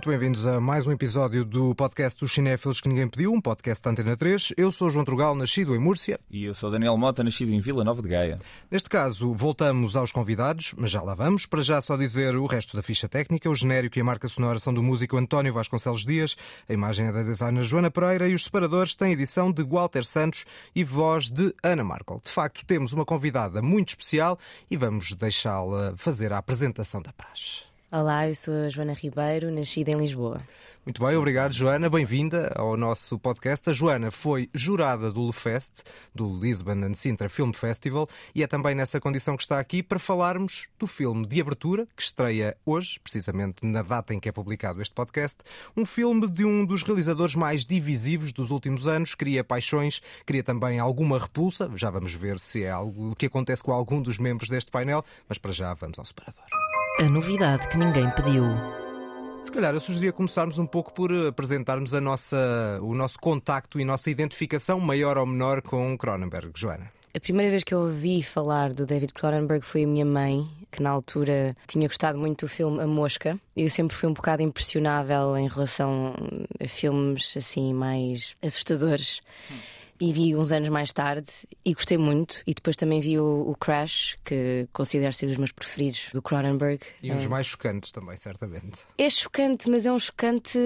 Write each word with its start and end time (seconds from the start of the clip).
Muito 0.00 0.08
bem-vindos 0.08 0.46
a 0.46 0.58
mais 0.58 0.86
um 0.86 0.92
episódio 0.92 1.44
do 1.44 1.74
podcast 1.74 2.18
dos 2.18 2.32
Cinéfilos 2.32 2.80
que 2.80 2.88
Ninguém 2.88 3.06
Pediu, 3.06 3.34
um 3.34 3.38
podcast 3.38 3.84
da 3.84 3.90
Antena 3.90 4.16
3. 4.16 4.54
Eu 4.56 4.72
sou 4.72 4.88
João 4.88 5.04
Trugal, 5.04 5.34
nascido 5.34 5.76
em 5.76 5.78
Múrcia. 5.78 6.18
E 6.30 6.42
eu 6.42 6.54
sou 6.54 6.70
Daniel 6.70 6.96
Mota, 6.96 7.22
nascido 7.22 7.52
em 7.52 7.60
Vila 7.60 7.84
Nova 7.84 8.00
de 8.00 8.08
Gaia. 8.08 8.40
Neste 8.70 8.88
caso, 8.88 9.34
voltamos 9.34 9.96
aos 9.96 10.10
convidados, 10.10 10.72
mas 10.74 10.90
já 10.90 11.02
lá 11.02 11.14
vamos. 11.14 11.44
Para 11.44 11.60
já 11.60 11.78
só 11.82 11.98
dizer 11.98 12.34
o 12.34 12.46
resto 12.46 12.74
da 12.74 12.82
ficha 12.82 13.10
técnica. 13.10 13.50
O 13.50 13.54
genérico 13.54 13.98
e 13.98 14.00
a 14.00 14.04
marca 14.04 14.26
sonora 14.26 14.58
são 14.58 14.72
do 14.72 14.82
músico 14.82 15.18
António 15.18 15.52
Vasconcelos 15.52 16.06
Dias, 16.06 16.34
a 16.66 16.72
imagem 16.72 17.08
é 17.08 17.12
da 17.12 17.22
designer 17.22 17.64
Joana 17.64 17.90
Pereira 17.90 18.26
e 18.26 18.32
os 18.32 18.44
separadores 18.44 18.94
têm 18.94 19.12
edição 19.12 19.52
de 19.52 19.62
Walter 19.62 20.06
Santos 20.06 20.46
e 20.74 20.82
voz 20.82 21.30
de 21.30 21.54
Ana 21.62 21.84
Markel. 21.84 22.22
De 22.24 22.30
facto, 22.30 22.64
temos 22.64 22.94
uma 22.94 23.04
convidada 23.04 23.60
muito 23.60 23.90
especial 23.90 24.38
e 24.70 24.78
vamos 24.78 25.12
deixá-la 25.12 25.92
fazer 25.94 26.32
a 26.32 26.38
apresentação 26.38 27.02
da 27.02 27.12
praxe. 27.12 27.69
Olá, 27.92 28.28
eu 28.28 28.34
sou 28.36 28.54
a 28.54 28.68
Joana 28.68 28.92
Ribeiro, 28.92 29.50
nascida 29.50 29.90
em 29.90 29.96
Lisboa. 29.96 30.40
Muito 30.86 31.04
bem, 31.04 31.16
obrigado, 31.16 31.52
Joana. 31.52 31.90
Bem-vinda 31.90 32.52
ao 32.54 32.76
nosso 32.76 33.18
podcast. 33.18 33.68
A 33.68 33.72
Joana 33.72 34.12
foi 34.12 34.48
jurada 34.54 35.10
do 35.10 35.26
LeFest, 35.26 35.82
do 36.14 36.38
Lisbon 36.38 36.84
and 36.84 36.94
Sintra 36.94 37.28
Film 37.28 37.50
Festival, 37.50 38.08
e 38.32 38.44
é 38.44 38.46
também 38.46 38.76
nessa 38.76 39.00
condição 39.00 39.36
que 39.36 39.42
está 39.42 39.58
aqui 39.58 39.82
para 39.82 39.98
falarmos 39.98 40.68
do 40.78 40.86
filme 40.86 41.26
de 41.26 41.40
abertura, 41.40 41.84
que 41.96 42.02
estreia 42.02 42.56
hoje, 42.64 43.00
precisamente 43.00 43.66
na 43.66 43.82
data 43.82 44.14
em 44.14 44.20
que 44.20 44.28
é 44.28 44.32
publicado 44.32 44.80
este 44.80 44.94
podcast. 44.94 45.38
Um 45.76 45.84
filme 45.84 46.30
de 46.30 46.44
um 46.44 46.64
dos 46.64 46.84
realizadores 46.84 47.34
mais 47.34 47.66
divisivos 47.66 48.32
dos 48.32 48.52
últimos 48.52 48.86
anos. 48.86 49.16
Cria 49.16 49.42
paixões, 49.42 50.00
cria 50.24 50.44
também 50.44 50.78
alguma 50.78 51.18
repulsa. 51.18 51.68
Já 51.74 51.90
vamos 51.90 52.14
ver 52.14 52.38
se 52.38 52.62
é 52.62 52.70
algo 52.70 53.16
que 53.16 53.26
acontece 53.26 53.64
com 53.64 53.72
algum 53.72 54.00
dos 54.00 54.16
membros 54.16 54.48
deste 54.48 54.70
painel, 54.70 55.04
mas 55.28 55.38
para 55.38 55.50
já 55.50 55.74
vamos 55.74 55.98
ao 55.98 56.04
separador. 56.04 56.69
A 57.00 57.08
novidade 57.08 57.66
que 57.68 57.78
ninguém 57.78 58.10
pediu. 58.10 58.44
Se 59.42 59.50
calhar 59.50 59.72
eu 59.72 59.80
sugeria 59.80 60.12
começarmos 60.12 60.58
um 60.58 60.66
pouco 60.66 60.92
por 60.92 61.10
apresentarmos 61.28 61.94
a 61.94 62.00
nossa, 62.00 62.78
o 62.82 62.94
nosso 62.94 63.18
contacto 63.18 63.80
e 63.80 63.86
nossa 63.86 64.10
identificação 64.10 64.78
maior 64.78 65.16
ou 65.16 65.24
menor 65.24 65.62
com 65.62 65.96
Cronenberg. 65.96 66.50
Joana. 66.54 66.92
A 67.14 67.18
primeira 67.18 67.50
vez 67.50 67.64
que 67.64 67.72
eu 67.72 67.80
ouvi 67.80 68.22
falar 68.22 68.74
do 68.74 68.84
David 68.84 69.14
Cronenberg 69.14 69.64
foi 69.64 69.84
a 69.84 69.86
minha 69.86 70.04
mãe, 70.04 70.46
que 70.70 70.82
na 70.82 70.90
altura 70.90 71.56
tinha 71.66 71.88
gostado 71.88 72.18
muito 72.18 72.44
do 72.44 72.50
filme 72.50 72.82
A 72.82 72.86
Mosca. 72.86 73.40
Eu 73.56 73.70
sempre 73.70 73.96
fui 73.96 74.06
um 74.06 74.12
bocado 74.12 74.42
impressionável 74.42 75.38
em 75.38 75.48
relação 75.48 76.12
a 76.62 76.68
filmes 76.68 77.34
assim 77.34 77.72
mais 77.72 78.36
assustadores. 78.42 79.22
Hum 79.50 79.79
e 80.00 80.12
vi 80.12 80.34
uns 80.34 80.50
anos 80.50 80.68
mais 80.70 80.92
tarde 80.92 81.28
e 81.64 81.74
gostei 81.74 81.98
muito. 81.98 82.42
E 82.46 82.54
depois 82.54 82.74
também 82.74 83.00
vi 83.00 83.18
o, 83.18 83.50
o 83.50 83.54
Crash, 83.54 84.16
que 84.24 84.66
considero 84.72 85.12
ser 85.12 85.26
os 85.26 85.36
meus 85.36 85.52
preferidos 85.52 86.08
do 86.12 86.22
Cronenberg. 86.22 86.80
E 87.02 87.12
uns 87.12 87.24
é. 87.24 87.28
mais 87.28 87.46
chocantes 87.46 87.92
também, 87.92 88.16
certamente. 88.16 88.80
É 88.96 89.10
chocante, 89.10 89.68
mas 89.68 89.84
é 89.84 89.92
um 89.92 89.98
chocante. 89.98 90.58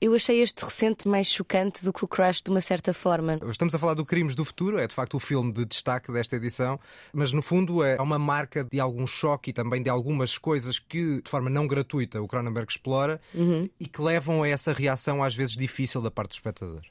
Eu 0.00 0.14
achei 0.14 0.40
este 0.40 0.64
recente 0.64 1.06
mais 1.06 1.26
chocante 1.26 1.84
do 1.84 1.92
que 1.92 2.04
o 2.04 2.08
Crash, 2.08 2.40
de 2.40 2.50
uma 2.50 2.60
certa 2.60 2.94
forma. 2.94 3.38
Estamos 3.48 3.74
a 3.74 3.78
falar 3.78 3.94
do 3.94 4.06
Crimes 4.06 4.34
do 4.34 4.44
Futuro, 4.44 4.78
é 4.78 4.86
de 4.86 4.94
facto 4.94 5.14
o 5.14 5.18
filme 5.18 5.52
de 5.52 5.64
destaque 5.64 6.10
desta 6.12 6.36
edição, 6.36 6.78
mas 7.12 7.32
no 7.32 7.42
fundo 7.42 7.82
é 7.82 8.00
uma 8.00 8.18
marca 8.18 8.64
de 8.64 8.80
algum 8.80 9.06
choque 9.06 9.50
e 9.50 9.52
também 9.52 9.82
de 9.82 9.90
algumas 9.90 10.38
coisas 10.38 10.78
que, 10.78 11.20
de 11.20 11.28
forma 11.28 11.50
não 11.50 11.66
gratuita, 11.66 12.22
o 12.22 12.28
Cronenberg 12.28 12.70
explora 12.70 13.20
uhum. 13.34 13.68
e 13.78 13.86
que 13.86 14.00
levam 14.00 14.44
a 14.44 14.48
essa 14.48 14.72
reação 14.72 15.22
às 15.22 15.34
vezes 15.34 15.56
difícil 15.56 16.00
da 16.00 16.10
parte 16.10 16.30
do 16.30 16.34
espectador. 16.34 16.82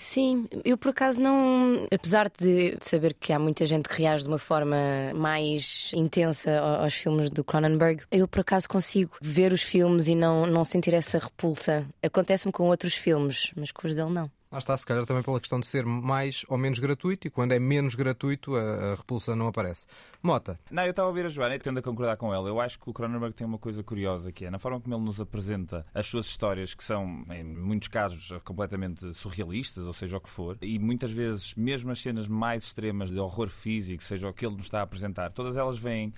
Sim, 0.00 0.48
eu 0.64 0.78
por 0.78 0.88
acaso 0.88 1.20
não. 1.20 1.86
Apesar 1.92 2.30
de 2.30 2.74
saber 2.80 3.12
que 3.12 3.34
há 3.34 3.38
muita 3.38 3.66
gente 3.66 3.86
que 3.86 4.02
reage 4.02 4.24
de 4.24 4.28
uma 4.30 4.38
forma 4.38 4.76
mais 5.14 5.92
intensa 5.94 6.58
aos 6.58 6.94
filmes 6.94 7.28
do 7.28 7.44
Cronenberg, 7.44 8.02
eu 8.10 8.26
por 8.26 8.40
acaso 8.40 8.66
consigo 8.66 9.18
ver 9.20 9.52
os 9.52 9.62
filmes 9.62 10.08
e 10.08 10.14
não, 10.14 10.46
não 10.46 10.64
sentir 10.64 10.94
essa 10.94 11.18
repulsa. 11.18 11.86
Acontece-me 12.02 12.50
com 12.50 12.64
outros 12.64 12.94
filmes, 12.94 13.52
mas 13.54 13.70
com 13.70 13.86
os 13.86 13.94
dele 13.94 14.10
não. 14.10 14.30
Lá 14.52 14.58
está, 14.58 14.76
se 14.76 14.84
calhar 14.84 15.06
também 15.06 15.22
pela 15.22 15.38
questão 15.38 15.60
de 15.60 15.66
ser 15.66 15.86
mais 15.86 16.44
ou 16.48 16.58
menos 16.58 16.80
gratuito 16.80 17.24
e 17.24 17.30
quando 17.30 17.52
é 17.52 17.60
menos 17.60 17.94
gratuito 17.94 18.56
a, 18.56 18.60
a 18.60 18.94
repulsa 18.96 19.36
não 19.36 19.46
aparece. 19.46 19.86
Mota. 20.20 20.58
Não, 20.68 20.82
eu 20.82 20.90
estava 20.90 21.06
a 21.06 21.08
ouvir 21.08 21.24
a 21.24 21.28
Joana 21.28 21.54
e 21.54 21.58
tendo 21.60 21.78
a 21.78 21.82
concordar 21.82 22.16
com 22.16 22.34
ela. 22.34 22.48
Eu 22.48 22.60
acho 22.60 22.76
que 22.76 22.90
o 22.90 22.92
Cronenberg 22.92 23.32
tem 23.32 23.46
uma 23.46 23.58
coisa 23.58 23.80
curiosa 23.84 24.32
que 24.32 24.46
é 24.46 24.50
na 24.50 24.58
forma 24.58 24.80
como 24.80 24.92
ele 24.92 25.04
nos 25.04 25.20
apresenta 25.20 25.86
as 25.94 26.08
suas 26.08 26.26
histórias, 26.26 26.74
que 26.74 26.82
são, 26.82 27.24
em 27.30 27.44
muitos 27.44 27.86
casos, 27.86 28.32
completamente 28.42 29.14
surrealistas, 29.14 29.86
ou 29.86 29.92
seja 29.92 30.16
o 30.16 30.20
que 30.20 30.28
for, 30.28 30.58
e 30.60 30.80
muitas 30.80 31.12
vezes, 31.12 31.54
mesmo 31.54 31.92
as 31.92 32.00
cenas 32.00 32.26
mais 32.26 32.64
extremas 32.64 33.08
de 33.08 33.20
horror 33.20 33.50
físico, 33.50 34.02
seja 34.02 34.28
o 34.28 34.34
que 34.34 34.44
ele 34.44 34.56
nos 34.56 34.64
está 34.64 34.80
a 34.80 34.82
apresentar, 34.82 35.30
todas 35.30 35.56
elas 35.56 35.78
vêm 35.78 36.12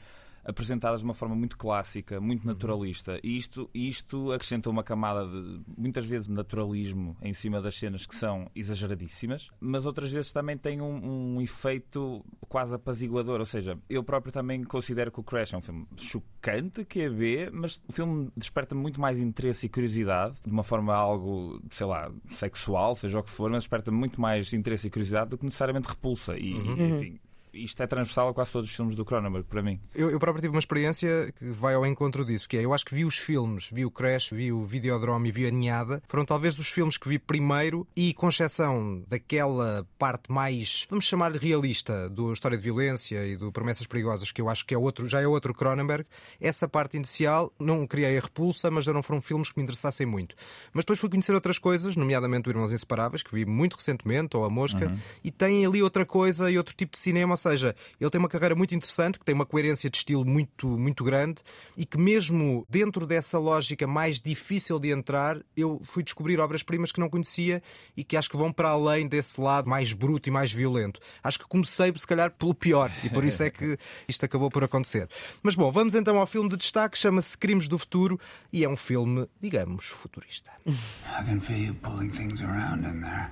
apresentadas 0.45 1.01
de 1.01 1.05
uma 1.05 1.15
forma 1.15 1.35
muito 1.35 1.57
clássica, 1.57 2.21
muito 2.21 2.47
naturalista. 2.47 3.19
E 3.23 3.37
isto, 3.37 3.71
isto 3.75 4.33
acrescenta 4.33 4.69
uma 4.69 4.83
camada 4.83 5.27
de, 5.27 5.61
muitas 5.77 6.05
vezes, 6.05 6.29
naturalismo 6.29 7.17
em 7.23 7.33
cima 7.33 7.61
das 7.61 7.77
cenas 7.77 8.07
que 8.07 8.15
são 8.15 8.51
exageradíssimas, 8.55 9.51
mas 9.61 9.87
outras 9.87 10.11
vezes 10.11 10.33
também 10.33 10.57
tem 10.57 10.81
um, 10.81 11.37
um 11.37 11.41
efeito 11.41 12.25
quase 12.49 12.75
apaziguador. 12.75 13.41
Ou 13.41 13.47
seja, 13.47 13.79
eu 13.89 14.03
próprio 14.03 14.33
também 14.33 14.63
considero 14.65 15.11
que 15.11 15.21
o 15.21 15.23
Crash 15.23 15.55
é 15.55 15.57
um 15.57 15.63
filme 15.63 15.87
chocante, 15.97 16.85
que 16.85 17.01
é 17.01 17.09
B, 17.09 17.51
mas 17.53 17.83
o 17.89 17.93
filme 17.93 18.31
desperta 18.37 18.75
muito 18.75 19.01
mais 19.01 19.19
interesse 19.19 19.67
e 19.67 19.69
curiosidade, 19.69 20.37
de 20.45 20.51
uma 20.51 20.65
forma 20.65 20.95
algo, 20.95 21.61
sei 21.71 21.87
lá, 21.87 22.11
sexual, 22.31 22.95
seja 22.95 23.19
o 23.19 23.23
que 23.23 23.31
for, 23.31 23.51
mas 23.51 23.65
desperta 23.65 23.91
muito 23.91 24.21
mais 24.21 24.53
interesse 24.53 24.87
e 24.87 24.91
curiosidade 24.91 25.31
do 25.31 25.39
que 25.39 25.45
necessariamente 25.45 25.89
repulsa. 25.89 26.37
E, 26.37 26.55
uhum. 26.55 26.97
enfim 26.97 27.21
isto 27.53 27.83
é 27.83 27.87
transversal 27.87 28.29
a 28.29 28.35
quase 28.35 28.53
todos 28.53 28.71
os 28.71 28.75
filmes 28.75 28.95
do 28.95 29.05
Cronenberg, 29.05 29.47
para 29.49 29.63
mim. 29.63 29.81
Eu, 29.95 30.11
eu 30.11 30.19
próprio 30.19 30.41
tive 30.41 30.55
uma 30.55 30.59
experiência 30.59 31.33
que 31.39 31.51
vai 31.51 31.75
ao 31.75 31.87
encontro 31.87 32.25
disso, 32.25 32.49
que 32.49 32.57
é, 32.57 32.65
eu 32.65 32.73
acho 32.73 32.85
que 32.85 32.95
vi 32.95 33.05
os 33.05 33.19
filmes, 33.19 33.69
vi 33.73 33.85
o 33.85 33.91
Crash, 33.91 34.31
vi 34.31 34.53
o 34.53 34.65
Videodrome 34.65 35.29
e 35.29 35.33
vi 35.33 35.47
a 35.47 35.51
Ninhada, 35.51 36.03
foram 36.09 36.25
talvez 36.25 36.59
os 36.59 36.69
filmes 36.69 36.97
que 36.97 37.09
vi 37.09 37.19
primeiro 37.19 37.87
e, 37.95 38.15
com 38.15 38.29
exceção 38.29 39.03
daquela 39.09 39.87
parte 39.99 40.31
mais, 40.31 40.87
vamos 40.89 41.05
chamar 41.05 41.33
realista, 41.33 42.09
do 42.09 42.33
História 42.33 42.57
de 42.57 42.63
Violência 42.63 43.27
e 43.27 43.37
do 43.37 43.53
Promessas 43.53 43.87
Perigosas, 43.87 44.33
que 44.33 44.41
eu 44.41 44.49
acho 44.49 44.65
que 44.65 44.75
é 44.75 44.79
outro, 44.79 45.09
já 45.09 45.21
é 45.21 45.27
outro 45.27 45.55
Cronenberg, 45.55 46.07
essa 46.41 46.69
parte 46.69 46.97
inicial 46.97 47.53
não 47.59 47.87
criei 47.87 48.17
a 48.17 48.21
repulsa, 48.21 48.71
mas 48.71 48.85
já 48.85 48.93
não 48.93 49.03
foram 49.03 49.21
filmes 49.21 49.51
que 49.51 49.59
me 49.59 49.63
interessassem 49.63 50.07
muito. 50.07 50.35
Mas 50.73 50.85
depois 50.85 50.99
fui 50.99 51.11
conhecer 51.11 51.35
outras 51.35 51.59
coisas, 51.59 51.97
nomeadamente 51.97 52.49
o 52.49 52.51
Irmãos 52.51 52.73
Inseparáveis, 52.73 53.23
que 53.23 53.35
vi 53.35 53.45
muito 53.45 53.77
recentemente, 53.77 54.37
ou 54.37 54.45
A 54.45 54.51
Mosca, 54.51 54.87
uhum. 54.87 54.99
e 55.23 55.31
tem 55.31 55.67
ali 55.67 55.83
outra 55.83 56.07
coisa 56.07 56.51
e 56.51 56.57
outro 56.57 56.75
tipo 56.75 56.93
de 56.93 56.99
cinema, 56.99 57.37
seja, 57.43 57.75
ele 58.01 58.11
tem 58.11 58.19
uma 58.19 58.29
carreira 58.29 58.55
muito 58.55 58.75
interessante, 58.75 59.19
que 59.19 59.25
tem 59.25 59.35
uma 59.35 59.45
coerência 59.45 59.91
de 59.91 59.97
estilo 59.97 60.25
muito, 60.25 60.67
muito 60.67 61.05
grande 61.05 61.43
e 61.77 61.85
que, 61.85 61.99
mesmo 61.99 62.67
dentro 62.69 63.07
dessa 63.07 63.39
lógica 63.39 63.87
mais 63.87 64.21
difícil 64.21 64.79
de 64.79 64.91
entrar, 64.91 65.39
eu 65.57 65.81
fui 65.85 66.03
descobrir 66.03 66.39
obras-primas 66.41 66.93
que 66.93 67.01
não 67.01 67.11
conhecia 67.11 67.63
e 67.97 68.05
que 68.05 68.17
acho 68.17 68.31
que 68.31 68.37
vão 68.37 68.53
para 68.53 68.71
além 68.71 69.07
desse 69.07 69.41
lado 69.41 69.69
mais 69.69 69.93
bruto 69.93 70.29
e 70.29 70.33
mais 70.33 70.53
violento. 70.53 71.01
Acho 71.23 71.39
que 71.39 71.47
comecei, 71.47 71.93
se 71.97 72.07
calhar, 72.07 72.31
pelo 72.31 72.55
pior 72.55 72.91
e 73.05 73.11
por 73.11 73.25
isso 73.25 73.43
é 73.43 73.51
que 73.51 73.77
isto 74.09 74.25
acabou 74.25 74.51
por 74.51 74.65
acontecer. 74.65 75.09
Mas 75.43 75.55
bom, 75.55 75.71
vamos 75.71 75.95
então 75.95 76.19
ao 76.19 76.27
filme 76.27 76.49
de 76.49 76.57
destaque, 76.57 76.97
chama-se 76.97 77.37
Crimes 77.37 77.69
do 77.69 77.79
Futuro 77.79 78.19
e 78.53 78.65
é 78.65 78.69
um 78.69 78.77
filme, 78.77 79.29
digamos, 79.41 79.87
futurista. 79.87 80.51
I 80.67 81.25
can 81.25 81.41
feel 81.41 81.59
you 81.59 81.75
pulling 81.75 82.11
things 82.11 82.43
around 82.43 82.87
in 82.87 83.01
there. 83.01 83.31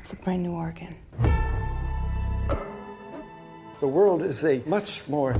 It's 0.00 0.12
a 0.12 0.16
brand 0.16 0.42
new 0.42 0.54
organ. 0.54 0.96
The 3.80 3.88
world 3.88 4.22
is 4.22 4.44
a 4.44 4.62
much 4.66 5.00
more 5.08 5.34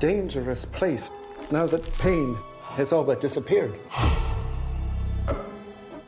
dangerous 0.00 0.64
place 0.64 1.12
now 1.52 1.64
that 1.66 1.82
pain 1.98 2.36
has 2.76 2.92
all 2.92 3.04
but 3.04 3.20
disappeared. 3.20 3.72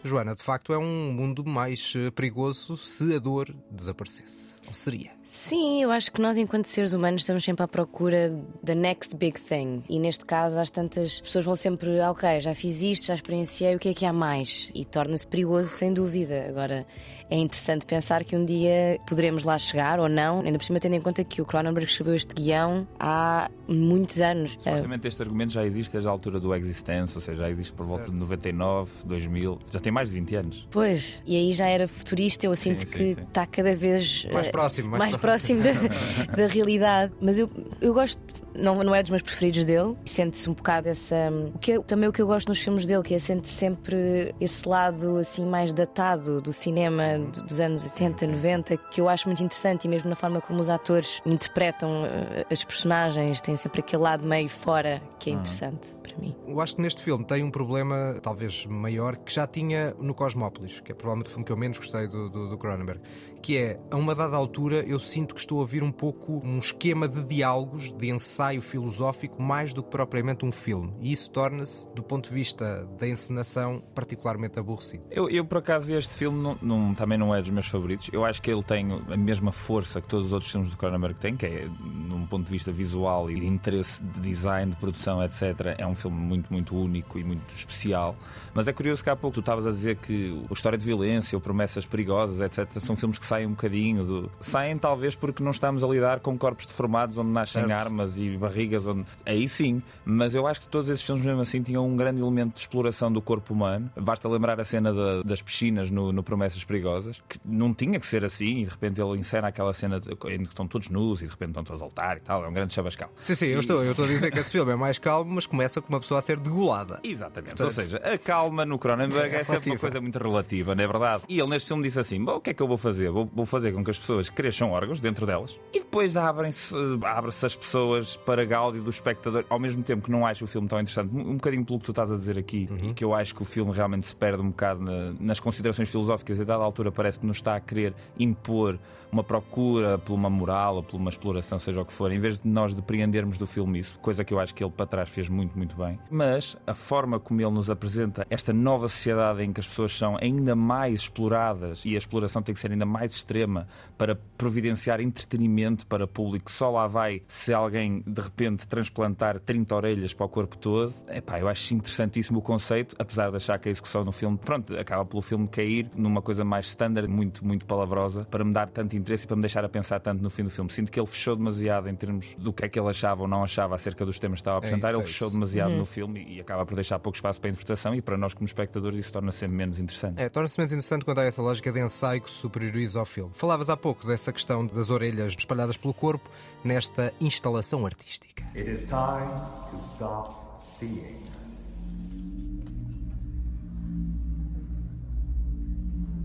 Joana, 0.02 0.34
de 0.34 0.42
facto 0.42 0.72
é 0.72 0.78
um 0.78 1.12
mundo 1.12 1.44
mais 1.44 1.92
eh, 1.96 2.10
perigoso 2.10 2.76
se 2.76 3.14
a 3.14 3.20
dor 3.20 3.54
desaparecesse. 3.70 4.56
Ou 4.66 4.74
seria? 4.74 5.15
Sim, 5.26 5.82
eu 5.82 5.90
acho 5.90 6.12
que 6.12 6.20
nós, 6.20 6.38
enquanto 6.38 6.67
seres 6.67 6.93
humanos, 6.93 7.23
estamos 7.23 7.44
sempre 7.44 7.62
à 7.62 7.69
procura 7.69 8.32
da 8.62 8.75
next 8.75 9.14
big 9.17 9.40
thing. 9.40 9.82
E 9.88 9.99
neste 9.99 10.25
caso, 10.25 10.58
às 10.58 10.70
tantas 10.70 11.20
pessoas 11.20 11.44
vão 11.44 11.56
sempre, 11.56 12.00
ah, 12.00 12.12
ok, 12.12 12.40
já 12.40 12.55
fiz 12.55 12.81
isto, 12.81 13.06
já 13.06 13.14
experienciei, 13.14 13.75
o 13.75 13.78
que 13.78 13.88
é 13.88 13.94
que 13.94 14.06
há 14.06 14.12
mais? 14.12 14.70
E 14.73 14.84
torna-se 14.84 15.26
perigoso, 15.26 15.69
sem 15.69 15.93
dúvida. 15.93 16.46
Agora, 16.49 16.87
é 17.28 17.37
interessante 17.37 17.84
pensar 17.84 18.23
que 18.25 18.37
um 18.37 18.44
dia 18.44 19.00
poderemos 19.06 19.43
lá 19.43 19.58
chegar 19.58 19.99
ou 19.99 20.08
não, 20.08 20.40
ainda 20.40 20.58
por 20.58 20.64
cima 20.64 20.78
tendo 20.78 20.94
em 20.94 21.00
conta 21.00 21.25
que 21.25 21.43
o 21.43 21.44
Cronenberg 21.44 21.88
escreveu 21.90 22.14
este 22.14 22.32
guião 22.32 22.87
há 23.00 23.50
muitos 23.67 24.20
anos. 24.20 24.52
Supostamente 24.52 25.08
este 25.08 25.22
argumento 25.22 25.52
já 25.52 25.64
existe 25.64 25.93
desde 25.93 26.08
a 26.08 26.11
altura 26.11 26.38
do 26.38 26.55
Existence, 26.55 27.17
ou 27.17 27.20
seja, 27.20 27.43
já 27.43 27.50
existe 27.50 27.72
por 27.72 27.84
volta 27.84 28.05
certo. 28.05 28.14
de 28.14 28.20
99, 28.20 28.90
2000, 29.05 29.58
já 29.72 29.81
tem 29.81 29.90
mais 29.90 30.08
de 30.08 30.14
20 30.14 30.37
anos. 30.37 30.69
Pois, 30.70 31.20
e 31.26 31.37
aí 31.37 31.52
já 31.52 31.67
era 31.67 31.88
futurista, 31.88 32.46
eu 32.46 32.55
sinto 32.55 32.87
sim, 32.87 32.87
que 32.87 33.02
está 33.20 33.44
cada 33.44 33.75
vez 33.75 34.26
mais 34.32 34.49
próximo, 34.49 34.90
mais, 34.90 35.00
mais 35.00 35.15
próximo, 35.18 35.62
próximo 35.62 36.26
da, 36.26 36.36
da 36.36 36.46
realidade. 36.46 37.12
Mas 37.20 37.38
eu, 37.38 37.50
eu 37.80 37.92
gosto 37.94 38.20
Não, 38.54 38.82
não 38.82 38.94
é 38.94 39.02
dos 39.02 39.10
meus 39.10 39.22
preferidos 39.22 39.64
dele. 39.64 39.94
Sente-se 40.04 40.48
um 40.48 40.54
bocado 40.54 40.88
essa. 40.88 41.30
O 41.54 41.58
que 41.58 41.72
eu, 41.72 41.82
também 41.82 42.08
o 42.08 42.12
que 42.12 42.22
eu 42.22 42.26
gosto 42.26 42.48
nos 42.48 42.58
filmes 42.58 42.86
dele, 42.86 43.02
que 43.02 43.14
é 43.14 43.18
sente 43.18 43.48
sempre 43.48 44.34
esse 44.40 44.66
lado 44.68 45.18
assim 45.18 45.44
mais 45.44 45.72
datado 45.72 46.40
do 46.40 46.52
cinema 46.52 47.18
dos 47.46 47.60
anos 47.60 47.84
80, 47.84 48.26
90, 48.26 48.76
que 48.76 49.00
eu 49.00 49.08
acho 49.08 49.28
muito 49.28 49.42
interessante 49.42 49.84
e 49.84 49.88
mesmo 49.88 50.08
na 50.08 50.16
forma 50.16 50.40
como 50.40 50.60
os 50.60 50.68
atores 50.68 51.20
interpretam 51.26 52.04
uh, 52.04 52.46
as 52.50 52.64
personagens, 52.64 53.40
tem 53.42 53.56
sempre 53.56 53.80
aquele 53.80 54.02
lado 54.02 54.26
meio 54.26 54.48
fora 54.48 55.02
que 55.19 55.30
é 55.30 55.34
hum. 55.34 55.36
interessante 55.36 55.94
para 56.02 56.16
mim. 56.19 56.34
Eu 56.46 56.60
acho 56.60 56.76
que 56.76 56.82
neste 56.82 57.02
filme 57.02 57.24
tem 57.24 57.42
um 57.42 57.50
problema 57.50 58.19
talvez 58.22 58.66
maior 58.66 59.16
que 59.16 59.32
já 59.32 59.46
tinha 59.46 59.94
no 59.98 60.14
Cosmópolis, 60.14 60.80
que 60.80 60.92
é 60.92 60.94
provavelmente 60.94 61.28
o 61.28 61.30
filme 61.30 61.44
que 61.44 61.52
eu 61.52 61.56
menos 61.56 61.78
gostei 61.78 62.06
do, 62.06 62.30
do, 62.30 62.48
do 62.48 62.58
Cronenberg, 62.58 63.00
que 63.40 63.56
é, 63.56 63.78
a 63.90 63.96
uma 63.96 64.14
dada 64.14 64.36
altura, 64.36 64.84
eu 64.86 64.98
sinto 64.98 65.34
que 65.34 65.40
estou 65.40 65.58
a 65.58 65.60
ouvir 65.60 65.82
um 65.82 65.92
pouco 65.92 66.40
um 66.44 66.58
esquema 66.58 67.08
de 67.08 67.22
diálogos, 67.22 67.92
de 67.92 68.10
ensaio 68.10 68.60
filosófico, 68.60 69.40
mais 69.40 69.72
do 69.72 69.82
que 69.82 69.90
propriamente 69.90 70.44
um 70.44 70.52
filme. 70.52 70.94
E 71.00 71.12
isso 71.12 71.30
torna-se, 71.30 71.88
do 71.94 72.02
ponto 72.02 72.28
de 72.28 72.34
vista 72.34 72.88
da 72.98 73.06
encenação, 73.06 73.82
particularmente 73.94 74.58
aborrecido. 74.58 75.04
Eu, 75.10 75.28
eu 75.28 75.44
por 75.44 75.58
acaso, 75.58 75.92
este 75.94 76.14
filme 76.14 76.42
não, 76.42 76.58
não, 76.60 76.94
também 76.94 77.18
não 77.18 77.34
é 77.34 77.40
dos 77.40 77.50
meus 77.50 77.66
favoritos. 77.66 78.10
Eu 78.12 78.24
acho 78.24 78.40
que 78.40 78.50
ele 78.50 78.62
tem 78.62 78.86
a 78.92 79.16
mesma 79.16 79.52
força 79.52 80.00
que 80.00 80.08
todos 80.08 80.26
os 80.26 80.32
outros 80.32 80.50
filmes 80.50 80.70
do 80.70 80.76
Cronenberg 80.76 81.18
têm, 81.18 81.36
que 81.36 81.46
é, 81.46 81.68
num 81.80 82.26
ponto 82.26 82.46
de 82.46 82.50
vista 82.50 82.72
visual 82.72 83.30
e 83.30 83.40
de 83.40 83.46
interesse 83.46 84.02
de 84.02 84.20
design, 84.20 84.72
de 84.72 84.78
produção, 84.78 85.22
etc. 85.22 85.76
É 85.78 85.86
um 85.86 85.94
filme 85.94 86.16
muito, 86.16 86.52
muito 86.52 86.76
único 86.76 87.18
e 87.18 87.24
muito 87.24 87.54
especial. 87.54 88.16
Mas 88.54 88.66
é 88.66 88.72
curioso 88.72 89.04
que 89.04 89.10
há 89.10 89.16
pouco 89.16 89.34
tu 89.34 89.40
estavas 89.40 89.66
a 89.66 89.70
dizer 89.70 89.96
que 89.96 90.42
a 90.48 90.52
história 90.52 90.78
de 90.78 90.84
violência 90.84 91.36
ou 91.36 91.40
promessas 91.40 91.84
perigosas, 91.84 92.40
etc., 92.40 92.80
são 92.80 92.96
filmes 92.96 93.18
que 93.18 93.26
saem 93.26 93.35
um 93.44 93.50
bocadinho 93.50 94.04
do. 94.04 94.30
Saem 94.40 94.78
talvez 94.78 95.14
porque 95.14 95.42
não 95.42 95.50
estamos 95.50 95.82
a 95.82 95.86
lidar 95.86 96.20
com 96.20 96.38
corpos 96.38 96.66
deformados 96.66 97.18
onde 97.18 97.30
nascem 97.30 97.62
certo. 97.62 97.72
armas 97.72 98.16
e 98.16 98.36
barrigas. 98.36 98.86
Onde... 98.86 99.04
Aí 99.24 99.48
sim, 99.48 99.82
mas 100.04 100.34
eu 100.34 100.46
acho 100.46 100.60
que 100.60 100.68
todos 100.68 100.88
esses 100.88 101.04
filmes, 101.04 101.24
mesmo 101.24 101.40
assim, 101.40 101.62
tinham 101.62 101.86
um 101.86 101.96
grande 101.96 102.20
elemento 102.20 102.54
de 102.54 102.60
exploração 102.60 103.12
do 103.12 103.20
corpo 103.20 103.52
humano. 103.52 103.90
Basta 103.96 104.28
lembrar 104.28 104.60
a 104.60 104.64
cena 104.64 104.92
da, 104.92 105.22
das 105.22 105.42
piscinas 105.42 105.90
no, 105.90 106.12
no, 106.12 106.22
Promessas 106.22 106.64
Perigosas, 106.64 107.22
que 107.28 107.38
não 107.44 107.74
tinha 107.74 107.98
que 107.98 108.06
ser 108.06 108.24
assim, 108.24 108.60
e 108.60 108.64
de 108.64 108.70
repente 108.70 109.00
ele 109.00 109.18
encena 109.18 109.48
aquela 109.48 109.74
cena 109.74 110.00
de, 110.00 110.10
em 110.10 110.44
que 110.44 110.48
estão 110.48 110.66
todos 110.66 110.88
nus 110.88 111.22
e 111.22 111.24
de 111.24 111.30
repente 111.30 111.50
estão 111.50 111.64
todos 111.64 111.82
a 111.82 111.84
altar 111.84 112.18
e 112.18 112.20
tal. 112.20 112.44
É 112.44 112.48
um 112.48 112.52
grande 112.52 112.72
chabascal. 112.72 113.10
Sim, 113.18 113.34
sim, 113.34 113.46
e... 113.46 113.52
eu, 113.52 113.60
estou, 113.60 113.82
eu 113.82 113.90
estou 113.90 114.04
a 114.04 114.08
dizer 114.08 114.30
que 114.30 114.38
esse 114.38 114.50
filme 114.50 114.72
é 114.72 114.76
mais 114.76 114.98
calmo, 114.98 115.32
mas 115.34 115.46
começa 115.46 115.80
com 115.80 115.88
uma 115.88 116.00
pessoa 116.00 116.18
a 116.18 116.22
ser 116.22 116.38
degolada. 116.38 117.00
Exatamente. 117.02 117.56
Portanto... 117.56 117.66
Ou 117.66 117.70
seja, 117.70 117.96
a 117.98 118.18
calma 118.18 118.64
no 118.64 118.78
Cronenberg 118.78 119.34
é, 119.34 119.40
é 119.40 119.44
sempre 119.44 119.70
uma 119.70 119.78
coisa 119.78 120.00
muito 120.00 120.18
relativa, 120.18 120.74
não 120.74 120.84
é 120.84 120.86
verdade? 120.86 121.24
E 121.28 121.38
ele 121.38 121.50
neste 121.50 121.68
filme 121.68 121.82
disse 121.82 121.98
assim: 121.98 122.22
o 122.22 122.40
que 122.40 122.50
é 122.50 122.54
que 122.54 122.62
eu 122.62 122.68
vou 122.68 122.78
fazer? 122.78 123.10
Vou, 123.16 123.30
vou 123.34 123.46
fazer 123.46 123.72
com 123.72 123.82
que 123.82 123.90
as 123.90 123.98
pessoas 123.98 124.28
cresçam 124.28 124.72
órgãos 124.72 125.00
dentro 125.00 125.24
delas 125.24 125.58
e 125.72 125.80
depois 125.80 126.18
abrem-se 126.18 126.74
abre-se 127.02 127.46
as 127.46 127.56
pessoas 127.56 128.14
para 128.14 128.44
gáudio 128.44 128.82
do 128.82 128.90
espectador, 128.90 129.42
ao 129.48 129.58
mesmo 129.58 129.82
tempo 129.82 130.04
que 130.04 130.10
não 130.10 130.26
acho 130.26 130.44
o 130.44 130.46
filme 130.46 130.68
tão 130.68 130.78
interessante, 130.78 131.16
um 131.16 131.36
bocadinho 131.36 131.64
pelo 131.64 131.78
que 131.78 131.86
tu 131.86 131.92
estás 131.92 132.12
a 132.12 132.14
dizer 132.14 132.38
aqui, 132.38 132.68
uhum. 132.70 132.90
e 132.90 132.92
que 132.92 133.02
eu 133.02 133.14
acho 133.14 133.34
que 133.34 133.40
o 133.40 133.44
filme 133.46 133.72
realmente 133.72 134.06
se 134.06 134.14
perde 134.14 134.42
um 134.42 134.48
bocado 134.48 134.82
na, 134.82 135.14
nas 135.18 135.40
considerações 135.40 135.88
filosóficas 135.88 136.38
e 136.38 136.42
a 136.42 136.44
dada 136.44 136.62
altura 136.62 136.92
parece 136.92 137.18
que 137.18 137.24
nos 137.24 137.38
está 137.38 137.56
a 137.56 137.60
querer 137.60 137.94
impor 138.18 138.78
uma 139.10 139.24
procura 139.24 139.96
por 139.96 140.14
uma 140.14 140.28
moral 140.28 140.76
ou 140.76 140.82
por 140.82 140.96
uma 140.96 141.08
exploração, 141.08 141.58
seja 141.58 141.80
o 141.80 141.84
que 141.84 141.92
for, 141.92 142.12
em 142.12 142.19
vez 142.19 142.40
de 142.40 142.48
nós 142.48 142.74
depreendermos 142.74 143.38
do 143.38 143.46
filme 143.46 143.78
isso, 143.78 143.98
coisa 144.00 144.24
que 144.24 144.34
eu 144.34 144.40
acho 144.40 144.54
que 144.54 144.62
ele 144.62 144.72
para 144.72 144.86
trás 144.86 145.08
fez 145.08 145.28
muito, 145.28 145.56
muito 145.56 145.76
bem. 145.76 145.98
Mas 146.10 146.56
a 146.66 146.74
forma 146.74 147.19
como 147.19 147.40
ele 147.40 147.50
nos 147.50 147.70
apresenta 147.70 148.26
esta 148.28 148.52
nova 148.52 148.88
sociedade 148.88 149.42
em 149.42 149.52
que 149.52 149.60
as 149.60 149.66
pessoas 149.66 149.96
são 149.96 150.19
ainda 150.20 150.54
mais 150.54 151.00
exploradas 151.00 151.84
e 151.84 151.94
a 151.94 151.98
exploração 151.98 152.42
tem 152.42 152.54
que 152.54 152.60
ser 152.60 152.70
ainda 152.70 152.84
mais 152.84 153.06
extrema 153.14 153.69
para 153.97 154.14
providenciar 154.37 155.00
entretenimento 155.00 155.87
para 155.87 156.06
público, 156.06 156.50
só 156.50 156.70
lá 156.70 156.87
vai 156.87 157.23
se 157.29 157.53
alguém 157.53 158.03
de 158.06 158.20
repente 158.20 158.67
transplantar 158.67 159.41
30 159.41 159.75
orelhas 159.75 160.14
para 160.14 160.26
o 160.26 160.29
corpo 160.29 160.56
todo. 160.56 160.94
Epá, 161.08 161.38
eu 161.41 161.49
acho 161.49 161.75
interessantíssimo 161.75 162.38
o 162.38 162.43
conceito, 162.43 162.94
apesar 162.99 163.31
de 163.31 163.37
achar 163.37 163.58
que 163.58 163.69
a 163.69 163.73
execução 163.73 164.05
no 164.05 164.12
filme, 164.12 164.37
pronto, 164.37 164.76
acaba 164.79 165.05
pelo 165.05 165.23
filme 165.23 165.49
cair 165.49 165.88
numa 165.97 166.20
coisa 166.20 166.44
mais 166.44 166.67
standard, 166.67 167.08
muito, 167.08 167.44
muito 167.44 167.64
palavrosa, 167.64 168.25
para 168.25 168.44
me 168.44 168.53
dar 168.53 168.69
tanto 168.69 168.97
interesse 168.97 169.25
e 169.25 169.26
para 169.26 169.37
me 169.37 169.43
deixar 169.43 169.64
a 169.64 169.69
pensar 169.69 170.00
tanto 170.00 170.23
no 170.23 170.31
fim 170.31 170.44
do 170.44 170.50
filme. 170.50 170.70
Sinto 170.70 170.91
que 170.91 170.99
ele 170.99 171.06
fechou 171.06 171.37
demasiado 171.37 171.88
em 171.88 171.94
termos 171.94 172.35
do 172.38 172.53
que 172.53 172.64
é 172.64 172.69
que 172.69 172.79
ele 172.79 172.88
achava 172.88 173.23
ou 173.23 173.29
não 173.29 173.43
achava 173.43 173.75
acerca 173.75 174.05
dos 174.05 174.19
temas 174.19 174.38
que 174.38 174.43
estava 174.43 174.56
a 174.56 174.58
é 174.58 174.61
apresentar. 174.61 174.88
É 174.88 174.91
isso, 174.91 174.99
ele 174.99 175.05
é 175.05 175.08
fechou 175.08 175.31
demasiado 175.31 175.70
uhum. 175.73 175.79
no 175.79 175.85
filme 175.85 176.26
e 176.29 176.41
acaba 176.41 176.64
por 176.67 176.75
deixar 176.75 176.99
pouco 176.99 177.17
espaço 177.17 177.41
para 177.41 177.49
a 177.49 177.53
interpretação 177.53 177.94
e 177.94 178.03
para 178.03 178.17
nós, 178.17 178.35
como 178.35 178.47
espectadores, 178.47 178.99
isso 178.99 179.12
torna-se 179.12 179.38
sempre 179.38 179.56
menos 179.56 179.79
interessante. 179.79 180.20
É, 180.20 180.29
torna-se 180.29 180.58
menos 180.58 180.73
interessante 180.73 181.05
quando 181.05 181.19
há 181.19 181.25
essa 181.25 181.43
lógica 181.43 181.73
de 181.73 181.81
ensaio 181.81 182.20
que 182.20 182.31
superioriza 182.31 182.95
ao 182.96 183.04
filme. 183.04 183.32
Falavas 183.34 183.69
há 183.69 183.76
pouco 183.76 184.06
dessa 184.06 184.32
questão 184.32 184.66
das 184.66 184.90
orelhas 184.90 185.34
espalhadas 185.37 185.76
pelo 185.76 185.94
corpo 185.94 186.28
nesta 186.64 187.12
instalação 187.20 187.84
artística. 187.87 188.44
It 188.54 188.70
is 188.70 188.84
time 188.84 189.31
to 189.70 189.76
stop 189.94 190.62
seeing. 190.62 191.22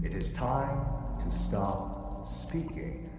It 0.03 0.15
is 0.17 0.31
time 0.31 0.81
to 1.23 1.31
stop 1.31 2.27
speaking. 2.27 3.09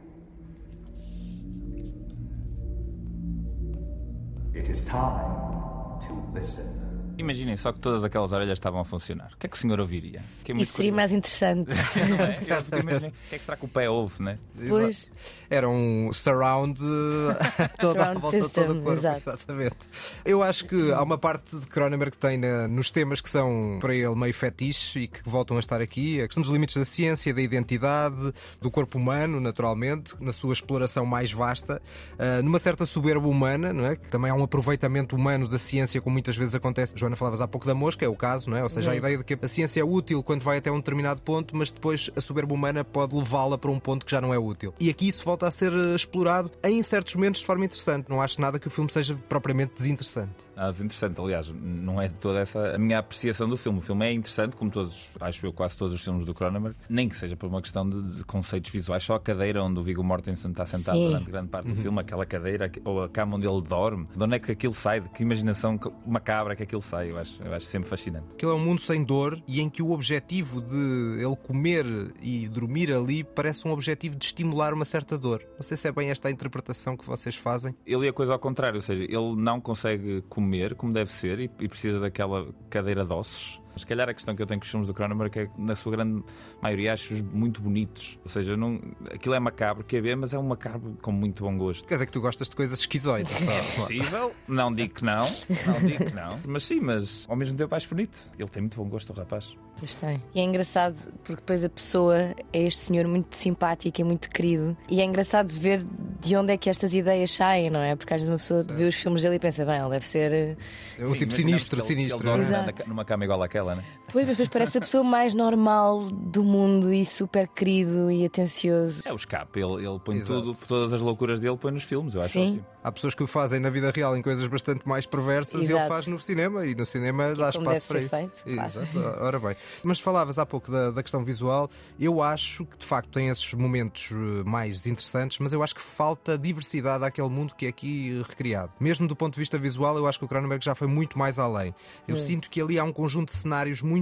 It 4.54 4.70
is 4.70 4.82
time 4.82 5.98
to 6.06 6.32
listen. 6.34 6.91
Imaginem 7.18 7.56
só 7.56 7.72
que 7.72 7.80
todas 7.80 8.04
aquelas 8.04 8.32
orelhas 8.32 8.54
estavam 8.54 8.80
a 8.80 8.84
funcionar. 8.84 9.30
O 9.34 9.36
que 9.36 9.46
é 9.46 9.48
que 9.48 9.56
o 9.56 9.58
senhor 9.58 9.78
ouviria? 9.78 10.22
É 10.48 10.52
Isso 10.52 10.76
seria 10.76 10.92
mais 10.92 11.12
interessante. 11.12 11.70
é? 11.72 11.72
O 13.12 13.28
que 13.28 13.34
é 13.34 13.38
que 13.38 13.44
será 13.44 13.56
que 13.56 13.64
o 13.64 13.68
pé 13.68 13.88
ouve, 13.88 14.22
né? 14.22 14.38
Pois. 14.68 15.10
Era 15.50 15.68
um 15.68 16.12
surround 16.12 16.80
toda 17.78 18.00
surround 18.00 18.16
a 18.16 18.20
volta 18.20 18.42
system, 18.42 18.66
todo 18.66 18.78
o 18.78 18.82
corpo. 18.82 19.06
Exatamente. 19.06 19.88
Eu 20.24 20.42
acho 20.42 20.64
que 20.66 20.92
há 20.92 21.02
uma 21.02 21.18
parte 21.18 21.56
de 21.56 21.66
Cronenberg 21.66 22.12
que 22.12 22.18
tem 22.18 22.38
na, 22.38 22.68
nos 22.68 22.90
temas 22.90 23.20
que 23.20 23.28
são 23.28 23.78
para 23.80 23.94
ele 23.94 24.14
meio 24.14 24.34
fetiche 24.34 25.00
e 25.00 25.08
que 25.08 25.28
voltam 25.28 25.56
a 25.56 25.60
estar 25.60 25.80
aqui. 25.80 26.20
A 26.20 26.26
questão 26.26 26.42
dos 26.42 26.50
limites 26.50 26.76
da 26.76 26.84
ciência, 26.84 27.32
da 27.32 27.42
identidade, 27.42 28.32
do 28.60 28.70
corpo 28.70 28.98
humano, 28.98 29.40
naturalmente, 29.40 30.14
na 30.20 30.32
sua 30.32 30.52
exploração 30.52 31.04
mais 31.04 31.32
vasta, 31.32 31.80
uh, 32.14 32.42
numa 32.42 32.58
certa 32.58 32.86
soberba 32.86 33.26
humana, 33.28 33.72
não 33.72 33.86
é? 33.86 33.96
Que 33.96 34.08
também 34.08 34.30
há 34.30 34.34
um 34.34 34.42
aproveitamento 34.42 35.16
humano 35.16 35.48
da 35.48 35.58
ciência, 35.58 36.00
como 36.00 36.14
muitas 36.14 36.36
vezes 36.36 36.54
acontece 36.54 36.94
Joana, 37.02 37.11
falavas 37.16 37.40
há 37.40 37.48
pouco 37.48 37.66
da 37.66 37.74
mosca, 37.74 38.04
é 38.04 38.08
o 38.08 38.16
caso, 38.16 38.50
não 38.50 38.56
é? 38.56 38.62
Ou 38.62 38.68
seja, 38.68 38.90
a 38.90 38.96
ideia 38.96 39.18
de 39.18 39.24
que 39.24 39.38
a 39.40 39.48
ciência 39.48 39.80
é 39.80 39.84
útil 39.84 40.22
quando 40.22 40.42
vai 40.42 40.58
até 40.58 40.70
um 40.70 40.76
determinado 40.76 41.22
ponto, 41.22 41.56
mas 41.56 41.70
depois 41.70 42.10
a 42.16 42.20
soberba 42.20 42.54
humana 42.54 42.84
pode 42.84 43.14
levá-la 43.14 43.58
para 43.58 43.70
um 43.70 43.78
ponto 43.78 44.04
que 44.04 44.12
já 44.12 44.20
não 44.20 44.32
é 44.32 44.38
útil. 44.38 44.74
E 44.78 44.88
aqui 44.88 45.08
isso 45.08 45.24
volta 45.24 45.46
a 45.46 45.50
ser 45.50 45.72
eh, 45.72 45.94
explorado 45.94 46.50
em 46.62 46.82
certos 46.82 47.14
momentos 47.14 47.40
de 47.40 47.46
forma 47.46 47.64
interessante. 47.64 48.08
Não 48.08 48.20
acho 48.20 48.40
nada 48.40 48.58
que 48.58 48.66
o 48.66 48.70
filme 48.70 48.90
seja 48.90 49.14
propriamente 49.28 49.72
desinteressante. 49.76 50.32
Ah, 50.56 50.70
desinteressante, 50.70 51.20
aliás, 51.20 51.50
não 51.50 52.00
é 52.00 52.08
de 52.08 52.14
toda 52.14 52.40
essa 52.40 52.74
a 52.74 52.78
minha 52.78 52.98
apreciação 52.98 53.48
do 53.48 53.56
filme. 53.56 53.78
O 53.78 53.82
filme 53.82 54.06
é 54.06 54.12
interessante, 54.12 54.56
como 54.56 54.70
todos, 54.70 55.10
acho 55.20 55.46
eu, 55.46 55.52
quase 55.52 55.76
todos 55.76 55.94
os 55.94 56.02
filmes 56.02 56.24
do 56.24 56.34
Cronenberg, 56.34 56.76
nem 56.88 57.08
que 57.08 57.16
seja 57.16 57.36
por 57.36 57.48
uma 57.48 57.60
questão 57.60 57.88
de, 57.88 58.16
de 58.18 58.24
conceitos 58.24 58.70
visuais. 58.70 59.02
Só 59.02 59.14
a 59.14 59.20
cadeira 59.20 59.62
onde 59.62 59.80
o 59.80 59.82
Viggo 59.82 60.04
Mortensen 60.04 60.50
está 60.50 60.66
sentado 60.66 60.98
Sim. 60.98 61.06
durante 61.06 61.30
grande 61.30 61.48
parte 61.48 61.68
do 61.68 61.76
filme, 61.76 62.00
aquela 62.00 62.26
cadeira, 62.26 62.70
ou 62.84 63.02
a 63.02 63.08
cama 63.08 63.36
onde 63.36 63.46
ele 63.46 63.62
dorme, 63.62 64.06
de 64.14 64.22
onde 64.22 64.36
é 64.36 64.38
que 64.38 64.52
aquilo 64.52 64.74
sai, 64.74 65.00
de 65.00 65.08
que 65.08 65.22
imaginação 65.22 65.78
macabra 66.06 66.54
que 66.54 66.62
aquilo 66.62 66.82
sai. 66.82 67.10
Eu 67.10 67.18
acho, 67.18 67.42
eu 67.42 67.52
acho 67.54 67.66
sempre 67.66 67.88
fascinante. 67.88 68.26
Aquilo 68.32 68.52
é 68.52 68.54
um 68.54 68.64
mundo 68.64 68.80
sem 68.80 69.02
dor 69.02 69.42
e 69.46 69.60
em 69.60 69.70
que 69.70 69.82
o 69.82 69.90
objetivo 69.90 70.60
de 70.60 71.16
ele 71.18 71.36
comer 71.36 71.86
e 72.20 72.48
dormir 72.48 72.92
ali 72.92 73.24
parece 73.24 73.66
um 73.66 73.70
objetivo 73.70 74.16
de 74.16 74.26
estimular 74.26 74.74
uma 74.74 74.84
certa 74.84 75.16
dor. 75.16 75.42
Não 75.54 75.62
sei 75.62 75.76
se 75.76 75.88
é 75.88 75.92
bem 75.92 76.10
esta 76.10 76.28
a 76.28 76.30
interpretação 76.30 76.96
que 76.96 77.06
vocês 77.06 77.36
fazem. 77.36 77.74
Ele 77.86 78.06
é 78.06 78.10
a 78.10 78.12
coisa 78.12 78.32
ao 78.32 78.38
contrário, 78.38 78.76
ou 78.76 78.82
seja, 78.82 79.04
ele 79.04 79.36
não 79.36 79.60
consegue 79.60 80.22
comer 80.28 80.41
como 80.74 80.92
deve 80.92 81.10
ser 81.10 81.38
e, 81.38 81.50
e 81.60 81.68
precisa 81.68 82.00
daquela 82.00 82.52
cadeira 82.68 83.04
de 83.04 83.12
ossos 83.12 83.61
se 83.76 83.86
calhar 83.86 84.08
a 84.08 84.14
questão 84.14 84.34
que 84.34 84.42
eu 84.42 84.46
tenho 84.46 84.60
com 84.60 84.64
os 84.64 84.70
filmes 84.70 84.86
do 84.86 84.94
Cronenberg 84.94 85.38
é 85.38 85.46
que, 85.46 85.60
na 85.60 85.74
sua 85.74 85.92
grande 85.92 86.22
maioria, 86.60 86.92
acho-os 86.92 87.20
muito 87.20 87.60
bonitos. 87.60 88.18
Ou 88.22 88.30
seja, 88.30 88.56
não, 88.56 88.80
aquilo 89.12 89.34
é 89.34 89.40
macabro, 89.40 89.84
que 89.84 89.96
é 89.96 90.00
bem, 90.00 90.16
mas 90.16 90.32
é 90.34 90.38
um 90.38 90.42
macabro 90.42 90.96
com 91.00 91.12
muito 91.12 91.44
bom 91.44 91.56
gosto. 91.56 91.86
Quer 91.86 91.94
dizer 91.94 92.06
que 92.06 92.12
tu 92.12 92.20
gostas 92.20 92.48
de 92.48 92.56
coisas 92.56 92.78
esquizoides, 92.80 93.34
É 93.48 93.76
possível, 93.76 94.32
não 94.48 94.72
digo 94.72 94.94
que 94.94 95.04
não, 95.04 95.26
não 95.66 95.80
digo 95.86 96.06
que 96.06 96.14
não, 96.14 96.38
mas 96.46 96.64
sim, 96.64 96.80
mas 96.80 97.26
ao 97.28 97.36
mesmo 97.36 97.56
tempo 97.56 97.74
acho 97.74 97.88
bonito. 97.88 98.26
Ele 98.38 98.48
tem 98.48 98.62
muito 98.62 98.76
bom 98.76 98.88
gosto, 98.88 99.10
o 99.10 99.12
rapaz. 99.16 99.56
Pois 99.78 99.94
tem. 99.94 100.22
E 100.34 100.40
é 100.40 100.44
engraçado 100.44 100.96
porque 101.24 101.36
depois 101.36 101.64
a 101.64 101.68
pessoa 101.68 102.34
é 102.52 102.62
este 102.62 102.80
senhor 102.80 103.06
muito 103.06 103.34
simpático 103.36 104.00
e 104.00 104.04
muito 104.04 104.30
querido. 104.30 104.76
E 104.88 105.00
é 105.00 105.04
engraçado 105.04 105.48
ver 105.48 105.84
de 106.20 106.36
onde 106.36 106.52
é 106.52 106.56
que 106.56 106.70
estas 106.70 106.94
ideias 106.94 107.34
saem, 107.34 107.68
não 107.68 107.80
é? 107.80 107.96
Porque 107.96 108.14
às 108.14 108.20
vezes 108.20 108.30
uma 108.30 108.38
pessoa 108.38 108.62
vê 108.62 108.84
os 108.84 108.94
filmes 108.94 109.22
dele 109.22 109.36
e 109.36 109.38
pensa, 109.38 109.64
bem, 109.64 109.80
ele 109.80 109.90
deve 109.90 110.06
ser. 110.06 110.56
É 110.98 111.04
um 111.04 111.12
tipo 111.14 111.32
sinistro, 111.32 111.80
ele, 111.80 111.86
sinistro. 111.86 112.18
Ele 112.18 112.44
dorme 112.44 112.72
numa 112.86 113.04
cama 113.04 113.24
igual 113.24 113.42
àquela 113.42 113.61
ela, 113.62 113.76
né? 113.76 113.84
Pois, 114.12 114.38
mas 114.38 114.48
parece 114.48 114.76
a 114.76 114.80
pessoa 114.80 115.02
mais 115.02 115.32
normal 115.32 116.08
do 116.10 116.44
mundo 116.44 116.92
e 116.92 117.04
super 117.06 117.48
querido 117.48 118.10
e 118.10 118.26
atencioso. 118.26 119.02
É 119.06 119.12
o 119.12 119.16
escape, 119.16 119.58
ele, 119.60 119.86
ele 119.86 119.98
põe 119.98 120.18
Exato. 120.18 120.42
tudo, 120.42 120.58
todas 120.68 120.92
as 120.92 121.00
loucuras 121.00 121.40
dele 121.40 121.56
põe 121.56 121.72
nos 121.72 121.82
filmes, 121.84 122.14
eu 122.14 122.20
acho 122.20 122.32
Sim. 122.34 122.50
ótimo. 122.50 122.66
Há 122.84 122.90
pessoas 122.90 123.14
que 123.14 123.22
o 123.22 123.28
fazem 123.28 123.60
na 123.60 123.70
vida 123.70 123.90
real 123.94 124.16
em 124.16 124.20
coisas 124.22 124.44
bastante 124.48 124.86
mais 124.88 125.06
perversas 125.06 125.62
e 125.62 125.66
ele 125.66 125.74
Exato. 125.74 125.88
faz 125.88 126.06
no 126.08 126.18
cinema 126.18 126.66
e 126.66 126.74
no 126.74 126.84
cinema 126.84 127.32
dá 127.32 127.52
como 127.52 127.72
espaço 127.72 127.94
deve 127.94 128.08
para 128.08 128.20
ser 128.20 128.26
isso. 128.26 128.42
feito, 128.44 128.56
claro. 128.56 128.68
Exato. 128.68 129.22
Ora 129.24 129.38
bem. 129.38 129.56
Mas 129.84 130.00
falavas 130.00 130.38
há 130.38 130.44
pouco 130.44 130.70
da, 130.70 130.90
da 130.90 131.00
questão 131.02 131.24
visual, 131.24 131.70
eu 131.98 132.20
acho 132.20 132.66
que 132.66 132.76
de 132.76 132.84
facto 132.84 133.08
tem 133.10 133.28
esses 133.28 133.54
momentos 133.54 134.10
eh, 134.10 134.42
mais 134.44 134.84
interessantes, 134.86 135.38
mas 135.38 135.52
eu 135.52 135.62
acho 135.62 135.74
que 135.76 135.80
falta 135.80 136.36
diversidade 136.36 137.04
àquele 137.04 137.28
mundo 137.28 137.54
que 137.54 137.66
é 137.66 137.68
aqui 137.68 138.20
recriado. 138.28 138.72
Mesmo 138.80 139.06
do 139.06 139.14
ponto 139.14 139.34
de 139.34 139.38
vista 139.38 139.56
visual, 139.56 139.96
eu 139.96 140.06
acho 140.06 140.18
que 140.18 140.24
o 140.24 140.28
Cronenberg 140.28 140.64
já 140.64 140.74
foi 140.74 140.88
muito 140.88 141.16
mais 141.16 141.38
além. 141.38 141.72
Eu 142.08 142.16
sinto 142.16 142.50
que 142.50 142.60
ali 142.60 142.78
há 142.80 142.84
um 142.84 142.92
conjunto 142.92 143.30
de 143.30 143.36
cenários 143.36 143.80
muito 143.80 144.01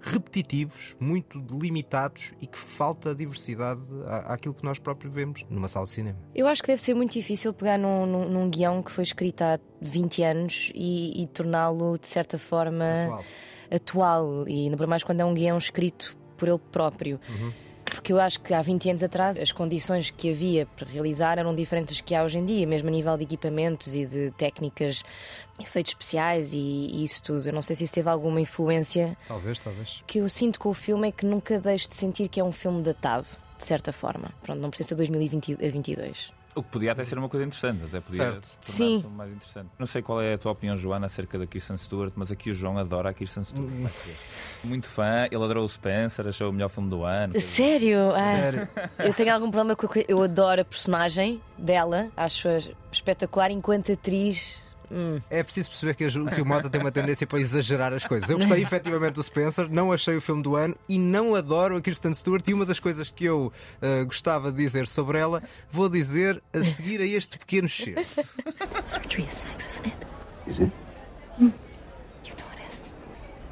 repetitivos, 0.00 0.96
muito 1.00 1.40
delimitados 1.40 2.32
e 2.40 2.46
que 2.46 2.56
falta 2.58 3.14
diversidade 3.14 3.80
à- 4.06 4.34
àquilo 4.34 4.54
que 4.54 4.64
nós 4.64 4.78
próprios 4.78 5.12
vemos 5.12 5.44
numa 5.48 5.68
sala 5.68 5.84
de 5.86 5.92
cinema. 5.92 6.18
Eu 6.34 6.46
acho 6.46 6.62
que 6.62 6.68
deve 6.68 6.82
ser 6.82 6.94
muito 6.94 7.12
difícil 7.12 7.52
pegar 7.52 7.78
num, 7.78 8.06
num, 8.06 8.28
num 8.28 8.50
guião 8.50 8.82
que 8.82 8.90
foi 8.90 9.04
escrito 9.04 9.42
há 9.42 9.58
20 9.80 10.22
anos 10.22 10.72
e, 10.74 11.22
e 11.22 11.26
torná-lo, 11.28 11.98
de 11.98 12.06
certa 12.08 12.38
forma, 12.38 12.84
Atual. 13.04 13.24
atual. 13.70 14.48
E 14.48 14.64
ainda 14.64 14.76
por 14.76 14.86
mais 14.86 15.02
quando 15.04 15.20
é 15.20 15.24
um 15.24 15.34
guião 15.34 15.58
escrito 15.58 16.16
por 16.36 16.48
ele 16.48 16.58
próprio. 16.72 17.20
Porque 17.90 18.12
eu 18.12 18.20
acho 18.20 18.40
que 18.40 18.54
há 18.54 18.62
20 18.62 18.90
anos 18.90 19.02
atrás 19.02 19.36
as 19.36 19.52
condições 19.52 20.10
que 20.10 20.30
havia 20.30 20.66
para 20.66 20.88
realizar 20.88 21.38
eram 21.38 21.54
diferentes 21.54 21.96
das 21.96 22.00
que 22.00 22.14
há 22.14 22.22
hoje 22.22 22.38
em 22.38 22.44
dia, 22.44 22.66
mesmo 22.66 22.88
a 22.88 22.90
nível 22.92 23.16
de 23.16 23.24
equipamentos 23.24 23.94
e 23.94 24.06
de 24.06 24.30
técnicas, 24.32 25.02
efeitos 25.60 25.90
especiais 25.92 26.52
e, 26.52 26.58
e 26.58 27.04
isso 27.04 27.22
tudo. 27.22 27.48
Eu 27.48 27.52
não 27.52 27.62
sei 27.62 27.76
se 27.76 27.84
isso 27.84 27.92
teve 27.92 28.08
alguma 28.08 28.40
influência. 28.40 29.16
Talvez, 29.26 29.58
talvez. 29.58 30.00
O 30.00 30.04
que 30.04 30.18
eu 30.18 30.28
sinto 30.28 30.58
com 30.58 30.70
o 30.70 30.74
filme 30.74 31.08
é 31.08 31.12
que 31.12 31.26
nunca 31.26 31.58
deixo 31.58 31.88
de 31.88 31.94
sentir 31.94 32.28
que 32.28 32.40
é 32.40 32.44
um 32.44 32.52
filme 32.52 32.82
datado, 32.82 33.26
de 33.58 33.64
certa 33.64 33.92
forma. 33.92 34.32
Pronto, 34.42 34.60
não 34.60 34.70
precisa 34.70 34.90
ser 34.90 34.94
2022. 34.94 36.39
O 36.54 36.62
que 36.62 36.68
podia 36.70 36.92
até 36.92 37.04
ser 37.04 37.16
uma 37.18 37.28
coisa 37.28 37.46
interessante, 37.46 37.84
até 37.84 38.00
podia 38.00 38.32
Certo. 38.32 38.50
Sim. 38.60 39.04
mais 39.16 39.30
interessante. 39.30 39.68
Não 39.78 39.86
sei 39.86 40.02
qual 40.02 40.20
é 40.20 40.34
a 40.34 40.38
tua 40.38 40.52
opinião, 40.52 40.76
Joana, 40.76 41.06
acerca 41.06 41.38
da 41.38 41.46
Kirsten 41.46 41.76
Stewart, 41.76 42.12
mas 42.16 42.30
aqui 42.32 42.50
o 42.50 42.54
João 42.54 42.76
adora 42.76 43.10
a 43.10 43.14
Kirsten 43.14 43.44
Stewart. 43.44 43.70
Muito 44.64 44.88
fã, 44.88 45.26
ele 45.30 45.42
adorou 45.42 45.64
o 45.64 45.68
Spencer, 45.68 46.26
achou 46.26 46.50
o 46.50 46.52
melhor 46.52 46.68
filme 46.68 46.90
do 46.90 47.04
ano. 47.04 47.38
Sério? 47.40 48.10
Ah, 48.14 48.40
Sério. 48.40 48.68
Eu 48.98 49.14
tenho 49.14 49.32
algum 49.32 49.50
problema 49.50 49.76
com 49.76 49.86
a. 49.86 49.90
Eu 50.08 50.22
adoro 50.22 50.60
a 50.62 50.64
personagem 50.64 51.40
dela, 51.56 52.08
acho-a 52.16 52.58
espetacular 52.90 53.50
enquanto 53.50 53.92
atriz. 53.92 54.56
Hum. 54.90 55.20
É 55.30 55.42
preciso 55.42 55.68
perceber 55.68 55.94
que, 55.94 56.04
a 56.04 56.34
que 56.34 56.40
o 56.40 56.46
Mota 56.46 56.68
tem 56.68 56.80
uma 56.80 56.92
tendência 56.92 57.26
para 57.26 57.40
exagerar 57.40 57.92
as 57.92 58.04
coisas. 58.04 58.28
Eu 58.28 58.38
gostei 58.38 58.62
efetivamente 58.62 59.14
do 59.14 59.22
Spencer, 59.22 59.68
não 59.70 59.92
achei 59.92 60.16
o 60.16 60.20
filme 60.20 60.42
do 60.42 60.56
ano 60.56 60.76
e 60.88 60.98
não 60.98 61.34
adoro 61.34 61.76
a 61.76 61.80
Kirsten 61.80 62.12
Stewart. 62.14 62.46
E 62.48 62.54
uma 62.54 62.66
das 62.66 62.80
coisas 62.80 63.10
que 63.10 63.24
eu 63.24 63.52
ah, 63.80 64.04
gostava 64.04 64.50
de 64.50 64.58
dizer 64.58 64.86
sobre 64.86 65.18
ela, 65.18 65.42
vou 65.70 65.88
dizer 65.88 66.42
a 66.52 66.62
seguir 66.62 67.00
a 67.00 67.06
este 67.06 67.38
pequeno 67.38 67.68
cheiro. 67.68 68.00
Surgery 68.84 69.26
is 69.26 69.34
sex, 69.34 69.66
isn't 69.66 69.86
it? 69.86 70.06
Is 70.46 70.60
it? 70.60 70.72
You 71.38 72.34
know 72.36 72.46
it 72.56 72.68
is. 72.68 72.82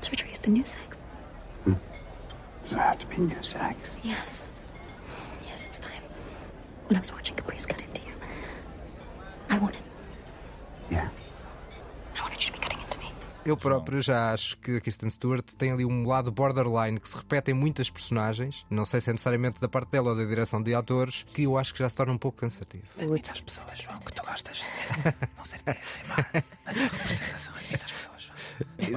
Surgery 0.00 0.32
is 0.32 0.38
the 0.40 0.50
new 0.50 0.64
sex. 0.64 1.00
Does 1.64 2.72
it 2.72 2.78
have 2.78 2.98
to 2.98 3.06
be 3.06 3.16
new 3.18 3.42
sex? 3.42 3.98
Yes. 4.02 4.48
Yes, 5.46 5.64
it's 5.64 5.78
time. 5.78 6.02
When 6.86 6.96
I 6.96 7.00
was 7.00 7.12
watching 7.12 7.34
Caprice 7.36 7.64
cut 7.66 7.80
into 7.80 8.02
you, 8.02 8.12
I 9.48 9.58
wanted. 9.58 9.82
Yeah. 10.90 11.08
I 12.16 12.20
wanted 12.20 12.20
you 12.20 12.20
to 12.20 12.20
be 12.20 12.20
cutting 12.20 12.22
into 12.22 12.27
me. 12.27 12.27
Eu 13.44 13.56
próprio 13.56 14.02
já 14.02 14.32
acho 14.34 14.58
que 14.58 14.76
a 14.76 14.80
Kirsten 14.80 15.08
Stewart 15.08 15.44
tem 15.56 15.72
ali 15.72 15.82
um 15.82 16.06
lado 16.06 16.30
borderline 16.30 17.00
que 17.00 17.08
se 17.08 17.16
repete 17.16 17.50
em 17.50 17.54
muitas 17.54 17.88
personagens. 17.88 18.66
Não 18.68 18.84
sei 18.84 19.00
se 19.00 19.08
é 19.08 19.12
necessariamente 19.12 19.58
da 19.58 19.66
parte 19.68 19.90
dela 19.90 20.10
ou 20.10 20.16
da 20.16 20.22
direção 20.24 20.62
de 20.62 20.74
atores, 20.74 21.24
que 21.32 21.44
eu 21.44 21.56
acho 21.56 21.72
que 21.72 21.78
já 21.78 21.88
se 21.88 21.96
torna 21.96 22.12
um 22.12 22.18
pouco 22.18 22.36
cansativo. 22.38 22.84
As 22.98 23.40
pessoas, 23.40 23.78
João, 23.78 23.98
que 24.00 24.12
tu 24.12 24.22
gostas. 24.22 24.60
Não 25.36 25.44
ser 25.46 25.62
TSMR. 25.62 26.44
Na 26.66 26.72
tua 26.74 26.82
representação, 26.82 27.54
as 27.54 27.92
pessoas, 27.92 28.17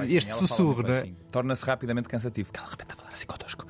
E 0.06 0.16
este 0.16 0.32
sussurro, 0.32 0.80
é? 0.88 0.92
baixinho. 1.00 1.16
Torna-se 1.30 1.64
rapidamente 1.64 2.08
cansativo. 2.08 2.52
Que 2.52 2.58
ela 2.58 2.66
de 2.66 2.72
repente 2.72 2.92
a 2.92 2.96
falar 2.96 3.10
assim 3.10 3.26
connosco. 3.26 3.66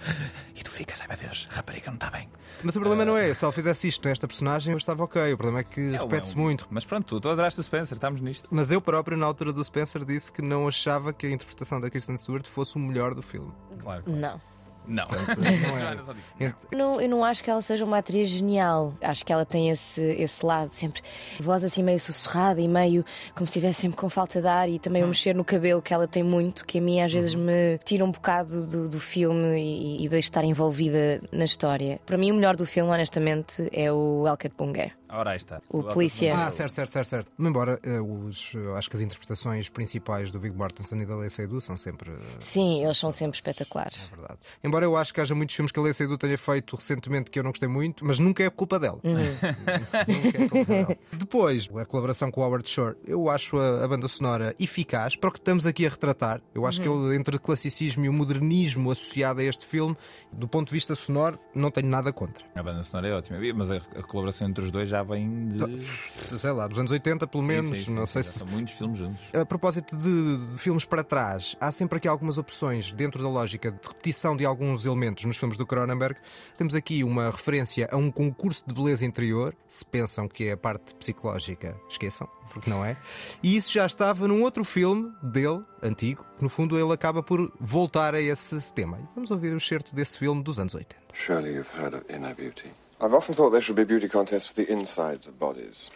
E 0.54 0.62
tu 0.62 0.70
ficas, 0.70 1.00
ai 1.00 1.08
meu 1.08 1.16
Deus, 1.16 1.48
a 1.52 1.56
rapariga 1.56 1.86
não 1.88 1.94
está 1.94 2.10
bem. 2.10 2.28
Mas 2.62 2.76
o 2.76 2.80
problema 2.80 3.04
não 3.04 3.16
é 3.16 3.28
esse. 3.30 3.40
Se 3.40 3.44
ela 3.44 3.52
fizesse 3.52 3.88
isto 3.88 4.08
nesta 4.08 4.26
personagem, 4.28 4.72
eu 4.72 4.78
estava 4.78 5.02
ok. 5.04 5.32
O 5.32 5.36
problema 5.36 5.60
é 5.60 5.64
que 5.64 5.80
É 5.80 6.00
um- 6.02 6.06
repete-se 6.06 6.34
é 6.34 6.38
um- 6.38 6.42
muito. 6.42 6.66
Mas 6.70 6.84
pronto, 6.84 7.04
tu, 7.06 7.20
tu 7.20 7.28
adoraste 7.28 7.58
o 7.58 7.62
Spencer, 7.62 7.96
estamos 7.96 8.20
nisto. 8.20 8.48
Mas 8.50 8.70
eu 8.70 8.80
próprio, 8.80 9.16
na 9.16 9.26
altura 9.26 9.52
do 9.52 9.62
Spencer, 9.64 10.04
disse 10.04 10.30
que 10.32 10.40
não 10.42 10.66
achava 10.68 11.12
que 11.12 11.26
a 11.26 11.30
interpretação 11.30 11.80
da 11.80 11.90
Kristen 11.90 12.16
Stewart 12.16 12.46
fosse 12.46 12.76
o 12.76 12.78
melhor 12.78 13.14
do 13.14 13.22
filme. 13.22 13.52
Claro. 13.82 14.02
claro. 14.04 14.20
Não. 14.20 14.40
Não. 14.86 15.06
não 15.08 15.78
é. 15.78 15.94
Disse, 15.96 16.32
Ent- 16.40 16.54
Não, 16.72 17.00
eu 17.00 17.08
não 17.08 17.24
acho 17.24 17.42
que 17.44 17.50
ela 17.50 17.60
seja 17.60 17.84
uma 17.84 17.98
atriz 17.98 18.28
genial. 18.28 18.94
Acho 19.00 19.24
que 19.24 19.32
ela 19.32 19.44
tem 19.44 19.70
esse, 19.70 20.00
esse 20.02 20.44
lado, 20.44 20.68
sempre 20.70 21.02
voz 21.40 21.64
assim 21.64 21.82
meio 21.82 22.00
sussurrada 22.00 22.60
e 22.60 22.66
meio 22.68 23.04
como 23.34 23.46
se 23.46 23.52
estivesse 23.58 23.82
sempre 23.82 23.96
com 23.96 24.08
falta 24.10 24.40
de 24.40 24.46
ar 24.48 24.68
e 24.68 24.78
também 24.78 25.04
o 25.04 25.08
mexer 25.08 25.34
no 25.34 25.44
cabelo 25.44 25.80
que 25.80 25.94
ela 25.94 26.08
tem 26.08 26.22
muito, 26.22 26.66
que 26.66 26.78
a 26.78 26.80
mim 26.80 27.00
às 27.00 27.12
vezes 27.12 27.34
me 27.34 27.78
tira 27.84 28.04
um 28.04 28.10
bocado 28.10 28.66
do, 28.66 28.88
do 28.88 29.00
filme 29.00 29.56
e, 29.58 30.04
e 30.04 30.08
deixa 30.08 30.22
de 30.26 30.30
estar 30.30 30.44
envolvida 30.44 31.20
na 31.30 31.44
história. 31.44 32.00
Para 32.04 32.16
mim, 32.18 32.30
o 32.30 32.34
melhor 32.34 32.56
do 32.56 32.66
filme, 32.66 32.90
honestamente, 32.90 33.68
é 33.72 33.90
o 33.92 34.24
Elket 34.26 34.52
Bunger. 34.56 34.92
Ora, 35.12 35.30
aí 35.30 35.36
está. 35.36 35.60
O 35.68 35.82
Tu- 35.82 35.92
polícia. 35.92 36.34
Ah, 36.36 36.50
certo, 36.50 36.72
certo, 36.72 36.90
certo, 36.90 37.08
certo. 37.08 37.32
Embora 37.38 37.78
eh, 37.82 38.00
os, 38.00 38.54
eu 38.54 38.74
acho 38.76 38.88
que 38.88 38.96
as 38.96 39.02
interpretações 39.02 39.68
principais 39.68 40.30
do 40.30 40.40
Viggo 40.40 40.56
Mortensen 40.56 41.00
e 41.02 41.06
da 41.06 41.14
Lei 41.16 41.28
Seydoux 41.28 41.62
são 41.64 41.76
sempre. 41.76 42.10
eh, 42.10 42.16
Sim, 42.40 42.82
eles 42.82 42.96
são 42.96 43.12
sempre 43.12 43.36
espetaculares. 43.36 44.08
É 44.12 44.16
verdade. 44.16 44.38
Embora 44.64 44.84
eu 44.86 44.96
acho 44.96 45.12
que 45.12 45.20
haja 45.20 45.34
muitos 45.34 45.54
filmes 45.54 45.70
que 45.70 45.78
a 45.78 45.82
Lei 45.82 45.92
Seydoux 45.92 46.18
tenha 46.18 46.38
feito 46.38 46.76
recentemente 46.76 47.30
que 47.30 47.38
eu 47.38 47.42
não 47.42 47.50
gostei 47.50 47.68
muito, 47.68 48.04
mas 48.06 48.18
nunca 48.18 48.42
é 48.42 48.48
culpa 48.50 48.78
dela. 48.78 49.00
Nunca 49.04 50.42
é 50.42 50.48
culpa 50.48 50.72
dela. 50.72 50.96
Depois, 51.12 51.68
a 51.76 51.84
colaboração 51.84 52.30
com 52.30 52.40
o 52.40 52.44
Howard 52.44 52.68
Shore, 52.68 52.96
eu 53.06 53.28
acho 53.28 53.58
a, 53.58 53.84
a 53.84 53.88
banda 53.88 54.08
sonora 54.08 54.54
eficaz 54.58 55.16
para 55.16 55.28
o 55.28 55.32
que 55.32 55.38
estamos 55.38 55.66
aqui 55.66 55.86
a 55.86 55.90
retratar. 55.90 56.40
Eu 56.54 56.66
acho 56.66 56.80
que 56.80 56.88
ele, 56.88 57.14
entre 57.16 57.36
o 57.36 57.40
classicismo 57.40 58.04
e 58.04 58.08
o 58.08 58.12
modernismo 58.12 58.90
associado 58.90 59.40
a 59.40 59.44
este 59.44 59.66
filme, 59.66 59.96
do 60.32 60.48
ponto 60.48 60.68
de 60.68 60.74
vista 60.74 60.94
sonoro, 60.94 61.38
não 61.54 61.70
tenho 61.70 61.88
nada 61.88 62.12
contra. 62.12 62.44
A 62.54 62.62
banda 62.62 62.82
sonora 62.82 63.08
é 63.08 63.12
ótima, 63.14 63.38
mas 63.54 63.70
a, 63.70 63.76
a 63.76 64.02
colaboração 64.02 64.48
entre 64.48 64.64
os 64.64 64.70
dois 64.70 64.88
já 64.88 65.01
vem 65.02 65.48
de. 65.48 65.84
Sei 65.84 66.50
lá, 66.50 66.66
dos 66.66 66.78
anos 66.78 66.90
80, 66.90 67.26
pelo 67.26 67.42
menos, 67.42 67.68
Sim, 67.68 67.74
sim, 67.76 67.84
sim, 67.84 67.94
não 67.94 68.06
sim, 68.06 68.12
sei 68.12 68.22
se 68.22 68.38
São 68.38 68.48
muitos 68.48 68.74
filmes 68.74 68.98
juntos. 68.98 69.22
A 69.32 69.44
propósito 69.44 69.96
de, 69.96 70.36
de 70.52 70.58
filmes 70.58 70.84
para 70.84 71.02
trás, 71.04 71.56
há 71.60 71.70
sempre 71.72 71.98
aqui 71.98 72.08
algumas 72.08 72.38
opções 72.38 72.92
dentro 72.92 73.22
da 73.22 73.28
lógica 73.28 73.70
de 73.70 73.78
repetição 73.86 74.36
de 74.36 74.44
alguns 74.44 74.86
elementos 74.86 75.24
nos 75.24 75.36
filmes 75.36 75.56
do 75.56 75.66
Cronenberg. 75.66 76.18
Temos 76.56 76.74
aqui 76.74 77.02
uma 77.04 77.30
referência 77.30 77.88
a 77.90 77.96
um 77.96 78.10
concurso 78.10 78.64
de 78.66 78.74
beleza 78.74 79.04
interior. 79.04 79.54
Se 79.68 79.84
pensam 79.84 80.28
que 80.28 80.44
é 80.48 80.52
a 80.52 80.56
parte 80.56 80.94
psicológica, 80.94 81.76
esqueçam, 81.88 82.28
porque 82.52 82.68
não 82.70 82.84
é. 82.84 82.96
E 83.42 83.56
isso 83.56 83.72
já 83.72 83.86
estava 83.86 84.26
num 84.28 84.42
outro 84.42 84.64
filme 84.64 85.12
dele, 85.22 85.62
antigo, 85.82 86.24
que 86.36 86.42
no 86.42 86.48
fundo 86.48 86.78
ele 86.78 86.92
acaba 86.92 87.22
por 87.22 87.52
voltar 87.60 88.14
a 88.14 88.20
esse 88.20 88.72
tema. 88.72 88.98
E 88.98 89.14
Vamos 89.14 89.30
ouvir 89.30 89.52
o 89.52 89.56
excerto 89.56 89.94
desse 89.94 90.18
filme 90.18 90.42
dos 90.42 90.58
anos 90.58 90.74
80. 90.74 90.96
Surely 91.14 91.54
you've 91.54 91.68
heard 91.78 91.94
of 91.94 92.04
inner 92.12 92.34
beauty. 92.34 92.70
I've 93.02 93.14
often 93.14 93.34
thought 93.34 93.50
there 93.50 93.60
should 93.60 93.74
be 93.74 93.82
beauty 93.82 94.08
contests 94.08 94.52
for 94.52 94.62
the 94.62 94.70
insides 94.70 95.26
of 95.26 95.36
bodies. 95.36 95.90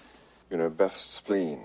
You 0.51 0.57
know, 0.57 0.69
best 0.69 1.15
spleen, 1.15 1.61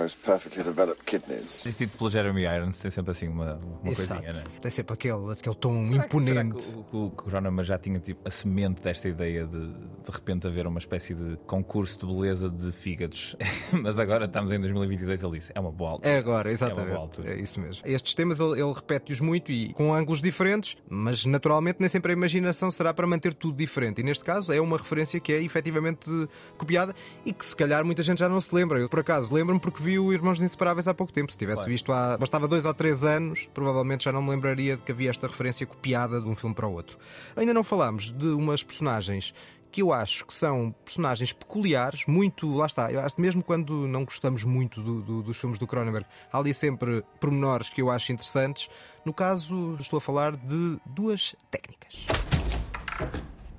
most 0.00 0.16
perfectly 0.24 0.62
developed 0.62 1.04
kidneys. 1.04 1.60
Assistido 1.60 1.96
pelo 1.96 2.10
Jeremy 2.10 2.42
Irons, 2.42 2.78
tem 2.78 2.90
sempre 2.90 3.10
assim 3.10 3.28
uma, 3.28 3.54
uma 3.82 3.90
Exato. 3.90 4.08
coisinha, 4.22 4.32
não 4.32 4.40
é? 4.40 4.60
Tem 4.60 4.70
sempre 4.70 4.94
aquele, 4.94 5.32
aquele 5.32 5.54
tom 5.56 5.88
Será 5.88 6.04
imponente. 6.04 6.64
que 6.66 6.78
o, 6.78 6.82
que 6.84 6.96
o 6.96 7.10
Cronenberg 7.10 7.68
já 7.68 7.78
tinha 7.78 7.98
tipo, 8.00 8.26
a 8.26 8.30
semente 8.30 8.80
desta 8.82 9.08
ideia 9.08 9.46
de 9.46 9.60
de 10.00 10.10
repente 10.10 10.46
haver 10.46 10.66
uma 10.66 10.78
espécie 10.78 11.14
de 11.14 11.36
concurso 11.46 11.98
de 12.00 12.06
beleza 12.06 12.48
de 12.48 12.72
fígados? 12.72 13.36
Mas 13.82 13.98
agora 13.98 14.24
estamos 14.24 14.50
em 14.52 14.58
2022 14.58 15.22
ele 15.22 15.38
disse: 15.38 15.52
é 15.54 15.60
uma 15.60 15.70
boa 15.70 15.90
altura. 15.92 16.08
É 16.08 16.18
agora, 16.18 16.48
É 16.48 16.50
uma 16.50 16.52
exatamente. 16.54 16.88
boa 16.88 17.00
altura. 17.00 17.30
É 17.32 17.40
isso 17.40 17.60
mesmo. 17.60 17.82
Estes 17.86 18.14
temas 18.14 18.38
ele, 18.40 18.60
ele 18.60 18.72
repete-os 18.72 19.20
muito 19.20 19.52
e 19.52 19.72
com 19.74 19.92
ângulos 19.94 20.20
diferentes, 20.22 20.76
mas 20.88 21.24
naturalmente 21.26 21.76
nem 21.80 21.88
sempre 21.88 22.12
a 22.12 22.14
imaginação 22.14 22.70
será 22.70 22.94
para 22.94 23.06
manter 23.06 23.34
tudo 23.34 23.56
diferente. 23.56 24.00
E 24.00 24.04
neste 24.04 24.24
caso 24.24 24.52
é 24.52 24.60
uma 24.60 24.76
referência 24.78 25.20
que 25.20 25.32
é 25.32 25.42
efetivamente 25.42 26.08
copiada 26.56 26.94
e 27.24 27.32
que 27.32 27.44
se 27.44 27.54
calhar 27.54 27.84
muita 27.84 28.02
gente 28.02 28.18
já 28.18 28.28
não 28.28 28.40
se 28.40 28.54
lembra. 28.54 28.78
Eu, 28.78 28.88
por 28.88 29.00
acaso, 29.00 29.32
lembro-me 29.32 29.60
porque 29.60 29.82
vi 29.82 29.89
o 29.98 30.12
Irmãos 30.12 30.40
Inseparáveis 30.40 30.86
há 30.88 30.94
pouco 30.94 31.12
tempo. 31.12 31.30
Se 31.32 31.38
tivesse 31.38 31.58
Claro. 31.62 31.70
visto 31.70 31.92
há 31.92 32.16
bastava 32.18 32.46
dois 32.48 32.64
ou 32.64 32.72
três 32.74 33.04
anos, 33.04 33.48
provavelmente 33.52 34.04
já 34.04 34.12
não 34.12 34.22
me 34.22 34.30
lembraria 34.30 34.76
de 34.76 34.82
que 34.82 34.92
havia 34.92 35.10
esta 35.10 35.26
referência 35.26 35.66
copiada 35.66 36.20
de 36.20 36.28
um 36.28 36.34
filme 36.36 36.54
para 36.54 36.66
o 36.66 36.72
outro. 36.72 36.98
Ainda 37.36 37.52
não 37.54 37.64
falámos 37.64 38.10
de 38.10 38.26
umas 38.28 38.62
personagens 38.62 39.34
que 39.72 39.82
eu 39.82 39.92
acho 39.92 40.26
que 40.26 40.34
são 40.34 40.74
personagens 40.84 41.32
peculiares, 41.32 42.04
muito. 42.06 42.52
Lá 42.56 42.66
está, 42.66 42.90
eu 42.90 42.98
acho 43.00 43.14
que 43.14 43.20
mesmo 43.20 43.40
quando 43.40 43.86
não 43.86 44.04
gostamos 44.04 44.42
muito 44.42 44.82
do- 44.82 45.00
do- 45.00 45.22
dos 45.22 45.36
filmes 45.36 45.60
do 45.60 45.66
Cronenberg, 45.66 46.04
há 46.32 46.38
ali 46.38 46.52
sempre 46.52 47.04
pormenores 47.20 47.70
que 47.70 47.80
eu 47.80 47.88
acho 47.88 48.10
interessantes. 48.10 48.68
No 49.04 49.12
caso, 49.14 49.76
estou 49.78 49.98
a 49.98 50.00
falar 50.00 50.34
de 50.36 50.76
duas 50.86 51.36
técnicas. 51.52 52.04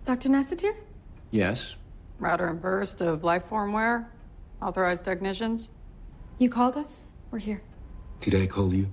Dr. 0.06 0.30
Nassatir? 0.30 0.76
Yes. 1.34 1.78
Router 2.20 2.50
and 2.50 2.56
burst 2.58 3.00
of 3.02 3.24
lifeformware. 3.26 4.06
Authorized 4.60 5.04
technicians. 5.06 5.72
You 6.42 6.50
called 6.50 6.76
us? 6.76 7.06
We're 7.30 7.38
here. 7.38 7.62
Did 8.20 8.34
I 8.34 8.48
call 8.48 8.74
you? 8.74 8.88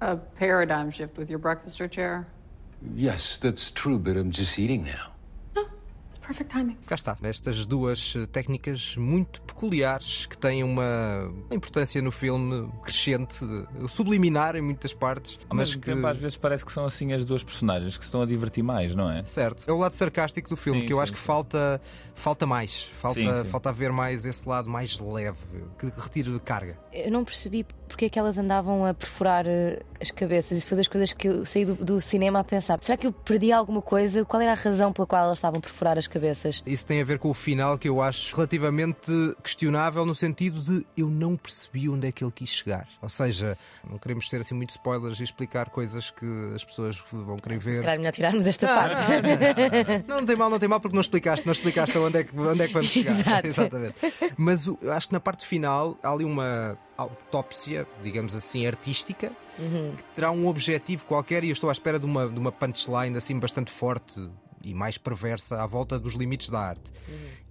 A 0.00 0.16
paradigm 0.16 0.90
shift 0.90 1.18
with 1.18 1.28
your 1.28 1.38
breakfast 1.38 1.78
or 1.78 1.86
chair. 1.86 2.26
Yes, 2.94 3.36
that's 3.36 3.70
true, 3.70 3.98
but 3.98 4.16
I'm 4.16 4.30
just 4.30 4.58
eating 4.58 4.84
now. 4.84 5.09
Perfect 6.30 6.54
timing. 6.54 6.76
Cá 6.86 6.94
está, 6.94 7.18
estas 7.24 7.66
duas 7.66 8.14
técnicas 8.30 8.96
muito 8.96 9.42
peculiares 9.42 10.26
que 10.26 10.38
têm 10.38 10.62
uma 10.62 11.28
importância 11.50 12.00
no 12.00 12.12
filme 12.12 12.70
crescente, 12.84 13.44
subliminar 13.88 14.54
em 14.54 14.60
muitas 14.60 14.94
partes, 14.94 15.40
Ao 15.48 15.56
mas 15.56 15.70
mesmo 15.70 15.82
que 15.82 15.92
tempo, 15.92 16.06
às 16.06 16.16
vezes 16.18 16.36
parece 16.36 16.64
que 16.64 16.70
são 16.70 16.84
assim 16.84 17.12
as 17.12 17.24
duas 17.24 17.42
personagens 17.42 17.98
que 17.98 18.04
se 18.04 18.08
estão 18.08 18.22
a 18.22 18.26
divertir 18.26 18.62
mais, 18.62 18.94
não 18.94 19.10
é? 19.10 19.24
Certo, 19.24 19.68
é 19.68 19.72
o 19.72 19.76
lado 19.76 19.90
sarcástico 19.90 20.48
do 20.48 20.56
filme 20.56 20.82
Sim, 20.82 20.86
que 20.86 20.92
eu 20.92 20.98
sim, 20.98 21.02
acho 21.02 21.12
que 21.12 21.18
sim. 21.18 21.24
falta, 21.24 21.80
falta 22.14 22.46
mais, 22.46 22.84
falta, 22.84 23.20
Sim, 23.20 23.44
sim. 23.44 23.50
falta 23.50 23.70
haver 23.70 23.90
mais 23.90 24.24
esse 24.24 24.48
lado 24.48 24.70
mais 24.70 25.00
leve, 25.00 25.36
que 25.80 25.86
retire 25.98 26.38
carga. 26.38 26.78
Eu 26.92 27.10
não 27.10 27.24
percebi 27.24 27.66
porque 27.88 28.04
é 28.04 28.08
que 28.08 28.18
elas 28.18 28.38
andavam 28.38 28.86
a 28.86 28.94
perfurar 28.94 29.46
eh, 29.48 29.80
as 30.00 30.12
cabeças. 30.12 30.56
Isso 30.58 30.66
foi 30.68 30.76
das 30.76 30.86
coisas 30.86 31.12
que 31.12 31.26
eu 31.26 31.44
saí 31.44 31.64
do, 31.64 31.74
do 31.74 32.00
cinema 32.00 32.38
a 32.38 32.44
pensar. 32.44 32.78
Será 32.82 32.96
que 32.96 33.04
eu 33.04 33.12
perdi 33.12 33.50
alguma 33.50 33.82
coisa? 33.82 34.24
Qual 34.24 34.40
era 34.40 34.52
a 34.52 34.54
razão 34.54 34.92
pela 34.92 35.06
qual 35.08 35.24
elas 35.24 35.38
estavam 35.38 35.58
a 35.58 35.60
perfurar 35.60 35.98
as 35.98 36.06
cabeças? 36.06 36.19
Isso 36.66 36.86
tem 36.86 37.00
a 37.00 37.04
ver 37.04 37.18
com 37.18 37.30
o 37.30 37.34
final 37.34 37.76
que 37.78 37.88
eu 37.88 38.00
acho 38.02 38.34
relativamente 38.36 39.10
questionável 39.42 40.04
no 40.06 40.14
sentido 40.14 40.60
de 40.60 40.86
eu 40.96 41.08
não 41.08 41.36
percebi 41.36 41.88
onde 41.88 42.06
é 42.06 42.12
que 42.12 42.22
ele 42.22 42.32
quis 42.32 42.48
chegar. 42.50 42.86
Ou 43.02 43.08
seja, 43.08 43.56
não 43.88 43.98
queremos 43.98 44.28
ter 44.28 44.40
assim 44.40 44.54
muitos 44.54 44.74
spoilers 44.76 45.20
e 45.20 45.24
explicar 45.24 45.70
coisas 45.70 46.10
que 46.10 46.26
as 46.54 46.64
pessoas 46.64 47.02
vão 47.12 47.36
querer 47.36 47.60
Se 47.60 47.70
ver. 47.70 47.80
calhar 47.80 47.94
é 47.94 47.98
melhor 47.98 48.12
tirarmos 48.12 48.46
esta 48.46 48.66
Ah, 48.72 48.76
parte. 48.88 49.06
Não, 50.06 50.18
não 50.20 50.26
tem 50.26 50.36
mal, 50.36 50.50
não 50.50 50.58
tem 50.58 50.68
mal, 50.68 50.80
porque 50.80 50.94
não 50.94 51.00
explicaste, 51.00 51.44
não 51.46 51.52
explicaste 51.52 51.96
onde 51.98 52.18
é 52.18 52.24
que, 52.24 52.38
onde 52.38 52.62
é 52.62 52.66
que 52.68 52.72
vamos 52.72 52.88
chegar. 52.88 53.18
Exato. 53.44 53.46
Exatamente. 53.46 53.94
Mas 54.36 54.66
eu 54.66 54.78
acho 54.92 55.08
que 55.08 55.12
na 55.12 55.20
parte 55.20 55.46
final 55.46 55.98
há 56.02 56.10
ali 56.12 56.24
uma 56.24 56.76
autópsia, 56.96 57.86
digamos 58.02 58.34
assim, 58.34 58.66
artística, 58.66 59.32
que 59.56 60.02
terá 60.14 60.30
um 60.30 60.46
objetivo 60.46 61.04
qualquer 61.06 61.44
e 61.44 61.48
eu 61.48 61.52
estou 61.52 61.68
à 61.68 61.72
espera 61.72 61.98
de 61.98 62.06
uma, 62.06 62.28
de 62.28 62.38
uma 62.38 62.50
punchline 62.52 63.16
assim 63.16 63.38
bastante 63.38 63.70
forte 63.70 64.28
e 64.64 64.74
mais 64.74 64.98
perversa 64.98 65.62
à 65.62 65.66
volta 65.66 65.98
dos 65.98 66.14
limites 66.14 66.48
da 66.48 66.60
arte. 66.60 66.92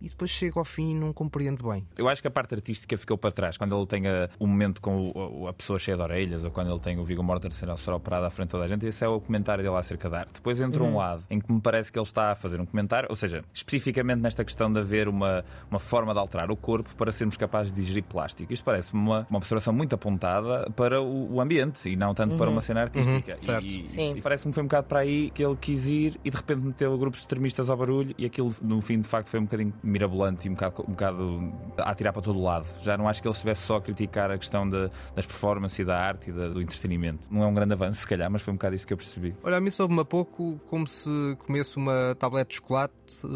E 0.01 0.07
depois 0.09 0.29
chego 0.31 0.59
ao 0.59 0.65
fim 0.65 0.91
e 0.91 0.93
não 0.93 1.11
compreendo 1.13 1.69
bem. 1.69 1.85
Eu 1.97 2.07
acho 2.07 2.21
que 2.21 2.27
a 2.27 2.31
parte 2.31 2.55
artística 2.55 2.97
ficou 2.97 3.17
para 3.17 3.31
trás. 3.31 3.57
Quando 3.57 3.75
ele 3.77 3.85
tem 3.85 4.07
a- 4.07 4.29
um 4.39 4.47
momento 4.47 4.81
com 4.81 5.11
o- 5.15 5.47
a 5.47 5.53
pessoa 5.53 5.77
cheia 5.79 5.97
de 5.97 6.03
orelhas, 6.03 6.43
ou 6.43 6.51
quando 6.51 6.69
ele 6.71 6.79
tem 6.79 6.97
o 6.99 7.03
Viggo 7.03 7.23
Mortensen 7.23 7.69
a 7.69 7.77
ser 7.77 7.91
operado 7.91 8.25
à 8.25 8.29
frente 8.29 8.47
de 8.47 8.51
toda 8.51 8.63
a 8.65 8.67
gente, 8.67 8.85
esse 8.87 9.03
é 9.03 9.07
o 9.07 9.19
comentário 9.19 9.63
dele 9.63 9.75
acerca 9.75 10.09
da 10.09 10.19
arte. 10.19 10.33
Depois 10.33 10.59
entra 10.61 10.83
um 10.83 10.95
lado 10.97 11.23
em 11.29 11.39
que 11.39 11.51
me 11.51 11.59
parece 11.61 11.91
que 11.91 11.99
ele 11.99 12.03
está 12.05 12.31
a 12.31 12.35
fazer 12.35 12.59
um 12.61 12.65
comentário, 12.65 13.07
ou 13.09 13.15
seja, 13.15 13.43
especificamente 13.53 14.19
nesta 14.21 14.43
questão 14.43 14.71
de 14.71 14.79
haver 14.79 15.07
uma, 15.07 15.43
uma 15.69 15.79
forma 15.79 16.13
de 16.13 16.19
alterar 16.19 16.49
o 16.51 16.55
corpo 16.55 16.95
para 16.95 17.11
sermos 17.11 17.37
capazes 17.37 17.71
de 17.71 17.81
digerir 17.81 18.03
plástico. 18.03 18.51
Isto 18.53 18.63
parece-me 18.63 19.01
uma, 19.01 19.27
uma 19.29 19.37
observação 19.37 19.73
muito 19.73 19.93
apontada 19.95 20.69
para 20.75 21.01
o, 21.01 21.33
o 21.35 21.41
ambiente 21.41 21.89
e 21.89 21.95
não 21.95 22.13
tanto 22.13 22.35
para 22.35 22.49
uma 22.49 22.61
cena 22.61 22.81
artística. 22.81 23.35
Uhum, 23.35 23.41
certo. 23.41 23.67
E, 23.67 23.87
Sim. 23.87 24.15
e 24.17 24.21
parece-me 24.21 24.51
que 24.51 24.55
foi 24.55 24.63
um 24.63 24.67
bocado 24.67 24.87
para 24.87 24.99
aí 24.99 25.29
que 25.31 25.43
ele 25.43 25.55
quis 25.55 25.87
ir 25.87 26.19
e 26.23 26.29
de 26.29 26.37
repente 26.37 26.61
meteu 26.61 26.97
grupos 26.97 27.19
extremistas 27.21 27.69
ao 27.69 27.77
barulho 27.77 28.13
e 28.17 28.25
aquilo 28.25 28.53
no 28.61 28.81
fim 28.81 28.99
de 28.99 29.07
facto 29.07 29.27
foi 29.29 29.39
um 29.39 29.43
bocadinho 29.43 29.73
mirabolante 29.89 30.47
e 30.47 30.51
um 30.51 30.53
bocado, 30.53 30.81
um 30.87 30.91
bocado 30.91 31.53
a 31.77 31.89
atirar 31.91 32.13
para 32.13 32.21
todo 32.21 32.39
o 32.39 32.43
lado. 32.43 32.67
Já 32.81 32.97
não 32.97 33.07
acho 33.07 33.21
que 33.21 33.27
ele 33.27 33.33
estivesse 33.33 33.61
só 33.63 33.77
a 33.77 33.81
criticar 33.81 34.31
a 34.31 34.37
questão 34.37 34.69
de- 34.69 34.89
das 35.15 35.25
performances 35.25 35.79
e 35.79 35.85
da 35.85 35.97
arte 35.99 36.29
e 36.29 36.33
da- 36.33 36.49
do 36.49 36.61
entretenimento. 36.61 37.27
Não 37.31 37.43
é 37.43 37.47
um 37.47 37.53
grande 37.53 37.73
avanço, 37.73 37.99
se 38.01 38.07
calhar, 38.07 38.29
mas 38.29 38.41
foi 38.41 38.53
um 38.53 38.57
bocado 38.57 38.75
isso 38.75 38.85
que 38.87 38.93
eu 38.93 38.97
percebi. 38.97 39.35
Olha, 39.43 39.57
a 39.57 39.61
mim 39.61 39.69
soube-me 39.69 40.01
a 40.01 40.05
pouco 40.05 40.59
como 40.67 40.87
se 40.87 41.09
comesse 41.45 41.77
uma 41.77 42.15
tablete 42.19 42.49
de 42.49 42.55
chocolate, 42.57 42.93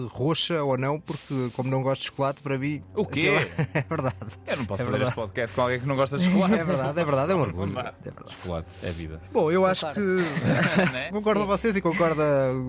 roxa 0.09 0.63
ou 0.63 0.77
não, 0.77 0.99
porque 0.99 1.49
como 1.55 1.69
não 1.69 1.81
gosto 1.81 2.01
de 2.01 2.07
chocolate, 2.07 2.41
para 2.41 2.57
mim. 2.57 2.81
O 2.95 3.05
quê? 3.05 3.31
É 3.73 3.81
verdade. 3.81 4.15
Eu 4.45 4.57
não 4.57 4.65
posso 4.65 4.81
É 4.83 4.85
fazer 4.85 4.97
verdade. 4.97 5.03
este 5.11 5.15
podcast 5.15 5.55
com 5.55 5.61
alguém 5.61 5.79
que 5.79 5.87
não 5.87 5.95
gosta 5.95 6.17
de 6.17 6.25
chocolate. 6.25 6.53
É 6.53 6.63
verdade, 6.63 6.99
é 6.99 7.05
verdade, 7.05 7.31
é 7.31 7.35
um 7.35 7.41
orgulho. 7.41 7.71
É 7.79 7.83
verdade. 8.11 8.31
Chocolate 8.33 8.67
é 8.83 8.89
vida. 8.91 9.21
Bom, 9.31 9.51
eu 9.51 9.65
acho 9.65 9.91
que. 9.93 9.99
Né? 10.93 11.09
Concordo 11.11 11.41
com 11.41 11.47
vocês 11.47 11.75
e 11.75 11.81
concorda 11.81 12.23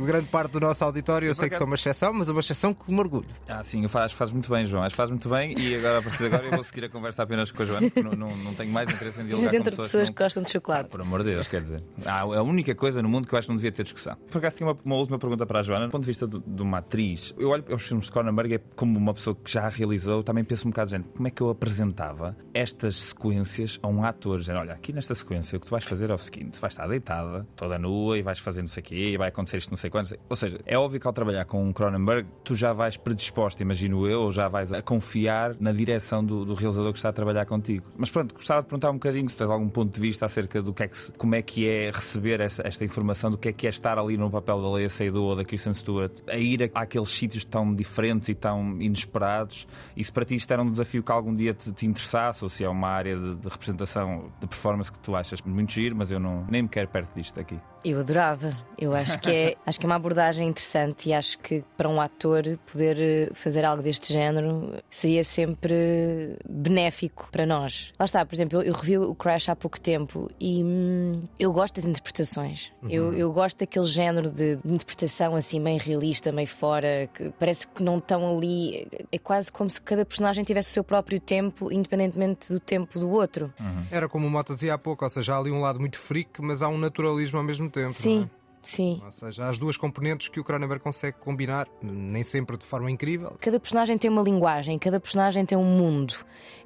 grande 0.06 0.28
parte 0.28 0.52
do 0.52 0.60
nosso 0.60 0.84
auditório. 0.84 1.26
Eu 1.26 1.34
sei 1.34 1.48
que 1.48 1.54
acaso- 1.54 1.58
sou 1.58 1.66
uma 1.66 1.74
exceção, 1.74 2.12
mas 2.12 2.28
uma 2.28 2.40
exceção 2.40 2.72
que 2.72 2.90
me 2.90 2.98
orgulho. 2.98 3.26
Ah, 3.48 3.62
sim, 3.62 3.74
eu 3.83 3.88
fa- 3.88 4.04
acho 4.04 4.14
que 4.14 4.19
fazes 4.19 4.33
muito 4.33 4.50
bem, 4.50 4.64
João. 4.64 4.83
Acho 4.83 4.95
que 4.95 4.97
fazes 4.97 5.11
muito 5.11 5.28
bem 5.28 5.59
e 5.59 5.75
agora, 5.76 5.99
a 5.99 6.02
partir 6.02 6.19
de 6.19 6.26
agora, 6.26 6.45
eu 6.47 6.50
vou 6.52 6.64
seguir 6.64 6.85
a 6.85 6.88
conversa 6.88 7.23
apenas 7.23 7.50
com 7.50 7.62
a 7.62 7.66
Joana, 7.66 7.90
porque 7.90 8.02
não, 8.02 8.12
não, 8.12 8.37
não 8.37 8.54
tenho 8.54 8.73
mais 8.73 8.88
interesse 8.90 9.21
em 9.21 9.25
dialogar 9.26 9.47
Mas 9.47 9.50
com 9.52 9.57
entre 9.59 9.71
pessoas, 9.71 9.88
pessoas 9.88 10.09
que 10.09 10.14
que 10.14 10.21
não... 10.21 10.25
gostam 10.26 10.43
de 10.45 10.50
chocolate. 10.52 10.88
Por 10.90 11.00
amor 11.00 11.23
de 11.25 11.31
Deus, 11.33 11.49
quer 11.49 11.60
dizer. 11.63 11.82
Há 12.04 12.21
a 12.21 12.43
única 12.43 12.75
coisa 12.75 13.02
no 13.02 13.08
mundo 13.08 13.26
que 13.26 13.34
eu 13.34 13.39
acho 13.39 13.47
que 13.47 13.52
não 13.52 13.56
devia 13.56 13.73
ter 13.73 13.82
discussão. 13.82 14.17
Por 14.30 14.39
acaso, 14.39 14.56
tinha 14.56 14.69
uma, 14.69 14.78
uma 14.84 14.95
última 14.97 15.19
pergunta 15.19 15.45
para 15.47 15.60
a 15.60 15.63
Joana. 15.63 15.87
Do 15.87 15.91
ponto 15.93 16.02
de 16.02 16.06
vista 16.08 16.26
do- 16.26 16.43
de 16.47 16.63
uma 16.63 16.78
atriz, 16.78 17.34
eu 17.39 17.49
olho 17.50 17.63
para 17.63 17.75
os 17.75 17.82
filmes 17.82 18.06
de 18.06 18.13
Cronenberg 18.13 18.60
como 18.76 18.99
uma 18.99 19.15
pessoa 19.15 19.34
que 19.34 19.50
já 19.50 19.69
realizou, 19.69 20.23
também 20.23 20.45
penso 20.45 20.67
um 20.67 20.71
bocado, 20.71 20.91
gente, 20.91 21.08
como 21.08 21.26
é 21.26 21.30
que 21.30 21.41
eu 21.43 21.49
apresentava 21.50 22.37
estas 22.52 22.97
sequências 22.97 23.78
a 23.82 23.89
um 23.89 24.04
ator? 24.04 24.41
Gente, 24.41 24.56
olha, 24.56 24.73
aqui 24.75 24.93
nesta 24.93 25.15
sequência, 25.15 25.56
o 25.56 25.60
que 25.60 25.67
tu 25.67 25.71
vais 25.71 25.84
fazer 25.84 26.10
é 26.10 26.15
o 26.15 26.19
seguinte: 26.19 26.58
vais 26.58 26.73
estar 26.73 26.87
deitada, 26.87 27.47
toda 27.56 27.78
nua, 27.78 28.19
e 28.19 28.23
vais 28.23 28.39
fazer 28.39 28.60
não 28.60 28.69
sei 28.69 28.80
o 28.82 28.84
quê, 28.84 29.10
e 29.13 29.17
vai 29.17 29.28
acontecer 29.28 29.56
isto 29.58 29.71
não 29.71 29.76
sei 29.76 29.91
quando. 29.91 30.15
Ou 30.28 30.37
seja, 30.37 30.58
é 30.67 30.78
óbvio 30.78 31.00
que 31.00 31.06
ao 31.06 31.13
trabalhar 31.13 31.45
com 31.45 31.63
um 31.63 31.73
Cronenberg, 31.73 32.28
tu 32.45 32.54
já 32.54 32.73
vais 32.73 32.97
predisposta, 32.97 33.63
imagino 33.64 34.06
eu, 34.06 34.20
ou 34.22 34.32
já 34.32 34.46
vais 34.48 34.72
a 34.72 34.80
confiar 34.82 35.56
na 35.58 35.72
direção 35.72 36.24
do, 36.24 36.44
do 36.44 36.54
realizador 36.54 36.92
que 36.92 36.98
está 36.98 37.08
a 37.08 37.12
trabalhar 37.12 37.44
contigo. 37.46 37.84
Mas 37.96 38.10
pronto, 38.10 38.34
gostava 38.34 38.60
de 38.62 38.66
perguntar 38.68 38.90
um 38.90 38.94
bocadinho 38.94 39.28
se 39.28 39.36
tens 39.36 39.50
algum 39.50 39.68
ponto 39.68 39.92
de 39.94 40.00
vista 40.00 40.26
acerca 40.26 40.62
do 40.62 40.72
que 40.72 40.82
é 40.82 40.88
que 40.88 41.12
como 41.18 41.34
é 41.34 41.42
que 41.42 41.68
é 41.68 41.90
receber 41.90 42.40
essa- 42.40 42.62
esta 42.66 42.84
informação, 42.84 43.30
do 43.30 43.38
que 43.38 43.48
é 43.48 43.52
que 43.52 43.66
é 43.66 43.70
estar 43.70 43.98
ali 43.98 44.16
no 44.16 44.30
papel 44.30 44.60
da 44.62 44.70
Leia 44.72 44.88
Seydoux 44.88 45.30
ou 45.30 45.36
da 45.36 45.44
Kristen 45.44 45.74
Stewart, 45.74 46.12
a 46.28 46.36
ir 46.36 46.70
a, 46.74 46.80
àqueles 46.82 47.08
sítios 47.08 47.44
tão 47.44 47.74
diferentes 47.74 48.28
e 48.28 48.34
tão 48.34 48.80
inesperados. 48.80 49.66
E 49.96 50.04
se 50.04 50.12
para 50.12 50.24
ti 50.24 50.34
isto 50.34 50.50
era 50.52 50.62
um 50.62 50.70
desafio 50.70 51.02
que 51.02 51.10
algum 51.12 51.34
dia 51.34 51.52
te, 51.54 51.72
te 51.72 51.86
interessasse, 51.86 52.44
ou 52.44 52.50
se 52.50 52.64
é 52.64 52.68
uma 52.68 52.88
área 52.88 53.16
de, 53.16 53.34
de 53.36 53.48
representação, 53.48 54.30
de 54.40 54.46
performance 54.46 54.92
que 54.92 54.98
tu 54.98 55.16
achas 55.16 55.40
muito 55.42 55.72
giro, 55.72 55.96
mas 55.96 56.10
eu 56.10 56.20
não, 56.20 56.46
nem 56.50 56.62
me 56.62 56.68
quero 56.68 56.88
perto 56.88 57.14
disto 57.14 57.38
aqui. 57.40 57.58
Eu 57.84 58.00
adorava. 58.00 58.56
Eu 58.78 58.94
acho 58.94 59.18
que 59.18 59.30
é, 59.30 59.56
acho 59.66 59.78
que 59.78 59.86
é 59.86 59.88
uma 59.88 59.97
abordagem 59.97 60.49
interessante 60.49 61.08
e 61.08 61.12
acho 61.12 61.38
que 61.38 61.62
para 61.76 61.88
um 61.88 62.00
ator 62.00 62.42
poder 62.73 62.99
eh, 62.99 63.30
fazer 63.34 63.64
algo 63.64 63.82
deste 63.82 64.12
género 64.12 64.82
seria 64.90 65.23
sempre 65.23 66.36
benéfico 66.49 67.28
para 67.30 67.47
nós. 67.47 67.92
Lá 67.99 68.06
está, 68.06 68.25
por 68.25 68.34
exemplo, 68.34 68.58
eu, 68.58 68.62
eu 68.62 68.75
revi 68.75 68.99
o 68.99 69.14
Crash 69.14 69.49
há 69.49 69.56
pouco 69.56 69.80
tempo 69.80 70.30
e 70.40 70.62
hum, 70.64 71.23
eu 71.38 71.52
gosto 71.52 71.76
das 71.76 71.84
interpretações. 71.84 72.73
Eu, 72.88 73.14
eu 73.14 73.32
gosto 73.32 73.58
daquele 73.58 73.86
género 73.86 74.30
de, 74.30 74.56
de 74.56 74.73
interpretação 74.73 75.36
assim 75.36 75.60
meio 75.60 75.78
realista, 75.78 76.32
meio 76.32 76.49
fora, 76.49 77.08
que 77.12 77.30
parece 77.38 77.66
que 77.66 77.82
não 77.82 77.99
estão 77.99 78.36
ali. 78.36 78.88
É 79.10 79.18
quase 79.18 79.50
como 79.52 79.68
se 79.68 79.80
cada 79.80 80.04
personagem 80.04 80.44
tivesse 80.44 80.70
o 80.70 80.73
seu 80.73 80.84
próprio 80.84 81.20
tempo, 81.20 81.73
independentemente 81.73 82.52
do 82.52 82.60
tempo 82.60 82.99
do 82.99 83.10
outro. 83.10 83.52
Era 83.90 84.08
como 84.08 84.26
o 84.26 84.30
Mota 84.30 84.54
dizia 84.54 84.75
há 84.75 84.78
pouco, 84.78 85.04
ou 85.04 85.10
seja, 85.10 85.34
há 85.34 85.38
ali 85.38 85.50
um 85.50 85.60
lado 85.60 85.80
muito 85.80 85.99
freak, 85.99 86.40
mas 86.40 86.62
há 86.62 86.68
um 86.68 86.78
naturalismo 86.78 87.38
ao 87.38 87.44
mesmo 87.44 87.70
tempo. 87.75 87.93
Sim, 87.93 88.21
não 88.21 88.44
sim. 88.68 89.00
Ou 89.04 89.10
seja, 89.10 89.44
há 89.44 89.48
as 89.48 89.58
duas 89.58 89.76
componentes 89.76 90.28
que 90.28 90.40
o 90.40 90.44
Cronenberg 90.44 90.82
consegue 90.82 91.18
combinar, 91.18 91.66
nem 91.82 92.22
sempre 92.24 92.56
de 92.56 92.64
forma 92.64 92.90
incrível. 92.90 93.36
Cada 93.40 93.58
personagem 93.60 93.96
tem 93.98 94.10
uma 94.10 94.22
linguagem, 94.22 94.78
cada 94.78 94.98
personagem 95.00 95.44
tem 95.44 95.56
um 95.56 95.64
mundo. 95.64 96.14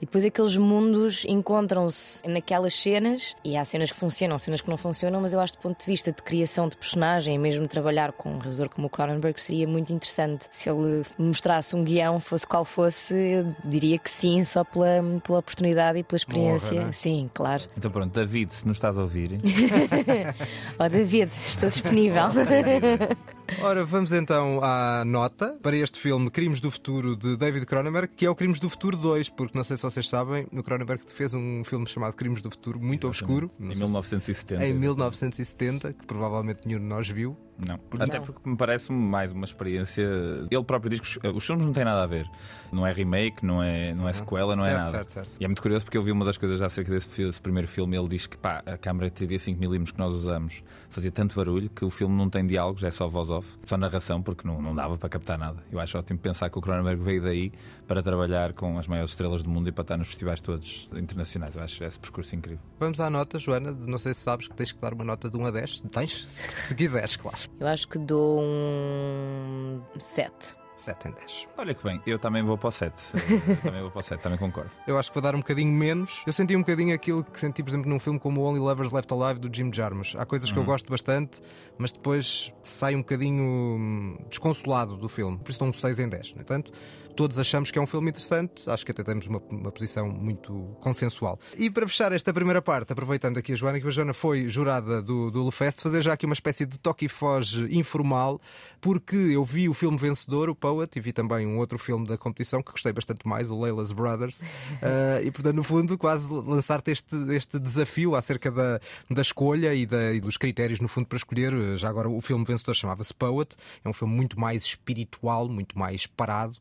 E 0.01 0.07
depois 0.07 0.25
aqueles 0.25 0.57
mundos 0.57 1.25
encontram-se 1.27 2.27
naquelas 2.27 2.75
cenas, 2.75 3.35
e 3.45 3.57
há 3.57 3.65
cenas 3.65 3.91
que 3.91 3.99
funcionam, 3.99 4.39
cenas 4.39 4.61
que 4.61 4.71
não 4.71 4.77
funcionam, 4.77 5.21
mas 5.21 5.33
eu 5.33 5.41
acho 5.41 5.55
que 5.55 5.59
do 5.59 5.63
ponto 5.63 5.81
de 5.81 5.87
vista 5.87 6.13
de 6.13 6.23
criação 6.23 6.69
de 6.69 6.77
personagem, 6.77 7.39
mesmo 7.39 7.67
trabalhar 7.67 8.13
com 8.13 8.31
um 8.35 8.39
realizador 8.39 8.73
como 8.73 8.87
o 8.87 8.91
Cronenberg, 8.91 9.41
seria 9.41 9.67
muito 9.67 9.93
interessante. 9.93 10.47
Se 10.51 10.69
ele 10.69 11.03
me 11.19 11.29
mostrasse 11.29 11.75
um 11.75 11.83
guião, 11.85 12.21
fosse 12.21 12.47
qual 12.47 12.65
fosse, 12.65 13.15
eu 13.15 13.55
diria 13.65 13.99
que 13.99 14.11
sim, 14.11 14.45
só 14.45 14.63
pela, 14.65 15.03
pela 15.25 15.39
oportunidade 15.39 15.99
e 15.99 16.03
pela 16.03 16.17
experiência. 16.17 16.81
é? 16.81 16.93
Sim, 16.93 17.29
claro. 17.33 17.65
Então 17.77 17.91
pronto, 17.91 18.13
David, 18.13 18.53
se 18.55 18.67
nos 18.67 18.77
estás 18.77 18.99
a 18.99 19.03
ouvir, 19.03 19.41
Ó 20.79 20.89
David, 20.89 21.31
estou 21.47 21.69
disponível. 21.69 21.88
Ora, 23.63 23.85
vamos 23.85 24.13
então 24.13 24.61
à 24.63 25.05
nota 25.07 25.59
para 25.63 25.75
este 25.77 25.99
filme 25.99 26.31
Crimes 26.31 26.61
do 26.61 26.71
Futuro 26.71 27.17
de 27.17 27.37
David 27.37 27.65
Cronenberg, 27.65 28.09
que 28.15 28.27
é 28.27 28.31
o 28.31 28.35
Crimes 28.35 28.61
do 28.61 28.69
Futuro 28.69 28.97
2, 28.97 29.31
porque 29.31 29.57
não 29.57 29.65
sei 29.65 29.77
se 29.77 29.83
vocês 29.83 30.07
sabem, 30.09 30.47
o 30.53 30.63
Cronenberg 30.63 31.03
fez 31.09 31.33
um 31.35 31.65
filme 31.65 31.87
chamado 31.87 32.15
Crimes 32.15 32.43
do 32.43 32.51
Futuro, 32.51 32.79
muito 32.79 33.07
obscuro, 33.09 33.51
em 33.59 33.63
não 33.65 33.69
sei 33.75 33.77
se- 33.77 33.85
1970. 33.85 34.67
em 34.67 34.75
1970, 34.75 35.93
que 35.95 36.07
provavelmente 36.07 36.61
nenhum 36.67 36.79
de 36.81 36.85
nós 36.87 37.09
viu. 37.09 37.37
Não. 37.59 37.79
Até 37.99 38.21
porque 38.21 38.49
me 38.49 38.57
parece 38.57 38.93
mais 38.93 39.33
uma 39.33 39.45
experiência. 39.45 40.05
Ele 40.51 40.65
próprio 40.65 40.91
diz 40.91 41.01
que 41.01 41.27
os, 41.29 41.35
os 41.37 41.45
filmes 41.45 41.67
não 41.67 41.73
têm 41.73 41.85
nada 41.85 42.03
a 42.05 42.07
ver. 42.07 42.25
Não 42.73 42.87
é 42.87 42.93
remake, 42.93 43.45
não 43.45 43.63
é, 43.63 43.93
não 43.95 44.09
é 44.09 44.13
sequela, 44.13 44.55
não 44.55 44.65
é 44.65 44.69
Certo, 44.69 44.79
nada. 44.85 44.91
certo, 44.93 45.11
certo. 45.13 45.31
E 45.41 45.45
é 45.45 45.49
muito 45.49 45.61
curioso 45.63 45.85
porque 45.85 45.99
eu 45.99 46.03
vi 46.03 46.13
uma 46.13 46.25
das 46.25 46.39
coisas 46.39 46.63
acerca 46.63 46.91
desse, 46.93 47.25
desse 47.25 47.41
primeiro 47.41 47.67
filme. 47.67 47.97
Ele 47.97 48.09
diz 48.09 48.27
que 48.29 48.37
pá, 48.37 48.61
a 48.65 48.77
câmera 48.77 49.11
TD 49.11 49.37
5mm 49.37 49.93
que 49.93 49.99
nós 49.99 50.15
usamos 50.15 50.63
fazia 50.91 51.11
tanto 51.11 51.35
barulho 51.35 51.69
que 51.69 51.85
o 51.85 51.91
filme 51.91 52.15
não 52.17 52.31
tem 52.31 52.47
diálogos, 52.47 52.83
é 52.83 52.91
só 52.91 53.09
voz 53.09 53.29
off, 53.29 53.57
só 53.63 53.77
narração, 53.77 54.23
porque 54.23 54.47
não, 54.47 54.63
não 54.63 54.75
dava 54.75 54.97
para 54.97 55.09
captar 55.09 55.37
nada. 55.39 55.63
Eu 55.71 55.79
acho 55.81 55.99
ótimo 55.99 56.19
pensar 56.19 56.49
que 56.49 56.59
o 56.59 56.63
Cronenberg 56.63 57.03
veio 57.03 57.23
daí 57.23 57.53
para 57.87 58.03
trabalhar 58.03 58.53
com 58.55 58.79
as 58.79 58.87
maiores 58.87 59.11
estrelas 59.11 59.43
do 59.43 59.51
mundo 59.51 59.69
e 59.69 59.73
para 59.73 59.83
estar 59.83 59.97
nos 59.97 60.09
festivais 60.09 60.41
todos 60.41 60.89
internacionais. 60.97 61.55
Eu 61.57 61.63
acho 61.63 61.83
esse 61.85 61.99
percurso 61.99 62.35
incrível. 62.37 62.61
Vamos 62.79 63.01
à 63.01 63.11
nota, 63.11 63.39
Joana, 63.39 63.75
de- 63.75 63.89
não 63.89 63.99
sei 63.99 64.15
se 64.15 64.21
sabes 64.21 64.49
que 64.49 64.55
tens 64.55 64.73
que 64.73 64.81
dar 64.81 64.95
uma 64.95 65.05
nota 65.05 65.29
de 65.31 65.37
1 65.37 65.47
a 65.47 65.51
10. 65.51 65.81
Tens, 65.91 66.27
se 66.67 66.75
quiseres, 66.75 67.17
claro. 67.17 67.39
Eu 67.61 67.67
acho 67.67 67.89
que 67.89 67.99
dou 67.99 68.41
um 68.41 69.81
7. 69.99 70.57
7 70.79 71.09
em 71.09 71.11
10. 71.13 71.49
Olha 71.59 71.75
que 71.75 71.83
bem, 71.83 72.01
eu 72.07 72.19
também 72.19 72.43
vou 72.43 72.57
para 72.57 72.69
o 72.69 72.71
7. 72.71 73.13
também 73.63 73.81
vou 73.83 73.91
para 73.91 74.01
o 74.01 74.03
7, 74.03 74.23
também 74.23 74.39
concordo. 74.39 74.71
Eu 74.87 74.97
acho 74.97 75.11
que 75.11 75.15
vou 75.15 75.23
dar 75.23 75.35
um 75.35 75.39
bocadinho 75.39 75.73
menos. 75.73 76.23
Eu 76.27 76.33
senti 76.33 76.55
um 76.55 76.61
bocadinho 76.61 76.95
aquilo 76.95 77.25
que 77.25 77.39
senti, 77.39 77.63
por 77.63 77.71
exemplo, 77.71 77.91
num 77.91 77.99
filme 77.99 78.19
como 78.19 78.43
Only 78.43 78.61
Lovers 78.61 78.93
Left 78.93 79.13
Alive 79.13 79.41
do 79.41 79.55
Jim 79.55 79.73
Jarmusch. 79.73 80.15
Há 80.17 80.25
coisas 80.25 80.51
que 80.51 80.59
eu 80.59 80.65
gosto 80.65 80.89
bastante, 80.91 81.41
mas 81.77 81.93
depois 81.93 82.53
sai 82.63 82.95
um 82.95 82.99
bocadinho 82.99 83.43
hum, 83.43 84.19
desconsolado 84.29 84.97
do 84.97 85.09
filme. 85.09 85.39
Por 85.39 85.51
isso 85.51 85.59
dou 85.59 85.69
um 85.69 85.73
6 85.73 85.99
em 85.99 86.09
10. 86.09 86.35
No 86.35 86.43
entanto, 86.43 86.73
todos 87.19 87.37
achamos 87.37 87.73
que 87.73 87.79
é 87.81 87.83
um 87.83 87.87
filme 87.87 88.11
interessante. 88.11 88.71
Acho 88.71 88.87
que 88.87 88.93
até 88.93 89.03
temos 89.03 89.27
uma, 89.27 89.43
uma 89.51 89.73
posição 89.73 90.09
muito 90.09 90.77
consensual. 90.81 91.37
E 91.57 91.69
para 91.69 91.85
fechar 91.89 92.13
esta 92.13 92.33
primeira 92.33 92.63
parte, 92.63 92.93
aproveitando 92.93 93.39
aqui 93.39 93.55
a 93.55 93.57
Joana, 93.57 93.81
que 93.81 93.89
a 93.89 93.91
Joana 93.91 94.15
foi 94.15 94.49
jurada 94.49 95.03
do, 95.03 95.29
do 95.29 95.43
Lufest, 95.43 95.83
fazer 95.83 96.01
já 96.01 96.13
aqui 96.13 96.27
uma 96.27 96.33
espécie 96.33 96.65
de 96.65 96.79
toque 96.79 97.07
e 97.07 97.09
foge 97.09 97.77
informal, 97.77 98.41
porque 98.81 99.17
eu 99.17 99.45
vi 99.45 99.69
o 99.69 99.75
filme 99.75 99.99
vencedor, 99.99 100.49
o 100.49 100.55
Poet, 100.55 100.97
e 100.97 101.01
vi 101.01 101.13
também 101.13 101.45
um 101.45 101.59
outro 101.59 101.77
filme 101.77 102.07
da 102.07 102.17
competição 102.17 102.63
que 102.63 102.71
gostei 102.71 102.93
bastante 102.93 103.27
mais, 103.27 103.51
o 103.51 103.61
Leila's 103.61 103.91
Brothers. 103.91 104.41
Uh, 104.41 105.19
e 105.27 105.31
portanto, 105.33 105.57
no 105.57 105.65
fundo, 105.65 105.99
quase 105.99 106.33
lançar-te 106.33 106.93
este, 106.93 107.17
este 107.33 107.59
desafio 107.59 108.15
acerca 108.15 108.49
da, 108.49 108.79
da 109.11 109.23
escolha 109.23 109.75
e, 109.75 109.85
da, 109.85 110.13
e 110.13 110.21
dos 110.21 110.37
critérios, 110.37 110.79
no 110.79 110.87
fundo, 110.87 111.09
para 111.09 111.17
escolher. 111.17 111.77
Já 111.77 111.89
agora, 111.89 112.09
o 112.09 112.21
filme 112.21 112.45
vencedor 112.45 112.75
chamava-se 112.75 113.13
Poet, 113.13 113.57
é 113.85 113.89
um 113.89 113.93
filme 113.93 114.15
muito 114.15 114.39
mais 114.39 114.63
espiritual, 114.63 115.49
muito 115.49 115.77
mais 115.77 116.07
parado 116.07 116.59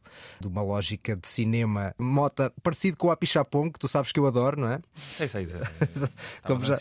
de 0.48 0.54
uma 0.54 0.62
lógica 0.62 1.16
de 1.16 1.28
cinema 1.28 1.94
mota 1.98 2.52
parecido 2.64 2.98
com 2.98 3.08
o 3.08 3.12
Apichapong, 3.12 3.72
que 3.72 3.80
tu 3.80 3.88
sabes 3.88 4.12
que 4.12 4.20
eu 4.20 4.26
adoro, 4.26 4.60
não 4.60 4.70
é? 4.70 4.80
Sei, 4.96 5.28
sei, 5.28 5.48
sei. 5.48 5.60
como, 6.44 6.66
já, 6.66 6.80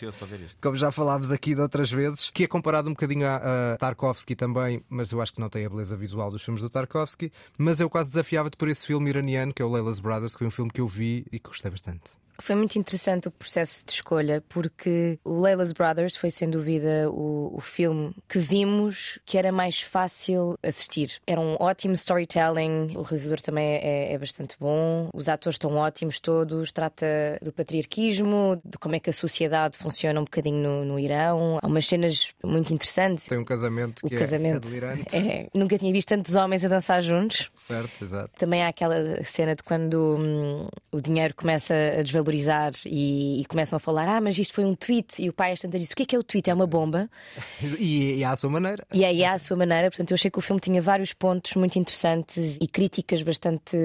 como 0.61 0.75
já 0.75 0.91
falámos 0.91 1.31
aqui 1.31 1.53
de 1.53 1.61
outras 1.61 1.91
vezes, 1.91 2.29
que 2.29 2.43
é 2.43 2.47
comparado 2.47 2.89
um 2.89 2.93
bocadinho 2.93 3.25
a, 3.25 3.73
a 3.73 3.77
Tarkovsky 3.77 4.35
também, 4.35 4.83
mas 4.89 5.11
eu 5.11 5.21
acho 5.21 5.33
que 5.33 5.39
não 5.39 5.49
tem 5.49 5.65
a 5.65 5.69
beleza 5.69 5.95
visual 5.95 6.31
dos 6.31 6.43
filmes 6.43 6.61
do 6.61 6.69
Tarkovsky. 6.69 7.31
Mas 7.57 7.79
eu 7.79 7.89
quase 7.89 8.09
desafiava-te 8.09 8.57
por 8.57 8.67
esse 8.67 8.85
filme 8.85 9.09
iraniano, 9.09 9.53
que 9.53 9.61
é 9.61 9.65
o 9.65 9.71
Leila's 9.71 9.99
Brothers, 9.99 10.33
que 10.33 10.39
foi 10.39 10.47
um 10.47 10.51
filme 10.51 10.71
que 10.71 10.81
eu 10.81 10.87
vi 10.87 11.25
e 11.31 11.39
que 11.39 11.49
gostei 11.49 11.71
bastante. 11.71 12.11
Foi 12.39 12.55
muito 12.55 12.77
interessante 12.77 13.27
o 13.27 13.31
processo 13.31 13.85
de 13.85 13.93
escolha, 13.93 14.43
porque 14.47 15.19
o 15.23 15.41
Leila's 15.41 15.71
Brothers 15.71 16.15
foi 16.15 16.29
sem 16.29 16.49
dúvida 16.49 17.09
o, 17.09 17.57
o, 17.57 17.61
filme 17.61 18.15
que 18.27 18.39
vimos 18.39 19.19
que 19.25 19.37
era 19.37 19.51
mais 19.51 19.81
fácil 19.81 20.57
assistir. 20.63 21.19
Era 21.25 21.41
um 21.41 21.55
ótimo 21.59 21.93
storytelling, 21.93 22.95
o 22.95 23.01
realizador 23.01 23.41
também 23.41 23.75
é, 23.75 24.13
é 24.13 24.17
bastante 24.17 24.55
bom, 24.59 25.09
os 25.13 25.27
atores 25.27 25.55
estão 25.55 25.75
ótimos 25.75 26.19
todos, 26.19 26.71
trata 26.71 27.05
do 27.41 27.51
patriarquismo, 27.51 28.61
de 28.63 28.77
como 28.77 28.95
é 28.95 28.99
que 28.99 29.09
a 29.09 29.13
sociedade 29.13 29.77
funciona 29.77 30.19
um 30.19 30.23
bocadinho 30.23 30.61
no, 30.61 30.85
no 30.85 30.99
Irão. 30.99 31.59
Há 31.61 31.67
umas 31.67 31.87
cenas 31.87 32.33
muito 32.43 32.73
interessantes. 32.73 33.25
Tem 33.25 33.37
um 33.37 33.45
casamento 33.45 34.07
que 34.07 34.15
o 34.15 34.19
casamento 34.19 34.67
é, 35.11 35.17
é 35.17 35.47
Nunca 35.53 35.77
tinha 35.77 35.91
visto 35.91 36.09
tantos 36.09 36.35
homens 36.35 36.63
a 36.63 36.67
dançar 36.67 37.01
juntos. 37.01 37.49
Certo, 37.53 38.03
exato. 38.03 38.31
Também 38.37 38.63
há 38.63 38.67
aquela 38.67 39.23
cena 39.23 39.55
de 39.55 39.63
quando 39.63 40.17
hum, 40.19 40.67
o 40.91 41.01
dinheiro 41.01 41.33
começa 41.35 41.73
a 41.73 42.03
desvalorizar 42.03 42.26
valorizar 42.27 42.73
e, 42.85 43.41
e, 43.41 43.45
começam 43.45 43.77
a 43.77 43.79
falar: 43.79 44.07
ah, 44.07 44.21
mas 44.21 44.37
isto 44.37 44.53
foi 44.53 44.65
um 44.65 44.75
tweet. 44.75 45.21
E 45.21 45.29
o 45.29 45.33
pai 45.33 45.53
às 45.53 45.61
tantas 45.61 45.81
disse: 45.81 45.93
o 45.93 45.95
que 45.95 46.03
é 46.03 46.05
que 46.05 46.15
é 46.15 46.19
o 46.19 46.23
tweet? 46.23 46.49
É 46.49 46.53
uma 46.53 46.67
bomba. 46.67 47.09
e, 47.79 48.15
e 48.15 48.23
à 48.23 48.35
sua 48.35 48.49
maneira. 48.49 48.85
E 48.93 49.05
aí 49.05 49.23
à 49.23 49.37
sua 49.37 49.57
maneira. 49.57 49.89
Portanto, 49.89 50.11
eu 50.11 50.15
achei 50.15 50.29
que 50.29 50.39
o 50.39 50.41
filme 50.41 50.59
tinha 50.59 50.81
vários 50.81 51.13
pontos 51.13 51.55
muito 51.55 51.77
interessantes 51.79 52.57
e 52.61 52.67
críticas 52.67 53.21
bastante 53.21 53.77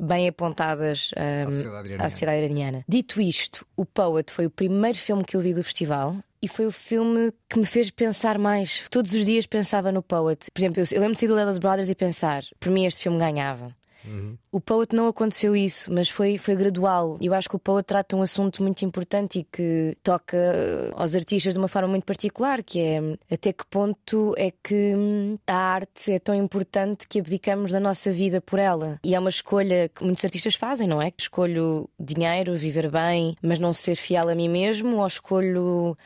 bem 0.00 0.28
apontadas 0.28 1.10
um, 1.16 1.48
à, 1.48 1.50
sociedade 1.50 1.94
à 1.94 2.10
sociedade 2.10 2.44
iraniana. 2.44 2.84
Dito 2.88 3.20
isto, 3.20 3.66
o 3.76 3.84
Poet 3.84 4.32
foi 4.32 4.46
o 4.46 4.50
primeiro 4.50 4.98
filme 4.98 5.24
que 5.24 5.36
eu 5.36 5.40
vi 5.40 5.52
do 5.52 5.64
festival 5.64 6.16
e 6.40 6.46
foi 6.46 6.66
o 6.66 6.72
filme 6.72 7.32
que 7.48 7.58
me 7.58 7.66
fez 7.66 7.90
pensar 7.90 8.38
mais. 8.38 8.84
Todos 8.90 9.12
os 9.12 9.26
dias 9.26 9.46
pensava 9.46 9.90
no 9.90 10.02
Poet. 10.02 10.50
Por 10.52 10.60
exemplo, 10.60 10.80
eu, 10.80 10.86
eu 10.92 11.00
lembro 11.00 11.14
de 11.14 11.20
sair 11.20 11.28
do 11.28 11.34
Lelas 11.34 11.58
Brothers 11.58 11.90
e 11.90 11.94
pensar: 11.94 12.44
por 12.60 12.70
mim, 12.70 12.86
este 12.86 13.02
filme 13.02 13.18
ganhava. 13.18 13.74
Uhum. 14.08 14.36
O 14.50 14.60
Poet 14.60 14.94
não 14.94 15.06
aconteceu 15.06 15.54
isso, 15.54 15.92
mas 15.92 16.08
foi, 16.08 16.38
foi 16.38 16.56
gradual. 16.56 17.18
Eu 17.20 17.34
acho 17.34 17.48
que 17.48 17.56
o 17.56 17.58
Poet 17.58 17.84
trata 17.86 18.16
um 18.16 18.22
assunto 18.22 18.62
muito 18.62 18.84
importante 18.84 19.40
e 19.40 19.44
que 19.44 19.96
toca 20.02 20.36
eh, 20.36 20.90
aos 20.94 21.14
artistas 21.14 21.52
de 21.52 21.58
uma 21.58 21.68
forma 21.68 21.88
muito 21.88 22.04
particular, 22.04 22.62
que 22.62 22.80
é 22.80 23.00
até 23.30 23.52
que 23.52 23.66
ponto 23.66 24.34
é 24.36 24.50
que 24.50 24.94
hum, 24.96 25.38
a 25.46 25.54
arte 25.54 26.12
é 26.12 26.18
tão 26.18 26.34
importante 26.34 27.06
que 27.06 27.20
abdicamos 27.20 27.72
da 27.72 27.80
nossa 27.80 28.10
vida 28.10 28.40
por 28.40 28.58
ela. 28.58 28.98
E 29.04 29.14
é 29.14 29.18
uma 29.18 29.30
escolha 29.30 29.88
que 29.88 30.02
muitos 30.02 30.24
artistas 30.24 30.54
fazem, 30.54 30.88
não 30.88 31.02
é? 31.02 31.12
Escolho 31.16 31.88
dinheiro, 31.98 32.56
viver 32.56 32.90
bem, 32.90 33.36
mas 33.42 33.58
não 33.58 33.72
ser 33.72 33.96
fiel 33.96 34.28
a 34.28 34.34
mim 34.34 34.48
mesmo, 34.48 34.96
ou 34.96 35.06
escolho 35.06 35.96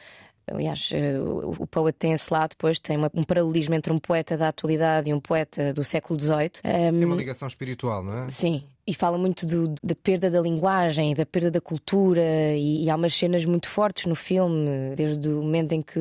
Aliás, 0.47 0.91
eh, 0.93 1.19
o 1.21 1.67
Poet 1.67 1.97
tem 1.97 2.13
esse 2.13 2.33
lado, 2.33 2.51
depois 2.51 2.81
tem 2.81 2.99
um 3.15 3.25
paralelismo 3.25 3.75
entre 3.75 3.93
um 3.93 3.99
poeta 3.99 4.37
da 4.37 4.49
atualidade 4.49 5.11
e 5.11 5.15
um 5.15 5.21
poeta 5.21 5.73
do 5.73 5.85
século 5.85 6.19
XVIII. 6.21 6.51
Tem 6.63 7.05
uma 7.05 7.17
ligação 7.17 7.47
espiritual, 7.49 8.03
não 8.03 8.25
é? 8.25 8.29
Sim, 8.29 8.65
e 8.87 8.95
fala 8.95 9.17
muito 9.17 9.47
do, 9.47 9.75
da 9.83 9.95
perda 9.95 10.31
da 10.31 10.41
linguagem, 10.41 11.15
da 11.15 11.25
perda 11.25 11.51
da 11.51 11.61
cultura, 11.61 12.23
e, 12.57 12.85
e, 12.85 12.91
há 12.91 12.97
umas 12.97 13.15
cenas 13.15 13.45
muito 13.45 13.69
fortes 13.69 14.07
no 14.07 14.15
filme, 14.15 14.95
desde 14.97 15.29
o 15.29 15.43
momento 15.43 15.73
em 15.73 15.83
que 15.83 16.01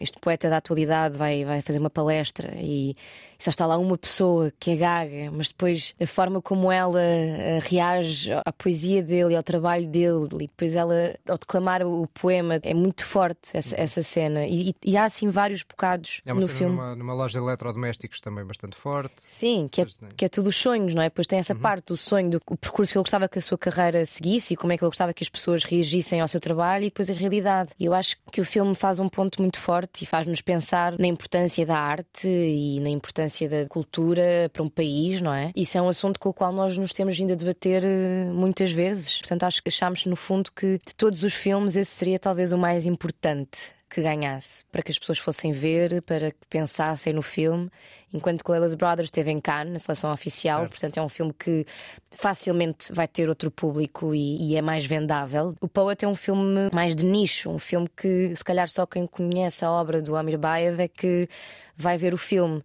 este 0.00 0.18
poeta 0.18 0.48
da 0.48 0.56
atualidade 0.56 1.16
vai, 1.18 1.44
vai 1.44 1.60
fazer 1.60 1.78
uma 1.78 1.90
palestra 1.90 2.54
e, 2.56 2.96
só 3.42 3.50
está 3.50 3.66
lá 3.66 3.76
uma 3.76 3.98
pessoa 3.98 4.52
que 4.58 4.70
é 4.70 4.76
gaga, 4.76 5.30
mas 5.32 5.48
depois 5.48 5.96
a 6.00 6.06
forma 6.06 6.40
como 6.40 6.70
ela 6.70 7.00
uh, 7.00 7.68
reage 7.68 8.30
à 8.32 8.52
poesia 8.52 9.02
dele 9.02 9.32
e 9.32 9.36
ao 9.36 9.42
trabalho 9.42 9.88
dele, 9.88 10.28
e 10.34 10.46
depois 10.46 10.76
ela, 10.76 11.16
ao 11.28 11.36
declamar 11.36 11.84
o 11.84 12.06
poema, 12.06 12.60
é 12.62 12.72
muito 12.72 13.04
forte 13.04 13.50
essa, 13.52 13.74
essa 13.76 14.00
cena. 14.00 14.46
E, 14.46 14.74
e, 14.84 14.96
há 14.96 15.04
assim 15.04 15.28
vários 15.28 15.64
bocados 15.64 16.20
é 16.24 16.32
uma 16.32 16.40
no 16.40 16.46
cena 16.46 16.58
filme. 16.58 16.76
Numa, 16.76 16.94
numa 16.94 17.14
loja 17.14 17.40
de 17.40 17.44
eletrodomésticos 17.44 18.20
também 18.20 18.44
bastante 18.44 18.76
forte. 18.76 19.20
Sim, 19.22 19.68
que 19.70 19.80
é, 19.80 19.86
que 20.16 20.24
é 20.24 20.28
tudo 20.28 20.48
os 20.48 20.56
sonhos, 20.56 20.94
não 20.94 21.02
é? 21.02 21.06
Depois 21.06 21.26
tem 21.26 21.40
essa 21.40 21.54
uhum. 21.54 21.60
parte 21.60 21.86
do 21.86 21.96
sonho, 21.96 22.21
do 22.28 22.40
percurso 22.60 22.92
que 22.92 22.98
ele 22.98 23.04
gostava 23.04 23.28
que 23.28 23.38
a 23.38 23.42
sua 23.42 23.58
carreira 23.58 24.04
seguisse 24.04 24.54
e 24.54 24.56
como 24.56 24.72
é 24.72 24.76
que 24.76 24.84
ele 24.84 24.90
gostava 24.90 25.12
que 25.12 25.22
as 25.22 25.28
pessoas 25.28 25.64
reagissem 25.64 26.20
ao 26.20 26.28
seu 26.28 26.40
trabalho 26.40 26.84
e 26.84 26.86
depois 26.86 27.10
a 27.10 27.12
realidade. 27.12 27.70
E 27.78 27.84
eu 27.84 27.94
acho 27.94 28.16
que 28.30 28.40
o 28.40 28.44
filme 28.44 28.74
faz 28.74 28.98
um 28.98 29.08
ponto 29.08 29.40
muito 29.40 29.58
forte 29.58 30.04
e 30.04 30.06
faz-nos 30.06 30.40
pensar 30.40 30.98
na 30.98 31.06
importância 31.06 31.64
da 31.64 31.78
arte 31.78 32.28
e 32.28 32.80
na 32.80 32.88
importância 32.88 33.48
da 33.48 33.66
cultura 33.66 34.50
para 34.52 34.62
um 34.62 34.68
país, 34.68 35.20
não 35.20 35.32
é? 35.32 35.52
Isso 35.54 35.76
é 35.78 35.82
um 35.82 35.88
assunto 35.88 36.18
com 36.18 36.28
o 36.28 36.34
qual 36.34 36.52
nós 36.52 36.76
nos 36.76 36.92
temos 36.92 37.16
vindo 37.16 37.32
a 37.32 37.36
debater 37.36 37.84
eh, 37.84 38.24
muitas 38.32 38.72
vezes. 38.72 39.18
Portanto, 39.18 39.44
acho 39.44 39.62
que 39.62 39.68
achámos 39.68 40.04
no 40.06 40.16
fundo 40.16 40.50
que 40.52 40.78
de 40.86 40.94
todos 40.94 41.22
os 41.22 41.34
filmes 41.34 41.76
esse 41.76 41.90
seria 41.90 42.18
talvez 42.18 42.52
o 42.52 42.58
mais 42.58 42.86
importante 42.86 43.72
que 43.92 44.00
ganhasse, 44.00 44.64
para 44.72 44.82
que 44.82 44.90
as 44.90 44.98
pessoas 44.98 45.18
fossem 45.18 45.52
ver, 45.52 46.00
para 46.00 46.30
que 46.30 46.46
pensassem 46.48 47.12
no 47.12 47.20
filme. 47.20 47.68
Enquanto 48.10 48.42
que 48.42 48.50
Leila's 48.50 48.74
Brothers 48.74 49.08
esteve 49.08 49.30
em 49.30 49.38
Cannes, 49.38 49.70
na 49.70 49.78
seleção 49.78 50.10
oficial, 50.10 50.60
certo. 50.60 50.70
portanto 50.70 50.96
é 50.96 51.02
um 51.02 51.08
filme 51.10 51.32
que 51.38 51.66
facilmente 52.10 52.90
vai 52.90 53.06
ter 53.06 53.28
outro 53.28 53.50
público 53.50 54.14
e, 54.14 54.52
e, 54.52 54.56
é 54.56 54.62
mais 54.62 54.86
vendável. 54.86 55.54
O 55.60 55.68
Poet 55.68 56.04
é 56.04 56.08
um 56.08 56.14
filme 56.14 56.70
mais 56.72 56.96
de 56.96 57.04
nicho, 57.04 57.50
um 57.50 57.58
filme 57.58 57.86
que 57.94 58.34
se 58.34 58.42
calhar 58.42 58.68
só 58.68 58.86
quem 58.86 59.06
conhece 59.06 59.62
a 59.62 59.70
obra 59.70 60.00
do 60.00 60.16
Amir 60.16 60.38
Bayev 60.38 60.80
é 60.80 60.88
que 60.88 61.28
vai 61.76 61.98
ver 61.98 62.14
o 62.14 62.18
filme. 62.18 62.62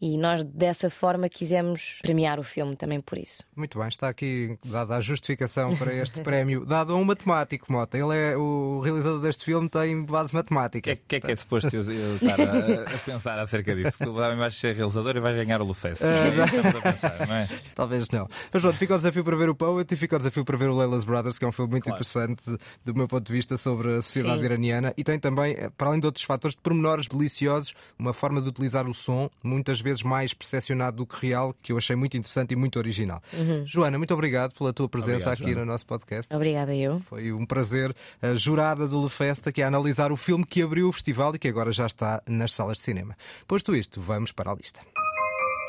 E 0.00 0.16
nós 0.16 0.44
dessa 0.44 0.88
forma 0.88 1.28
quisemos 1.28 1.98
premiar 2.02 2.38
o 2.38 2.42
filme 2.44 2.76
também 2.76 3.00
por 3.00 3.18
isso. 3.18 3.42
Muito 3.56 3.78
bem, 3.78 3.88
está 3.88 4.08
aqui 4.08 4.56
dada 4.64 4.96
a 4.96 5.00
justificação 5.00 5.76
para 5.76 5.92
este 5.92 6.20
prémio, 6.22 6.64
dado 6.64 6.92
a 6.92 6.96
um 6.96 7.04
matemático, 7.04 7.72
Mota. 7.72 7.98
Ele 7.98 8.16
é 8.16 8.36
o 8.36 8.80
realizador 8.80 9.20
deste 9.20 9.44
filme, 9.44 9.68
tem 9.68 10.04
base 10.04 10.32
matemática. 10.32 10.92
O 10.92 10.96
que, 10.96 11.02
que, 11.08 11.16
é 11.16 11.20
que 11.20 11.32
é 11.32 11.36
suposto 11.36 11.74
eu, 11.74 11.82
eu 11.90 12.14
estar 12.14 12.40
a, 12.40 12.94
a, 12.94 12.98
pensar 12.98 13.38
acerca 13.40 13.74
disso? 13.74 13.98
Tu 13.98 14.12
vais 14.12 14.54
ser 14.54 14.76
realizador 14.76 15.16
e 15.16 15.20
vais 15.20 15.36
ganhar 15.36 15.60
o 15.60 15.64
Lufest. 15.64 16.04
É 16.04 17.26
não 17.26 17.34
é? 17.34 17.48
Talvez 17.74 18.08
não. 18.10 18.28
Mas 18.52 18.62
pronto, 18.62 18.78
fica 18.78 18.94
o 18.94 18.96
desafio 18.96 19.24
para 19.24 19.36
ver 19.36 19.48
o 19.48 19.54
Poet 19.54 19.92
e 19.92 19.96
fica 19.96 20.14
o 20.14 20.18
desafio 20.18 20.44
para 20.44 20.56
ver 20.56 20.68
o 20.70 20.76
Leila's 20.76 21.02
Brothers, 21.02 21.38
que 21.40 21.44
é 21.44 21.48
um 21.48 21.52
filme 21.52 21.72
muito 21.72 21.84
claro. 21.84 21.96
interessante 21.96 22.44
do 22.84 22.94
meu 22.94 23.08
ponto 23.08 23.26
de 23.26 23.32
vista 23.32 23.56
sobre 23.56 23.96
a 23.96 24.02
sociedade 24.02 24.38
Sim. 24.38 24.44
iraniana 24.44 24.94
e 24.96 25.02
tem 25.02 25.18
também, 25.18 25.56
para 25.76 25.88
além 25.88 25.98
de 25.98 26.06
outros 26.06 26.24
fatores, 26.24 26.54
de 26.54 26.62
pormenores 26.62 27.08
deliciosos, 27.08 27.74
uma 27.98 28.12
forma 28.12 28.40
de 28.40 28.48
utilizar 28.48 28.86
o 28.88 28.94
som, 28.94 29.28
muitas 29.42 29.80
vezes 29.80 29.87
vezes 29.88 30.02
mais 30.02 30.34
percepcionado 30.34 30.98
do 30.98 31.06
que 31.06 31.26
real, 31.26 31.54
que 31.62 31.72
eu 31.72 31.78
achei 31.78 31.96
muito 31.96 32.16
interessante 32.16 32.52
e 32.52 32.56
muito 32.56 32.78
original. 32.78 33.22
Uhum. 33.32 33.66
Joana, 33.66 33.98
muito 33.98 34.12
obrigado 34.14 34.52
pela 34.52 34.72
tua 34.72 34.88
presença 34.88 35.30
obrigado, 35.30 35.42
aqui 35.42 35.52
Joana. 35.52 35.64
no 35.64 35.72
nosso 35.72 35.86
podcast. 35.86 36.34
Obrigada, 36.34 36.74
eu. 36.74 37.00
Foi 37.00 37.32
um 37.32 37.46
prazer. 37.46 37.94
A 38.20 38.34
jurada 38.34 38.86
do 38.86 39.02
Le 39.02 39.08
Festa, 39.08 39.50
que 39.50 39.62
é 39.62 39.64
analisar 39.64 40.12
o 40.12 40.16
filme 40.16 40.44
que 40.44 40.62
abriu 40.62 40.88
o 40.88 40.92
festival 40.92 41.34
e 41.34 41.38
que 41.38 41.48
agora 41.48 41.72
já 41.72 41.86
está 41.86 42.22
nas 42.26 42.52
salas 42.52 42.78
de 42.78 42.84
cinema. 42.84 43.16
Posto 43.46 43.74
isto, 43.74 44.00
vamos 44.00 44.32
para 44.32 44.50
a 44.50 44.54
lista. 44.54 44.80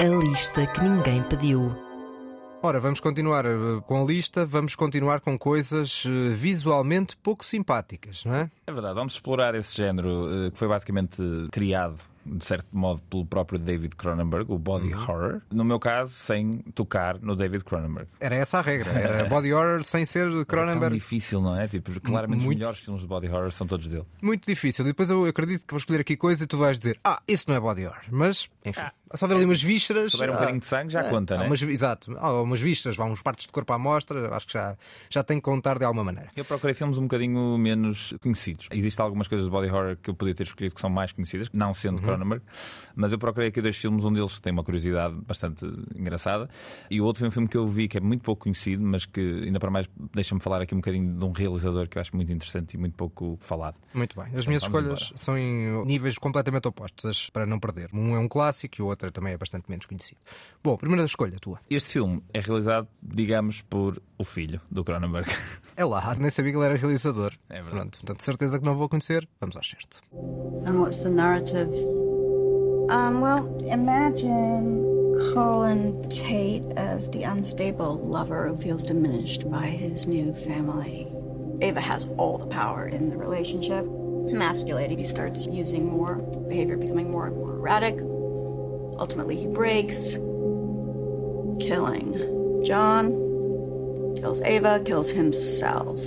A 0.01 0.05
lista 0.05 0.65
que 0.67 0.81
ninguém 0.81 1.23
pediu. 1.23 1.89
Ora, 2.61 2.77
vamos 2.77 2.99
continuar 2.99 3.45
eh, 3.45 3.49
com 3.87 4.03
a 4.03 4.05
lista, 4.05 4.45
vamos 4.45 4.75
continuar 4.75 5.21
com 5.21 5.39
coisas 5.39 6.03
eh, 6.05 6.33
visualmente 6.33 7.15
pouco 7.15 7.45
simpáticas, 7.45 8.25
não 8.25 8.35
é? 8.35 8.51
É 8.67 8.71
verdade, 8.71 8.95
vamos 8.95 9.13
explorar 9.13 9.55
esse 9.55 9.77
género 9.77 10.27
eh, 10.47 10.51
que 10.51 10.57
foi 10.57 10.67
basicamente 10.67 11.21
criado 11.53 12.01
de 12.37 12.45
certo 12.45 12.67
modo, 12.71 13.01
pelo 13.03 13.25
próprio 13.25 13.59
David 13.59 13.95
Cronenberg, 13.95 14.51
o 14.51 14.57
body 14.57 14.93
uhum. 14.93 15.01
horror. 15.01 15.41
No 15.51 15.63
meu 15.63 15.79
caso, 15.79 16.13
sem 16.13 16.59
tocar 16.73 17.19
no 17.19 17.35
David 17.35 17.63
Cronenberg. 17.63 18.09
Era 18.19 18.35
essa 18.35 18.59
a 18.59 18.61
regra, 18.61 18.91
era 18.91 19.25
body 19.29 19.53
horror 19.53 19.83
sem 19.83 20.05
ser 20.05 20.27
Cronenberg. 20.45 20.85
É 20.85 20.89
tão 20.89 20.97
difícil, 20.97 21.41
não 21.41 21.59
é? 21.59 21.67
Tipo, 21.67 21.99
claramente 22.01 22.43
muito... 22.43 22.51
os 22.51 22.55
melhores 22.55 22.79
filmes 22.79 23.01
de 23.01 23.07
body 23.07 23.27
horror 23.27 23.51
são 23.51 23.67
todos 23.67 23.87
dele. 23.87 24.05
Muito 24.21 24.45
difícil. 24.45 24.85
E 24.85 24.89
depois 24.89 25.09
eu 25.09 25.25
acredito 25.25 25.65
que 25.65 25.73
vou 25.73 25.79
escolher 25.79 26.01
aqui 26.01 26.15
coisa 26.15 26.43
e 26.43 26.47
tu 26.47 26.57
vais 26.57 26.77
dizer: 26.77 26.99
Ah, 27.03 27.21
isso 27.27 27.45
não 27.47 27.55
é 27.55 27.59
body 27.59 27.85
horror. 27.85 28.03
Mas, 28.11 28.49
enfim. 28.65 28.81
Ah, 28.81 28.93
Só 29.15 29.27
ver 29.27 29.35
ali 29.35 29.45
umas 29.45 29.61
vísceras. 29.61 30.11
Se 30.11 30.17
houver 30.17 30.29
um 30.29 30.33
ah, 30.33 30.37
bocadinho 30.37 30.59
de 30.59 30.65
sangue, 30.65 30.91
já 30.93 31.01
é, 31.01 31.09
conta, 31.09 31.37
né? 31.37 31.45
umas- 31.47 31.61
exato. 31.61 32.15
Há 32.17 32.41
umas 32.41 32.61
vísceras, 32.61 32.95
vá 32.95 33.05
uns 33.05 33.21
partes 33.21 33.45
de 33.45 33.51
corpo 33.51 33.71
à 33.73 33.77
mostra, 33.79 34.33
acho 34.35 34.47
que 34.47 34.53
já, 34.53 34.77
já 35.09 35.23
tem 35.23 35.37
que 35.37 35.43
contar 35.43 35.77
de 35.79 35.85
alguma 35.85 36.03
maneira. 36.03 36.29
Eu 36.35 36.45
procurei 36.45 36.73
filmes 36.73 36.97
um 36.97 37.03
bocadinho 37.03 37.57
menos 37.57 38.13
conhecidos. 38.21 38.67
Existem 38.71 39.03
algumas 39.03 39.27
coisas 39.27 39.45
de 39.47 39.51
body 39.51 39.67
horror 39.69 39.97
que 40.01 40.09
eu 40.09 40.13
podia 40.13 40.35
ter 40.35 40.43
escolhido 40.43 40.75
que 40.75 40.81
são 40.81 40.89
mais 40.89 41.11
conhecidas, 41.11 41.49
não 41.53 41.73
sendo 41.73 42.01
Cronenberg, 42.01 42.43
mas 42.95 43.11
eu 43.11 43.17
procurei 43.19 43.49
aqui 43.49 43.61
dois 43.61 43.77
filmes, 43.77 44.05
um 44.05 44.13
deles 44.13 44.39
tem 44.39 44.51
uma 44.53 44.63
curiosidade 44.63 45.15
bastante 45.27 45.65
engraçada, 45.95 46.49
e 46.89 47.01
o 47.01 47.05
outro 47.05 47.19
foi 47.19 47.27
um 47.27 47.31
filme 47.31 47.47
que 47.47 47.57
eu 47.57 47.67
vi 47.67 47.87
que 47.87 47.97
é 47.97 48.01
muito 48.01 48.21
pouco 48.21 48.43
conhecido, 48.43 48.83
mas 48.83 49.05
que 49.05 49.41
ainda 49.45 49.59
para 49.59 49.71
mais 49.71 49.89
deixa-me 50.13 50.41
falar 50.41 50.61
aqui 50.61 50.73
um 50.73 50.77
bocadinho 50.79 51.17
de 51.17 51.25
um 51.25 51.31
realizador 51.31 51.87
que 51.87 51.97
eu 51.97 52.01
acho 52.01 52.15
muito 52.15 52.31
interessante 52.31 52.73
e 52.75 52.77
muito 52.77 52.95
pouco 52.95 53.37
falado. 53.41 53.75
Muito 53.93 54.15
bem. 54.15 54.25
As 54.25 54.31
Então, 54.31 54.43
minhas 54.47 54.63
escolhas 54.63 55.01
embora. 55.01 55.17
são 55.17 55.37
em 55.37 55.85
níveis 55.85 56.17
completamente 56.17 56.67
opostos, 56.67 57.29
para 57.31 57.45
não 57.45 57.59
perder. 57.59 57.89
Um 57.93 58.15
é 58.15 58.19
um 58.19 58.27
clássico 58.27 58.75
e 58.79 58.81
o 58.81 58.87
outro 58.87 58.98
também 59.11 59.33
é 59.33 59.37
bastante 59.37 59.69
menos 59.69 59.85
conhecido. 59.85 60.19
Bom, 60.63 60.77
primeira 60.77 61.05
escolha, 61.05 61.37
tua. 61.39 61.59
Este 61.69 61.91
filme 61.91 62.23
é 62.33 62.39
realizado, 62.39 62.87
digamos, 63.01 63.61
por 63.61 64.01
o 64.17 64.23
filho 64.23 64.59
do 64.69 64.83
Cronenberg. 64.83 65.29
É 65.77 65.85
lá, 65.85 66.13
nem 66.15 66.29
sabia 66.29 66.51
que 66.51 66.57
ele 66.57 66.65
era 66.65 66.75
realizador. 66.75 67.33
É 67.49 67.61
verdade. 67.61 67.71
Pronto, 67.71 67.97
portanto, 67.99 68.17
de 68.17 68.23
certeza 68.25 68.59
que 68.59 68.65
não 68.65 68.75
vou 68.75 68.89
conhecer. 68.89 69.27
Vamos 69.39 69.55
ao 69.55 69.63
certo. 69.63 70.01
And 70.65 70.79
what's 70.79 71.01
the 71.03 71.09
narrative? 71.09 71.69
Um, 72.89 73.21
well, 73.21 73.47
imagine 73.71 74.83
Colin 75.33 76.07
Tate 76.09 76.63
as 76.75 77.09
the 77.09 77.23
unstable 77.23 77.97
lover 77.99 78.47
who 78.47 78.57
feels 78.57 78.83
diminished 78.83 79.49
by 79.49 79.67
his 79.67 80.07
new 80.07 80.33
family. 80.33 81.07
Ava 81.61 81.79
has 81.79 82.09
all 82.17 82.37
the 82.37 82.47
power 82.47 82.87
in 82.87 83.09
the 83.09 83.17
relationship. 83.17 83.85
It's 84.23 84.33
emasculating. 84.33 84.97
He 84.97 85.05
starts 85.05 85.45
using 85.45 85.85
more, 85.85 86.15
behavior 86.47 86.77
becoming 86.77 87.11
more 87.11 87.27
and 87.27 87.35
more 87.35 87.53
erratic. 87.53 87.99
Ultimately, 88.99 89.37
he 89.37 89.47
breaks, 89.47 90.13
killing 91.59 92.13
John, 92.63 93.11
kills 94.15 94.41
Ava, 94.41 94.79
kills 94.83 95.09
himself. 95.09 96.01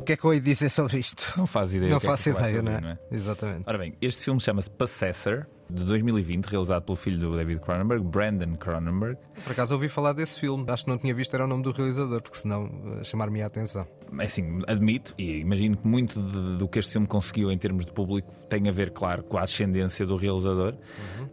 O 0.00 0.04
que 0.04 0.14
é 0.14 0.16
que 0.16 0.24
eu 0.24 0.34
ia 0.34 0.40
dizer 0.40 0.68
sobre 0.68 0.98
isto? 0.98 1.32
Não 1.38 1.46
faz 1.46 1.72
ideia. 1.72 1.90
Não 1.90 1.98
é 1.98 2.00
que 2.00 2.06
faço 2.06 2.24
de 2.24 2.30
ideia, 2.30 2.56
ouvir, 2.56 2.82
não 2.82 2.88
é? 2.90 2.98
Exatamente. 3.12 3.62
Ora 3.66 3.78
bem, 3.78 3.94
este 4.02 4.24
filme 4.24 4.40
chama-se 4.40 4.68
Possessor, 4.68 5.46
de 5.70 5.84
2020, 5.84 6.44
realizado 6.46 6.82
pelo 6.82 6.96
filho 6.96 7.18
do 7.18 7.36
David 7.36 7.60
Cronenberg, 7.60 8.04
Brandon 8.04 8.56
Cronenberg. 8.56 9.16
Por 9.44 9.52
acaso 9.52 9.74
ouvi 9.74 9.88
falar 9.88 10.12
desse 10.12 10.40
filme. 10.40 10.64
Acho 10.68 10.84
que 10.84 10.90
não 10.90 10.98
tinha 10.98 11.14
visto, 11.14 11.32
era 11.34 11.44
o 11.44 11.46
nome 11.46 11.62
do 11.62 11.70
realizador, 11.70 12.20
porque 12.20 12.36
senão 12.36 12.68
eh, 13.00 13.04
chamar-me 13.04 13.42
a 13.42 13.46
atenção. 13.46 13.86
É 14.18 14.24
Assim, 14.24 14.60
admito 14.66 15.14
e 15.18 15.38
imagino 15.38 15.76
que 15.76 15.86
muito 15.86 16.20
de- 16.20 16.56
do 16.56 16.68
que 16.68 16.78
este 16.78 16.92
filme 16.92 17.06
conseguiu 17.06 17.50
em 17.50 17.58
termos 17.58 17.84
de 17.84 17.92
público 17.92 18.30
tem 18.48 18.68
a 18.68 18.72
ver, 18.72 18.90
claro, 18.90 19.22
com 19.22 19.36
a 19.38 19.42
ascendência 19.42 20.04
do 20.06 20.16
realizador. 20.16 20.74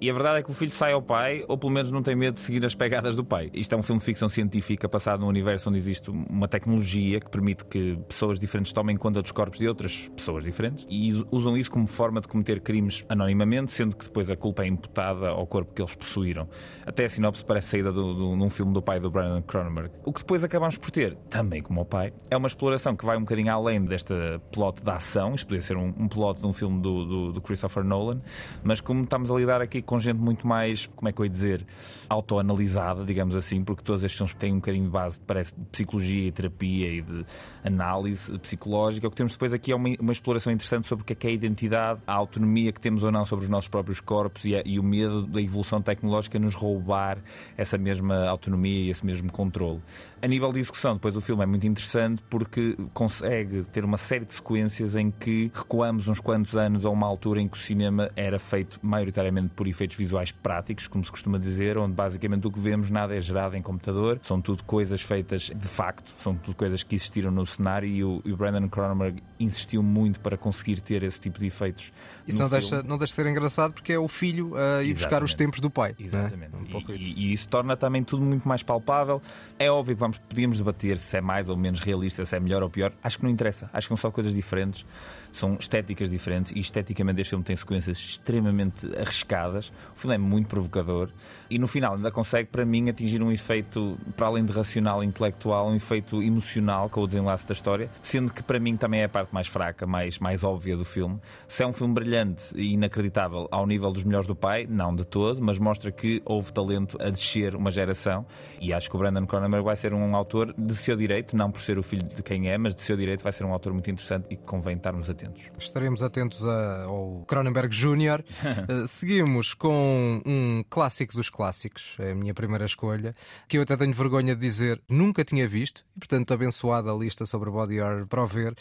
E 0.02 0.10
a 0.10 0.14
verdade 0.14 0.40
é 0.40 0.44
que 0.44 0.50
o 0.50 0.54
filho 0.54 0.72
sai 0.72 0.94
ao 0.94 1.02
pai, 1.02 1.44
ou 1.48 1.58
pelo 1.58 1.72
menos 1.74 1.92
não 1.92 2.02
tem 2.02 2.16
medo 2.16 2.36
de 2.36 2.40
seguir 2.42 2.66
as 2.66 2.74
pegadas 2.76 3.16
do 3.16 3.24
pai. 3.24 3.50
Isto 3.54 3.76
é 3.76 3.78
um 3.78 3.84
filme 3.84 4.00
de 4.00 4.06
ficção 4.06 4.28
científica 4.30 4.88
passado 4.88 5.20
num 5.22 5.28
universo 5.28 5.70
onde 5.70 5.78
existe 5.78 6.10
uma 6.10 6.48
tecnologia 6.48 7.20
que 7.20 7.30
permite 7.30 7.66
que 7.66 7.98
pessoas 8.08 8.40
diferentes 8.40 8.72
tomem 8.74 8.96
conta 8.98 9.22
dos 9.22 9.32
corpos 9.32 9.60
de 9.60 9.68
outras 9.68 10.10
pessoas 10.16 10.44
diferentes 10.44 10.86
e 10.90 11.12
us- 11.14 11.26
usam 11.32 11.58
isso 11.58 11.70
como 11.72 11.86
forma 11.88 12.22
de 12.22 12.28
cometer 12.28 12.60
crimes 12.62 13.06
anonimamente, 13.10 13.72
sendo 13.72 13.96
que 13.96 14.06
depois 14.06 14.30
a 14.30 14.36
culpa 14.36 14.64
é 14.64 14.68
imputada 14.68 15.28
ao 15.30 15.46
corpo 15.46 15.74
que 15.74 15.82
eles 15.82 15.96
possuíram. 15.96 16.48
Até 16.86 17.06
a 17.06 17.10
sinopse 17.10 17.44
parece 17.44 17.68
saída 17.70 17.92
do, 17.92 18.36
num 18.36 18.50
filme 18.50 18.72
do 18.74 18.82
pai 18.82 19.00
do 19.00 19.10
Brandon 19.12 19.42
Cronenberg. 19.42 19.92
O 20.06 20.14
que 20.14 20.20
depois 20.22 20.44
acabamos 20.44 20.78
por 20.78 20.92
ter, 20.92 21.16
também 21.30 21.62
como 21.62 21.82
o 21.82 21.86
pai, 21.86 22.14
é 22.32 22.38
uma 22.38 22.48
exploração 22.48 22.69
que 22.98 23.06
vai 23.06 23.18
um 23.18 23.22
bocadinho 23.22 23.52
além 23.52 23.84
desta 23.86 24.42
plot 24.52 24.84
da 24.84 24.96
ação. 24.96 25.34
Isto 25.36 25.48
podia 25.48 25.62
ser 25.62 25.78
um, 25.78 25.94
um 25.98 26.08
plot 26.08 26.40
de 26.42 26.46
um 26.48 26.54
filme 26.54 26.82
do, 26.82 27.06
do, 27.06 27.32
do 27.34 27.42
Christopher 27.42 27.84
Nolan, 27.84 28.22
mas 28.64 28.80
como 28.82 29.04
estamos 29.04 29.32
a 29.32 29.36
lidar 29.36 29.62
aqui 29.62 29.82
com 29.82 30.00
gente 30.00 30.18
muito 30.18 30.48
mais, 30.48 30.88
como 30.96 31.08
é 31.10 31.12
que 31.12 31.20
eu 31.22 31.26
ia 31.26 31.30
dizer, 31.32 31.66
autoanalisada, 32.08 33.06
digamos 33.06 33.36
assim, 33.36 33.64
porque 33.64 33.84
todos 33.84 34.04
estes 34.04 34.18
filmes 34.18 34.34
têm 34.36 34.52
um 34.54 34.56
bocadinho 34.58 34.86
de 34.86 34.90
base, 34.92 35.20
parece, 35.26 35.54
de 35.56 35.66
psicologia 35.66 36.28
e 36.28 36.32
terapia 36.32 36.90
e 36.92 37.02
de 37.02 37.26
análise 37.64 38.38
psicológica. 38.40 39.08
O 39.08 39.12
que 39.12 39.16
temos 39.18 39.34
depois 39.34 39.54
aqui 39.54 39.72
é 39.72 39.76
uma, 39.76 39.90
uma 40.00 40.12
exploração 40.12 40.52
interessante 40.52 40.88
sobre 40.88 41.04
o 41.04 41.06
que 41.06 41.14
é, 41.14 41.16
que 41.16 41.28
é 41.28 41.30
a 41.30 41.34
identidade, 41.34 42.02
a 42.08 42.14
autonomia 42.14 42.72
que 42.72 42.82
temos 42.82 43.04
ou 43.04 43.12
não 43.12 43.24
sobre 43.26 43.46
os 43.46 43.50
nossos 43.50 43.68
próprios 43.70 44.00
corpos 44.02 44.44
e, 44.46 44.56
a- 44.56 44.64
e 44.66 44.80
o 44.80 44.84
medo 44.84 45.24
da 45.28 45.42
evolução 45.42 45.82
tecnológica 45.82 46.38
nos 46.40 46.54
roubar 46.56 47.18
essa 47.58 47.78
mesma 47.78 48.28
autonomia 48.28 48.86
e 48.86 48.90
esse 48.90 49.06
mesmo 49.06 49.32
controle. 49.32 49.82
A 50.22 50.28
nível 50.28 50.52
de 50.52 50.60
execução, 50.60 50.96
depois 50.96 51.16
o 51.16 51.22
filme 51.22 51.44
é 51.44 51.46
muito 51.46 51.66
interessante 51.66 52.22
porque 52.30 52.76
consegue 52.94 53.64
ter 53.64 53.86
uma 53.86 53.96
série 53.96 54.26
de 54.26 54.34
sequências 54.34 54.94
em 54.94 55.10
que 55.10 55.50
recuamos 55.54 56.10
uns 56.10 56.20
quantos 56.20 56.58
anos 56.58 56.86
a 56.86 56.90
uma 56.90 57.08
altura 57.08 57.40
em 57.40 57.48
que 57.48 57.56
o 57.56 57.60
cinema 57.60 58.12
era 58.18 58.38
feito 58.38 58.78
maioritariamente 58.82 59.54
por 59.56 59.66
efeitos 59.66 59.96
visuais 59.96 60.30
práticos, 60.34 60.88
como 60.88 61.06
se 61.06 61.10
costuma 61.10 61.38
dizer, 61.38 61.78
onde 61.78 61.94
basicamente 61.94 62.46
o 62.46 62.52
que 62.52 62.60
vemos 62.60 62.90
nada 62.90 63.16
é 63.16 63.22
gerado 63.22 63.56
em 63.56 63.62
computador, 63.62 64.20
são 64.22 64.42
tudo 64.42 64.62
coisas 64.66 65.02
feitas 65.02 65.44
de 65.56 65.68
facto, 65.70 66.14
são 66.22 66.36
tudo 66.36 66.54
coisas 66.54 66.84
que 66.84 66.96
existiram 66.96 67.32
no 67.32 67.46
cenário 67.46 67.88
e 67.88 68.04
o, 68.04 68.22
e 68.26 68.34
o 68.34 68.36
Brandon 68.36 68.68
Cronenberg 68.68 69.24
insistiu 69.40 69.82
muito 69.82 70.20
para 70.20 70.38
conseguir 70.38 70.82
ter 70.82 71.02
esse 71.02 71.22
tipo 71.22 71.40
de 71.40 71.48
efeitos. 71.48 71.94
Isso 72.30 72.40
não 72.40 72.50
filme. 72.50 72.62
deixa, 72.62 72.84
não 72.84 72.98
deixa 72.98 73.12
de 73.12 73.16
ser 73.16 73.26
engraçado 73.28 73.74
porque 73.74 73.94
é 73.94 74.00
o 74.00 74.08
filho 74.08 74.56
a 74.56 74.84
ir 74.84 74.94
buscar 74.94 75.24
os 75.24 75.34
tempos 75.34 75.60
do 75.60 75.70
pai. 75.70 75.96
não 76.00 76.06
é? 76.06 76.08
Exatamente. 76.08 76.56
Um 76.56 76.92
e, 76.92 76.94
isso. 76.94 77.20
e 77.20 77.34
isso 77.34 77.48
torna 77.48 77.76
também 77.76 78.04
tudo 78.04 78.24
muito 78.24 78.48
mais 78.48 78.64
palpável. 78.64 79.22
É 79.58 79.70
óbvio 79.70 79.96
que 79.96 80.00
vamos, 80.00 80.18
podíamos 80.18 80.58
debater 80.58 80.98
se 80.98 81.18
é 81.18 81.22
mais 81.22 81.50
ou 81.50 81.58
menos 81.58 81.80
realista, 81.80 82.26
se 82.26 82.36
é 82.36 82.40
melhor 82.40 82.64
ou 82.64 82.70
pior. 82.70 82.94
Acho 83.04 83.18
que 83.18 83.24
não 83.24 83.32
interessa. 83.32 83.70
Acho 83.74 83.88
que 83.88 83.90
são 83.90 83.98
só 83.98 84.12
coisas 84.12 84.34
diferentes, 84.34 84.86
são 85.32 85.56
estéticas 85.60 86.10
diferentes 86.10 86.52
e 86.56 86.60
esteticamente 86.60 87.22
este 87.22 87.32
filme 87.32 87.44
tem 87.44 87.56
sequências 87.56 87.98
extremamente 87.98 88.88
arriscadas. 88.98 89.72
O 89.96 90.00
filme 90.00 90.16
é 90.16 90.18
muito 90.18 90.48
provocador 90.48 91.10
e 91.50 91.58
no 91.58 91.68
final 91.68 91.96
ainda 91.96 92.12
consegue, 92.12 92.50
para 92.50 92.66
mim, 92.66 92.90
atingir 92.90 93.22
um 93.22 93.32
efeito, 93.32 93.98
para 94.16 94.28
além 94.28 94.46
de 94.46 94.54
racional 94.54 95.04
e 95.04 95.08
intelectual, 95.08 95.70
um 95.70 95.76
efeito 95.76 96.22
emocional 96.22 96.90
com 96.90 97.02
o 97.02 97.08
desenlace 97.08 97.48
da 97.48 97.54
história, 97.54 97.90
sendo 98.02 98.34
que 98.34 98.44
para 98.44 98.60
mim 98.60 98.78
também 98.78 99.02
é 99.02 99.06
a 99.06 99.10
parte 99.10 99.34
mais 99.34 99.48
fraca, 99.48 99.86
mais, 99.86 100.20
mais 100.20 100.44
óbvia 100.44 100.76
do 100.76 100.86
filme. 100.86 101.20
Se 101.48 101.64
é 101.64 101.68
um 101.68 101.74
filme 101.74 101.94
brilhante 101.94 102.56
e 102.56 102.74
inacreditável 102.74 103.48
ao 103.52 103.66
nível 103.66 103.92
dos 103.92 104.04
melhores 104.04 104.28
do 104.28 104.36
pai, 104.36 104.68
não 104.70 104.96
de 104.96 105.06
todo, 105.06 105.42
mas 105.42 105.58
mostra 105.60 105.92
que 105.92 106.22
houve 106.26 106.52
talento 106.54 106.98
a 107.02 107.10
descer 107.10 107.56
uma 107.56 107.72
geração 107.72 108.26
e 108.60 108.74
acho 108.74 108.90
que 108.90 108.96
o 108.96 109.00
Brandon 109.00 109.26
Cronenberg 109.26 109.64
vai 109.64 109.76
ser 109.76 109.94
um 109.94 110.16
autor 110.16 110.54
de 110.58 110.76
seu 110.76 110.96
direito, 110.96 111.36
não 111.36 111.52
por 111.52 111.62
ser 111.62 111.78
o 111.78 111.84
filho 111.84 112.04
de 112.04 112.22
quem 112.24 112.50
é, 112.50 112.58
mas 112.58 112.76
de 112.76 112.82
seu 112.82 112.98
direito 112.98 113.24
vai 113.24 113.32
ser 113.32 113.44
um 113.44 113.54
autor 113.54 113.74
muito 113.74 113.90
interessante 113.90 114.26
e 114.30 114.36
que 114.36 114.44
convém 114.44 114.76
estarmos 114.76 115.10
atentos. 115.10 115.19
Estaremos 115.58 116.02
atentos 116.04 116.46
a- 116.48 116.84
ao 116.84 117.24
Cronenberg 117.28 117.74
Jr. 117.76 118.24
Eh, 118.70 118.88
seguimos 118.88 119.54
com 119.54 120.22
um 120.26 120.64
clássico 120.70 121.14
dos 121.14 121.30
clássicos, 121.30 121.96
é 122.00 122.12
a 122.12 122.16
minha 122.16 122.34
primeira 122.34 122.66
escolha, 122.66 123.16
que 123.48 123.58
eu 123.58 123.62
até 123.62 123.76
tenho 123.78 123.94
vergonha 123.94 124.36
de 124.36 124.42
dizer 124.42 124.82
nunca 124.88 125.24
tinha 125.26 125.48
visto, 125.48 125.84
e 125.96 126.00
portanto 126.00 126.34
abençoada 126.34 126.92
a 126.92 126.96
lista 126.96 127.26
sobre 127.26 127.50
body 127.50 127.80
horror 127.80 128.08
para 128.08 128.24
o 128.24 128.28
ver, 128.28 128.56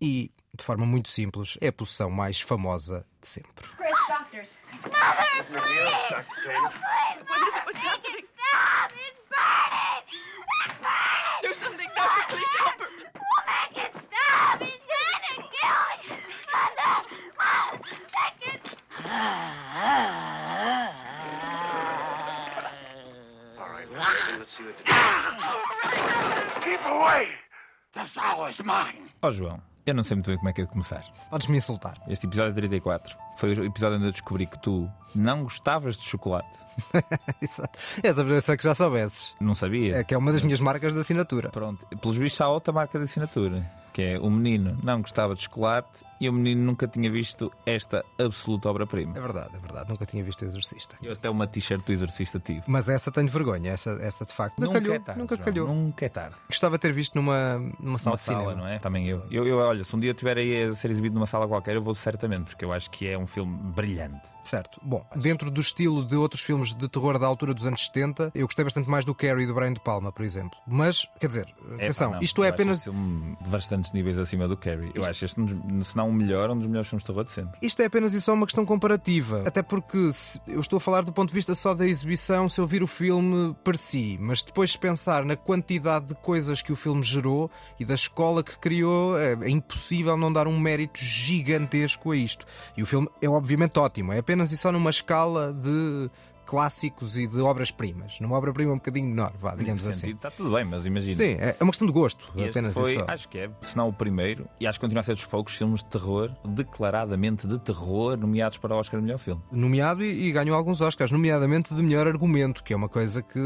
e 0.00 0.30
de 0.56 0.64
forma 0.64 0.84
muito 0.86 1.08
simples, 1.08 1.56
é 1.60 1.68
a 1.68 1.72
posição 1.72 2.10
mais 2.10 2.40
famosa 2.40 3.06
de 3.20 3.28
sempre. 3.28 3.66
Chris, 3.76 3.96
doctors. 4.08 4.58
Mother, 4.84 5.44
please! 5.48 6.08
Dr. 6.08 6.24
Taylor. 6.44 6.72
What 7.28 7.42
is 7.46 7.54
it? 7.54 7.64
What's 7.66 7.82
happening? 7.84 8.24
Stop! 8.36 8.92
It's 8.94 9.20
burning! 9.28 10.04
It's 10.64 10.78
burning! 10.80 11.40
Do 11.42 11.50
something, 11.62 11.90
doctor. 11.94 12.22
Please 12.28 12.52
help 12.58 12.78
her. 12.80 12.88
We'll 13.14 13.44
make 13.52 13.76
it 13.84 13.92
stop! 14.08 14.60
It's 14.62 14.80
trying 14.88 15.22
to 15.28 15.34
kill 15.54 15.82
me! 15.92 16.16
Mother! 16.52 16.94
Mother! 17.36 17.76
Make 18.16 18.40
it... 18.54 18.62
All 23.58 23.68
right, 23.68 23.88
let's 23.92 24.12
listen. 24.12 24.38
Let's 24.38 24.52
see 24.56 24.64
what 24.64 24.76
the 24.78 24.84
Keep 26.60 26.84
away! 26.86 27.28
This 27.94 28.16
hour's 28.18 28.58
mine. 28.58 29.10
Ó 29.22 29.30
João, 29.30 29.60
eu 29.86 29.94
não 29.94 30.02
sei 30.02 30.16
muito 30.16 30.28
bem 30.28 30.36
como 30.36 30.48
é 30.50 30.52
que 30.52 30.60
é 30.60 30.64
de 30.64 30.70
começar. 30.70 31.02
Podes-me 31.30 31.56
insultar. 31.56 31.94
Este 32.08 32.26
episódio 32.26 32.52
é 32.52 32.54
34 32.54 33.16
foi 33.36 33.52
o 33.52 33.64
episódio 33.64 33.98
onde 33.98 34.06
eu 34.06 34.12
descobri 34.12 34.46
que 34.46 34.58
tu 34.58 34.90
não 35.14 35.42
gostavas 35.42 35.96
de 35.96 36.04
chocolate. 36.04 36.58
Exato. 37.40 37.78
Essa 38.02 38.24
presença 38.24 38.56
que 38.56 38.64
já 38.64 38.74
soubesses. 38.74 39.34
Não 39.40 39.54
sabia? 39.54 39.98
É 39.98 40.04
que 40.04 40.14
é 40.14 40.18
uma 40.18 40.32
das 40.32 40.42
minhas 40.42 40.58
marcas 40.58 40.94
de 40.94 41.00
assinatura. 41.00 41.50
Pronto, 41.50 41.86
pelos 42.00 42.16
vistos 42.16 42.40
há 42.40 42.48
outra 42.48 42.72
marca 42.72 42.98
de 42.98 43.04
assinatura, 43.04 43.70
que 43.92 44.02
é 44.02 44.18
o 44.18 44.30
menino 44.30 44.78
não 44.82 45.02
gostava 45.02 45.34
de 45.34 45.42
chocolate 45.42 46.02
e 46.20 46.28
o 46.28 46.32
menino 46.32 46.62
nunca 46.64 46.86
tinha 46.88 47.10
visto 47.10 47.52
esta 47.64 48.04
absoluta 48.18 48.68
obra-prima. 48.68 49.16
É 49.16 49.20
verdade, 49.20 49.50
é 49.54 49.58
verdade. 49.58 49.88
Nunca 49.88 50.06
tinha 50.06 50.22
visto 50.24 50.44
Exorcista. 50.44 50.96
Eu 51.02 51.12
até 51.12 51.28
uma 51.28 51.46
t-shirt 51.46 51.84
do 51.84 51.92
Exorcista 51.92 52.38
tive. 52.40 52.62
Mas 52.66 52.88
essa 52.88 53.10
tenho 53.10 53.28
vergonha, 53.28 53.70
essa, 53.72 53.90
essa 54.00 54.24
de 54.24 54.32
facto. 54.32 54.58
Nunca, 54.58 54.74
Nunca 54.74 54.80
calhou. 54.80 54.94
é 54.94 54.98
tarde. 54.98 55.20
nunca 55.20 55.36
João, 55.36 55.44
calhou. 55.44 55.68
Nunca 55.68 56.06
é 56.06 56.08
tarde. 56.08 56.34
Gostava 56.48 56.76
de 56.76 56.80
ter 56.82 56.92
visto 56.92 57.14
numa, 57.14 57.58
numa 57.80 57.98
sala 57.98 58.14
Uma 58.14 58.18
de 58.18 58.24
cinema. 58.24 58.54
não 58.54 58.66
é? 58.66 58.78
Também 58.78 59.08
eu. 59.08 59.22
eu. 59.30 59.46
Eu, 59.46 59.58
olha, 59.58 59.84
se 59.84 59.94
um 59.94 60.00
dia 60.00 60.10
estiver 60.12 60.36
aí 60.38 60.64
a 60.64 60.74
ser 60.74 60.90
exibido 60.90 61.14
numa 61.14 61.26
sala 61.26 61.46
qualquer, 61.46 61.74
eu 61.76 61.82
vou 61.82 61.94
certamente, 61.94 62.46
porque 62.46 62.64
eu 62.64 62.72
acho 62.72 62.90
que 62.90 63.06
é 63.06 63.16
um 63.18 63.26
filme 63.26 63.56
brilhante. 63.74 64.20
Certo. 64.44 64.80
Bom, 64.82 65.04
dentro 65.16 65.50
do 65.50 65.60
estilo 65.60 66.04
de 66.04 66.14
outros 66.14 66.40
filmes 66.42 66.72
de 66.74 66.88
terror 66.88 67.18
da 67.18 67.26
altura 67.26 67.52
dos 67.52 67.66
anos 67.66 67.84
70, 67.84 68.30
eu 68.34 68.46
gostei 68.46 68.64
bastante 68.64 68.88
mais 68.88 69.04
do 69.04 69.12
Carrie 69.14 69.42
e 69.42 69.46
do 69.46 69.52
Brian 69.54 69.72
De 69.72 69.80
Palma, 69.80 70.12
por 70.12 70.24
exemplo. 70.24 70.56
Mas, 70.66 71.06
quer 71.20 71.26
dizer, 71.26 71.48
É, 71.72 71.74
atenção, 71.86 72.10
pá, 72.10 72.16
não, 72.16 72.22
isto 72.22 72.42
é 72.44 72.46
acho 72.46 72.54
apenas. 72.54 72.84
de 72.84 73.50
bastantes 73.50 73.92
níveis 73.92 74.18
acima 74.20 74.46
do 74.46 74.56
Carrie. 74.56 74.92
Eu 74.94 75.04
acho 75.04 75.24
este, 75.24 75.36
se 75.84 75.96
não 75.96 76.05
o 76.08 76.12
melhor, 76.12 76.50
um 76.50 76.56
dos 76.56 76.66
melhores 76.66 76.88
filmes 76.88 77.02
de 77.02 77.06
terror 77.06 77.24
de 77.24 77.32
sempre. 77.32 77.58
Isto 77.60 77.82
é 77.82 77.86
apenas 77.86 78.14
e 78.14 78.20
só 78.20 78.34
uma 78.34 78.46
questão 78.46 78.64
comparativa. 78.64 79.42
Até 79.46 79.62
porque 79.62 80.10
eu 80.46 80.60
estou 80.60 80.76
a 80.78 80.80
falar 80.80 81.02
do 81.02 81.12
ponto 81.12 81.28
de 81.28 81.34
vista 81.34 81.54
só 81.54 81.74
da 81.74 81.86
exibição, 81.86 82.48
se 82.48 82.60
eu 82.60 82.66
vir 82.66 82.82
o 82.82 82.86
filme 82.86 83.54
per 83.64 83.76
si, 83.76 84.18
mas 84.20 84.42
depois 84.42 84.70
de 84.70 84.78
pensar 84.78 85.24
na 85.24 85.36
quantidade 85.36 86.06
de 86.06 86.14
coisas 86.14 86.62
que 86.62 86.72
o 86.72 86.76
filme 86.76 87.02
gerou 87.02 87.50
e 87.78 87.84
da 87.84 87.94
escola 87.94 88.42
que 88.42 88.58
criou, 88.58 89.18
é, 89.18 89.32
é 89.32 89.50
impossível 89.50 90.16
não 90.16 90.32
dar 90.32 90.46
um 90.46 90.58
mérito 90.58 90.98
gigantesco 90.98 92.12
a 92.12 92.16
isto. 92.16 92.46
E 92.76 92.82
o 92.82 92.86
filme 92.86 93.08
é 93.20 93.28
obviamente 93.28 93.78
ótimo, 93.78 94.12
é 94.12 94.18
apenas 94.18 94.52
e 94.52 94.56
só 94.56 94.72
numa 94.72 94.90
escala 94.90 95.52
de 95.52 96.10
clássicos 96.46 97.18
e 97.18 97.26
de 97.26 97.40
obras-primas. 97.40 98.18
Numa 98.20 98.36
obra-prima 98.36 98.72
um 98.72 98.76
bocadinho 98.76 99.08
menor, 99.08 99.32
vá, 99.38 99.50
digamos 99.54 99.80
Nesse 99.82 99.88
assim. 99.90 100.00
sentido, 100.00 100.16
está 100.16 100.30
tudo 100.30 100.50
bem, 100.54 100.64
mas 100.64 100.86
imagina. 100.86 101.16
Sim, 101.16 101.36
é 101.38 101.56
uma 101.60 101.70
questão 101.72 101.86
de 101.86 101.92
gosto, 101.92 102.24
Este 102.36 102.50
apenas 102.50 102.72
foi, 102.72 102.94
só. 102.94 103.04
acho 103.08 103.28
que 103.28 103.38
é, 103.38 103.50
se 103.60 103.76
não 103.76 103.88
o 103.88 103.92
primeiro, 103.92 104.48
e 104.60 104.66
acho 104.66 104.78
que 104.78 104.84
continua 104.86 105.00
a 105.00 105.04
ser 105.04 105.14
dos 105.14 105.24
poucos 105.26 105.54
filmes 105.54 105.82
de 105.82 105.86
terror, 105.90 106.30
declaradamente 106.44 107.46
de 107.46 107.58
terror, 107.58 108.16
nomeados 108.16 108.58
para 108.58 108.74
o 108.74 108.78
Oscar 108.78 109.00
de 109.00 109.06
melhor 109.06 109.18
filme. 109.18 109.42
Nomeado 109.50 110.02
e, 110.04 110.28
e 110.28 110.32
ganhou 110.32 110.56
alguns 110.56 110.80
Oscars, 110.80 111.10
nomeadamente 111.10 111.74
de 111.74 111.82
melhor 111.82 112.06
argumento, 112.06 112.62
que 112.62 112.72
é 112.72 112.76
uma 112.76 112.88
coisa 112.88 113.22
que 113.22 113.38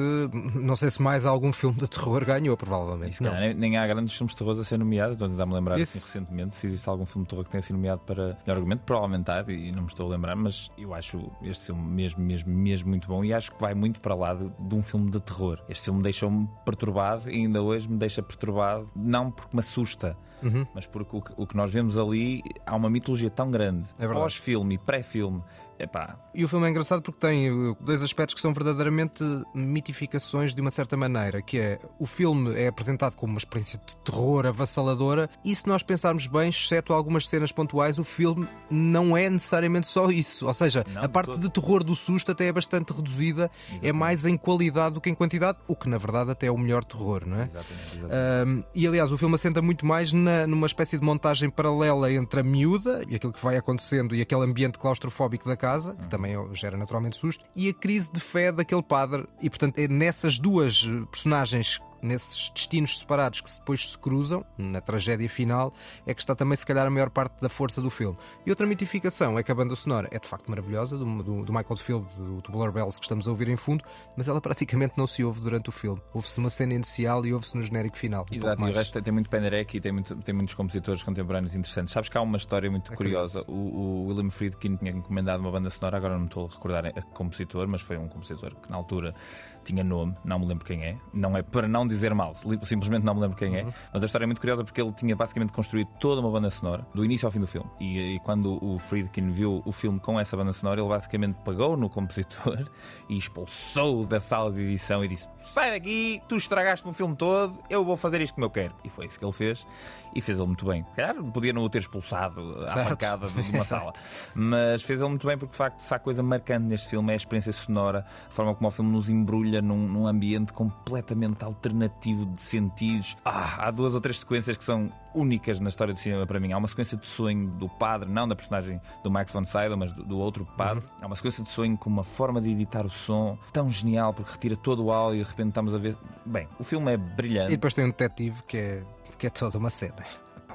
não 0.54 0.76
sei 0.76 0.90
se 0.90 1.00
mais 1.00 1.24
algum 1.24 1.52
filme 1.52 1.78
de 1.78 1.88
terror 1.88 2.24
ganhou, 2.24 2.56
provavelmente. 2.56 3.16
Se 3.16 3.22
Não. 3.22 3.30
calhar 3.30 3.48
nem, 3.48 3.54
nem 3.54 3.76
há 3.76 3.86
grandes 3.86 4.14
filmes 4.14 4.32
de 4.34 4.38
terror 4.38 4.58
a 4.58 4.64
ser 4.64 4.78
nomeados, 4.78 5.12
estou 5.14 5.26
a 5.26 5.30
tentar-me 5.30 5.54
lembrar 5.54 5.78
Isso. 5.78 5.96
assim, 5.98 6.06
recentemente 6.06 6.56
se 6.56 6.66
existe 6.66 6.88
algum 6.88 7.06
filme 7.06 7.24
de 7.24 7.30
terror 7.30 7.44
que 7.44 7.50
tenha 7.50 7.62
sido 7.62 7.76
nomeado 7.76 8.00
para 8.00 8.24
melhor 8.24 8.56
argumento, 8.56 8.80
provavelmente 8.84 9.30
há, 9.30 9.44
e 9.48 9.72
não 9.72 9.82
me 9.82 9.88
estou 9.88 10.06
a 10.06 10.10
lembrar, 10.10 10.36
mas 10.36 10.70
eu 10.76 10.92
acho 10.94 11.30
este 11.42 11.66
filme 11.66 11.82
mesmo, 11.82 12.22
mesmo, 12.22 12.52
mesmo 12.52 12.89
muito 12.90 13.08
bom 13.08 13.24
e 13.24 13.32
acho 13.32 13.52
que 13.52 13.60
vai 13.60 13.74
muito 13.74 14.00
para 14.00 14.14
lá 14.14 14.34
de, 14.34 14.50
de 14.58 14.74
um 14.74 14.82
filme 14.82 15.10
de 15.10 15.20
terror. 15.20 15.58
Este 15.68 15.84
filme 15.86 16.02
deixou-me 16.02 16.48
perturbado 16.64 17.30
e 17.30 17.36
ainda 17.36 17.62
hoje 17.62 17.88
me 17.88 17.96
deixa 17.96 18.22
perturbado, 18.22 18.88
não 18.94 19.30
porque 19.30 19.56
me 19.56 19.60
assusta. 19.60 20.16
Uhum. 20.42 20.66
Mas 20.74 20.86
porque 20.86 21.16
o 21.16 21.20
que, 21.20 21.32
o 21.36 21.46
que 21.46 21.56
nós 21.56 21.72
vemos 21.72 21.98
ali 21.98 22.42
há 22.66 22.74
uma 22.74 22.90
mitologia 22.90 23.30
tão 23.30 23.50
grande, 23.50 23.84
É 23.98 24.08
pós-filme 24.08 24.74
e 24.74 24.78
pré-filme. 24.78 25.42
Epá, 25.80 26.16
E 26.34 26.44
o 26.44 26.48
filme 26.48 26.66
é 26.66 26.70
engraçado 26.70 27.00
porque 27.02 27.18
tem 27.26 27.50
uh, 27.50 27.76
dois 27.80 28.02
aspectos 28.02 28.34
que 28.34 28.40
são 28.40 28.52
verdadeiramente 28.52 29.24
mitificações 29.54 30.54
de 30.54 30.60
uma 30.60 30.70
certa 30.70 30.96
maneira, 30.96 31.40
que 31.40 31.58
é 31.58 31.78
o 31.98 32.06
filme 32.06 32.54
é 32.54 32.66
apresentado 32.68 33.14
como 33.16 33.32
uma 33.32 33.38
experiência 33.38 33.80
de 33.86 33.96
terror 33.98 34.44
avassaladora 34.46 35.28
e 35.44 35.54
se 35.54 35.66
nós 35.66 35.82
pensarmos 35.82 36.26
bem, 36.26 36.48
exceto 36.48 36.92
algumas 36.92 37.28
cenas 37.28 37.50
pontuais, 37.52 37.98
o 37.98 38.04
filme 38.04 38.46
não 38.70 39.16
é 39.16 39.30
necessariamente 39.30 39.86
só 39.86 40.10
isso. 40.10 40.46
Ou 40.46 40.54
seja, 40.54 40.84
Não, 40.92 41.02
a 41.04 41.08
parte 41.08 41.30
todo. 41.32 41.40
de 41.40 41.50
terror 41.50 41.82
do 41.82 41.96
susto 41.96 42.32
até 42.32 42.46
é 42.46 42.52
bastante 42.52 42.92
reduzida, 42.92 43.50
é 43.82 43.92
mais 43.92 44.26
em 44.26 44.36
qualidade 44.36 44.94
do 44.94 45.00
que 45.00 45.08
em 45.08 45.14
quantidade, 45.14 45.58
o 45.66 45.74
que 45.76 45.88
na 45.88 45.98
verdade 45.98 46.30
até 46.30 46.46
é 46.46 46.50
o 46.50 46.58
melhor 46.58 46.84
terror, 46.84 47.22
não 47.26 47.38
é? 47.40 47.44
exatamente, 47.44 47.96
exatamente. 47.96 48.60
Um, 48.60 48.64
e 48.74 48.86
aliás, 48.86 49.12
o 49.12 49.18
filme 49.18 49.34
assenta 49.34 49.62
muito 49.62 49.86
mais 49.86 50.12
na- 50.12 50.46
numa 50.46 50.66
espécie 50.66 50.98
de 50.98 51.04
montagem 51.04 51.48
paralela 51.48 52.12
entre 52.12 52.40
a 52.40 52.42
miúda 52.42 53.02
e 53.08 53.14
aquilo 53.14 53.32
que 53.32 53.42
vai 53.42 53.56
acontecendo 53.56 54.14
e 54.14 54.20
aquele 54.20 54.42
ambiente 54.44 54.78
claustrofóbico 54.78 55.48
da 55.48 55.56
casa, 55.56 55.69
que 55.78 56.08
também 56.08 56.34
gera 56.54 56.76
naturalmente 56.76 57.16
susto, 57.16 57.44
e 57.54 57.68
a 57.68 57.74
crise 57.74 58.12
de 58.12 58.20
fé 58.20 58.50
daquele 58.52 58.82
padre. 58.82 59.26
E 59.40 59.48
portanto, 59.48 59.78
é 59.78 59.88
nessas 59.88 60.38
duas 60.38 60.86
eh, 60.86 61.06
personagens. 61.10 61.80
Nesses 62.02 62.50
destinos 62.50 62.98
separados 62.98 63.40
que 63.40 63.50
depois 63.50 63.90
se 63.90 63.98
cruzam, 63.98 64.44
na 64.56 64.80
tragédia 64.80 65.28
final, 65.28 65.72
é 66.06 66.14
que 66.14 66.20
está 66.20 66.34
também, 66.34 66.56
se 66.56 66.64
calhar, 66.64 66.86
a 66.86 66.90
maior 66.90 67.10
parte 67.10 67.40
da 67.40 67.48
força 67.48 67.80
do 67.80 67.90
filme. 67.90 68.16
E 68.46 68.50
outra 68.50 68.66
mitificação 68.66 69.38
é 69.38 69.42
que 69.42 69.52
a 69.52 69.54
banda 69.54 69.74
sonora 69.74 70.08
é 70.10 70.18
de 70.18 70.26
facto 70.26 70.48
maravilhosa, 70.48 70.96
do, 70.96 71.22
do, 71.22 71.44
do 71.44 71.52
Michael 71.52 71.76
Field, 71.76 72.06
do 72.16 72.40
Tubular 72.42 72.72
Bells, 72.72 72.98
que 72.98 73.04
estamos 73.04 73.28
a 73.28 73.30
ouvir 73.30 73.48
em 73.48 73.56
fundo, 73.56 73.84
mas 74.16 74.28
ela 74.28 74.40
praticamente 74.40 74.94
não 74.96 75.06
se 75.06 75.22
ouve 75.22 75.40
durante 75.40 75.68
o 75.68 75.72
filme. 75.72 76.00
Ouve-se 76.14 76.38
numa 76.38 76.50
cena 76.50 76.74
inicial 76.74 77.24
e 77.26 77.34
ouve-se 77.34 77.56
no 77.56 77.62
genérico 77.62 77.96
final. 77.96 78.26
Um 78.30 78.34
Exato, 78.34 78.66
e 78.66 78.70
o 78.70 78.74
resto 78.74 78.92
tem, 78.92 79.02
tem 79.02 79.12
muito 79.12 79.30
Penderecki 79.30 79.76
e 79.76 79.80
tem, 79.80 79.92
muito, 79.92 80.14
tem 80.16 80.34
muitos 80.34 80.54
compositores 80.54 81.02
contemporâneos 81.02 81.54
interessantes. 81.54 81.92
Sabes 81.92 82.08
que 82.08 82.16
há 82.16 82.20
uma 82.20 82.36
história 82.36 82.70
muito 82.70 82.92
É 82.92 82.96
curiosa. 82.96 83.44
O, 83.46 83.52
o 83.52 84.06
William 84.08 84.30
Friedkin 84.30 84.76
tinha 84.76 84.90
encomendado 84.90 85.42
uma 85.42 85.50
banda 85.50 85.70
sonora, 85.70 85.96
agora 85.96 86.18
não 86.18 86.26
estou 86.26 86.46
a 86.46 86.48
recordar 86.48 86.86
a 86.86 87.02
compositor, 87.02 87.66
mas 87.68 87.82
foi 87.82 87.96
um 87.96 88.08
compositor 88.08 88.54
que 88.56 88.70
na 88.70 88.76
altura 88.76 89.14
tinha 89.64 89.84
nome, 89.84 90.14
não 90.24 90.38
me 90.38 90.46
lembro 90.46 90.64
quem 90.64 90.82
é. 90.84 90.96
Não 91.12 91.36
é 91.36 91.42
para 91.42 91.68
não 91.68 91.86
dizer 91.86 92.14
mal, 92.14 92.34
simplesmente 92.34 93.04
não 93.04 93.14
me 93.14 93.20
lembro 93.20 93.36
quem 93.36 93.56
é. 93.56 93.66
Mas 93.92 94.02
a 94.02 94.06
história 94.06 94.24
é 94.24 94.26
muito 94.26 94.40
curiosa 94.40 94.64
porque 94.64 94.80
ele 94.80 94.92
tinha 94.92 95.14
basicamente 95.14 95.52
construído 95.52 95.88
toda 96.00 96.20
uma 96.20 96.30
banda 96.30 96.50
sonora, 96.50 96.86
do 96.94 97.04
início 97.04 97.26
ao 97.26 97.32
fim 97.32 97.40
do 97.40 97.46
filme. 97.46 97.68
E, 97.80 98.16
e 98.16 98.20
quando 98.20 98.62
o 98.64 98.78
Friedkin 98.78 99.30
viu 99.30 99.62
o 99.64 99.72
filme 99.72 99.98
com 100.00 100.18
essa 100.18 100.36
banda 100.36 100.52
sonora, 100.52 100.80
ele 100.80 100.88
basicamente 100.88 101.36
pagou 101.44 101.76
no 101.76 101.88
compositor 101.88 102.68
e 103.08 103.16
expulsou 103.16 104.06
da 104.06 104.20
sala 104.20 104.52
de 104.52 104.60
edição 104.60 105.04
e 105.04 105.08
disse: 105.08 105.28
Sai 105.44 105.70
daqui, 105.70 106.22
tu 106.28 106.36
estragaste 106.36 106.86
o 106.86 106.92
filme 106.92 107.16
todo, 107.16 107.58
eu 107.68 107.84
vou 107.84 107.96
fazer 107.96 108.20
isto 108.20 108.34
como 108.34 108.46
eu 108.46 108.50
quero. 108.50 108.74
E 108.84 108.90
foi 108.90 109.06
isso 109.06 109.18
que 109.18 109.24
ele 109.24 109.32
fez 109.32 109.66
e 110.14 110.20
fez 110.20 110.38
ele 110.38 110.46
muito 110.46 110.64
bem. 110.64 110.84
Calhar 110.94 111.14
podia 111.24 111.52
não 111.52 111.62
o 111.62 111.70
ter 111.70 111.78
expulsado 111.78 112.40
à 112.66 112.76
marcada 112.76 113.26
de 113.28 113.50
uma 113.50 113.64
sala, 113.64 113.92
mas 114.34 114.82
fez 114.82 115.00
ele 115.00 115.08
muito 115.08 115.26
bem 115.26 115.36
porque 115.36 115.52
de 115.52 115.56
facto, 115.56 115.80
se 115.80 115.94
há 115.94 115.98
coisa 115.98 116.22
marcante 116.22 116.66
neste 116.66 116.88
filme 116.88 117.10
é 117.10 117.14
a 117.14 117.16
experiência 117.16 117.52
sonora, 117.52 118.06
a 118.28 118.32
forma 118.32 118.54
como 118.54 118.68
o 118.68 118.70
filme 118.70 118.90
nos 118.90 119.10
embrulha 119.10 119.49
num, 119.62 119.88
num 119.88 120.06
ambiente 120.06 120.52
completamente 120.52 121.44
alternativo 121.44 122.26
de 122.26 122.42
sentidos. 122.42 123.16
Ah, 123.24 123.66
há 123.66 123.70
duas 123.70 123.94
ou 123.94 124.00
três 124.00 124.18
sequências 124.18 124.56
que 124.56 124.64
são 124.64 124.92
únicas 125.14 125.58
na 125.58 125.68
história 125.68 125.92
do 125.92 125.98
cinema 125.98 126.26
para 126.26 126.38
mim. 126.38 126.52
Há 126.52 126.58
uma 126.58 126.68
sequência 126.68 126.96
de 126.96 127.06
sonho 127.06 127.48
do 127.50 127.68
padre, 127.68 128.08
não 128.08 128.28
da 128.28 128.36
personagem 128.36 128.80
do 129.02 129.10
Max 129.10 129.32
von 129.32 129.44
Sydow, 129.44 129.76
mas 129.76 129.92
do, 129.92 130.04
do 130.04 130.18
outro 130.18 130.46
padre. 130.56 130.84
Há 131.02 131.06
uma 131.06 131.16
sequência 131.16 131.42
de 131.42 131.48
sonho 131.50 131.76
com 131.76 131.90
uma 131.90 132.04
forma 132.04 132.40
de 132.40 132.50
editar 132.50 132.86
o 132.86 132.90
som 132.90 133.36
tão 133.52 133.68
genial 133.70 134.12
porque 134.14 134.30
retira 134.32 134.54
todo 134.56 134.84
o 134.84 134.92
áudio 134.92 135.20
e 135.20 135.24
de 135.24 135.28
repente 135.30 135.48
estamos 135.48 135.74
a 135.74 135.78
ver. 135.78 135.96
Bem, 136.24 136.46
o 136.58 136.64
filme 136.64 136.90
é 136.92 136.94
E 136.94 136.96
brilhante. 136.96 137.50
depois 137.50 137.74
tem 137.74 137.84
um 137.84 137.88
detetive 137.88 138.42
que 138.46 138.56
é, 138.56 138.82
que 139.18 139.26
é 139.26 139.30
toda 139.30 139.58
uma 139.58 139.70
cena. 139.70 140.04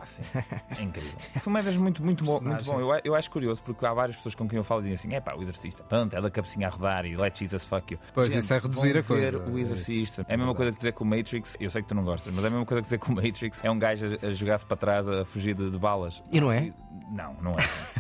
Sim. 0.06 0.24
É 0.78 0.82
incrível. 0.82 1.12
O 1.36 1.40
filme 1.40 1.60
é 1.60 1.64
mesmo 1.64 1.84
muito, 1.84 2.04
muito 2.04 2.24
bom. 2.24 2.42
Muito 2.42 2.64
bom. 2.66 2.80
Eu, 2.80 3.02
eu 3.04 3.16
acho 3.16 3.30
curioso 3.32 3.62
porque 3.64 3.86
há 3.86 3.94
várias 3.94 4.16
pessoas 4.18 4.36
com 4.36 4.48
quem 4.48 4.58
eu 4.58 4.64
falo 4.64 4.82
e 4.82 4.90
dizem 4.90 4.96
assim: 4.96 5.16
é 5.16 5.22
pá, 5.22 5.34
o 5.36 5.42
exorcista, 5.42 5.84
pronto, 5.84 6.16
é 6.16 6.22
da 6.22 6.30
cabecinha 6.30 6.68
a 6.68 6.70
rodar 6.70 7.06
e 7.06 7.16
let 7.16 7.38
Jesus 7.38 7.66
fuck 7.66 7.94
you. 7.94 8.00
Pois, 8.14 8.34
isso 8.34 8.54
é 8.54 8.58
reduzir 8.58 8.98
a 8.98 9.04
coisa. 9.04 9.40
O 9.40 9.58
exorcista. 9.58 10.26
É 10.28 10.34
a 10.34 10.38
mesma 10.38 10.54
coisa 10.54 10.72
que 10.72 10.78
dizer 10.78 10.92
que 10.94 11.02
o 11.02 11.06
Matrix, 11.06 11.56
eu 11.60 11.70
sei 11.70 11.82
que 11.82 11.88
tu 11.88 11.96
não 11.96 12.04
gostas, 12.04 12.34
mas 12.34 12.44
é 12.44 12.48
a 12.48 12.52
mesma 12.52 12.66
coisa 12.66 12.82
que 12.82 12.86
dizer 12.86 13.00
que 13.00 13.10
o 13.10 13.16
Matrix 13.16 13.64
é 13.64 13.72
um 13.72 13.80
gajo 13.80 14.06
a, 14.22 14.28
a 14.28 14.32
jogar-se 14.32 14.66
para 14.66 14.78
trás 14.78 15.08
a 15.08 15.26
fugir 15.26 15.54
de, 15.56 15.70
de 15.70 15.78
balas. 15.78 16.22
E 16.32 16.42
não 16.42 16.52
é? 16.52 16.72
Não, 17.10 17.36
não 17.42 17.52
é. 17.52 17.56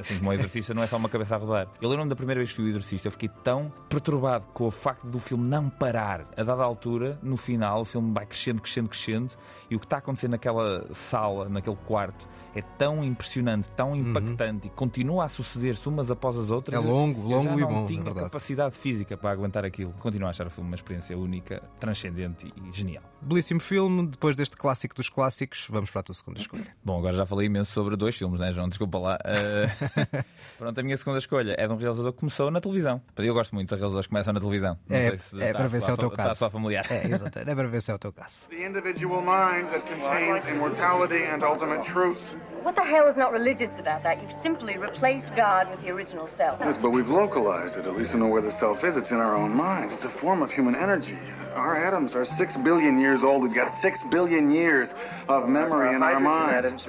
É. 0.00 0.02
Assim 0.02 0.18
como 0.18 0.30
o 0.30 0.32
exorcista 0.32 0.74
não 0.74 0.82
é 0.82 0.86
só 0.86 0.96
uma 0.96 1.08
cabeça 1.08 1.34
a 1.34 1.38
rodar. 1.38 1.68
Eu 1.80 1.88
lembro-me 1.88 2.10
da 2.10 2.16
primeira 2.16 2.40
vez 2.40 2.52
que 2.52 2.60
vi 2.60 2.68
o 2.68 2.70
exorcista, 2.70 3.08
eu 3.08 3.12
fiquei 3.12 3.28
tão 3.44 3.72
perturbado 3.88 4.46
com 4.48 4.66
o 4.66 4.70
facto 4.70 5.06
do 5.06 5.18
filme 5.18 5.44
não 5.48 5.68
parar. 5.68 6.26
A 6.36 6.42
dada 6.42 6.62
altura, 6.62 7.18
no 7.22 7.36
final, 7.36 7.82
o 7.82 7.84
filme 7.84 8.12
vai 8.12 8.26
crescendo, 8.26 8.60
crescendo, 8.62 8.88
crescendo, 8.88 9.34
e 9.70 9.76
o 9.76 9.78
que 9.78 9.86
está 9.86 9.98
acontecendo 9.98 10.32
naquela 10.32 10.86
sala, 10.92 11.48
naquele 11.48 11.76
quarto, 11.76 12.28
é 12.54 12.62
tão 12.62 13.04
impressionante, 13.04 13.70
tão 13.72 13.94
impactante 13.94 14.66
e 14.66 14.70
continua 14.70 15.24
a 15.24 15.28
suceder-se 15.28 15.88
umas 15.88 16.10
após 16.10 16.36
as 16.36 16.50
outras. 16.50 16.82
Uhum. 16.82 16.88
É 16.88 16.92
longo, 16.92 17.20
Eu 17.22 17.28
longo 17.36 17.44
já 17.44 17.54
e 17.54 17.60
não 17.60 17.68
bom, 17.68 17.84
é 17.84 17.86
tinha 17.86 18.02
verdade. 18.02 18.26
capacidade 18.26 18.74
física 18.74 19.16
para 19.16 19.30
aguentar 19.30 19.64
aquilo. 19.64 19.92
Continuo 20.00 20.26
a 20.26 20.30
achar 20.30 20.46
o 20.46 20.50
filme 20.50 20.68
uma 20.68 20.74
experiência 20.74 21.16
única, 21.16 21.62
transcendente 21.78 22.52
e 22.56 22.72
genial. 22.76 23.04
Belíssimo 23.22 23.60
filme. 23.60 24.08
Depois 24.08 24.34
deste 24.34 24.56
clássico 24.56 24.94
dos 24.96 25.08
clássicos, 25.08 25.66
vamos 25.70 25.90
para 25.90 26.00
a 26.00 26.02
tua 26.04 26.14
segunda 26.14 26.40
escolha. 26.40 26.66
Bom, 26.84 26.98
agora 26.98 27.16
já 27.16 27.26
falei 27.26 27.46
imenso 27.46 27.72
sobre 27.72 27.96
dois 27.96 28.16
filmes, 28.16 28.40
né, 28.40 28.50
João? 28.52 28.68
Desculpa 28.68 28.98
lá. 28.98 29.18
Uh, 29.24 29.89
Pronto, 30.58 30.78
a 30.78 30.82
minha 30.82 30.96
segunda 30.96 31.18
escolha 31.18 31.54
é 31.58 31.66
de 31.66 31.72
um 31.72 31.76
realizador 31.76 32.12
que 32.12 32.18
começou 32.20 32.50
na 32.50 32.60
televisão. 32.60 33.00
Eu 33.16 33.32
gosto 33.34 33.54
muito 33.54 33.68
de 33.68 33.74
realizadores 33.76 34.06
que 34.06 34.10
começam 34.10 34.32
na 34.32 34.40
televisão. 34.40 34.78
Não 34.88 34.96
É, 34.96 35.02
sei 35.10 35.18
se 35.18 35.42
é 35.42 35.46
está 35.46 35.58
para 35.58 35.68
ver 35.68 35.80
se 35.80 35.90
é 35.90 35.92
o 35.92 35.96
teu 35.96 36.08
está 36.08 36.24
caso. 36.24 36.38
só 36.38 36.50
familiar. 36.50 36.86
É, 36.90 37.06
exato. 37.06 37.38
É 37.38 37.54
para 37.54 37.68
ver 37.68 37.80
se 37.82 37.90
é 37.90 37.94
o 37.94 37.98
teu 37.98 38.12
caso. 38.12 38.48
The 38.50 38.66
individual 38.66 39.20
mind 39.22 39.70
that 39.72 39.82
contains 39.86 40.44
immortality 40.44 41.24
and 41.24 41.42
ultimate 41.42 41.82
truth. 41.82 42.20
What 42.62 42.74
the 42.76 42.84
hell 42.84 43.08
is 43.08 43.16
not 43.16 43.32
religious 43.32 43.72
about 43.78 44.02
that? 44.02 44.20
You've 44.20 44.32
simply 44.42 44.76
replaced 44.76 45.28
God 45.34 45.68
with 45.70 45.80
the 45.82 45.90
original 45.90 46.26
self. 46.26 46.58
Yes, 46.60 46.76
but 46.76 46.90
we've 46.90 47.08
localized 47.08 47.76
it. 47.78 47.86
At 47.86 47.96
least 47.96 48.12
we 48.12 48.20
know 48.20 48.28
where 48.28 48.42
the 48.42 48.50
self 48.50 48.84
is. 48.84 48.96
It's 48.98 49.12
in 49.12 49.16
our 49.16 49.34
own 49.34 49.54
minds. 49.56 49.94
It's 49.94 50.04
a 50.04 50.10
form 50.10 50.42
of 50.42 50.50
human 50.52 50.74
energy. 50.76 51.16
Our 51.54 51.74
atoms 51.74 52.14
are 52.14 52.24
six 52.26 52.56
billion 52.58 52.98
years 53.00 53.24
old. 53.24 53.42
We've 53.42 53.54
got 53.54 53.72
six 53.80 54.00
billion 54.10 54.50
years 54.50 54.94
of 55.28 55.48
memory 55.48 55.94
in 55.96 56.02
our 56.02 56.20
minds. 56.20 56.86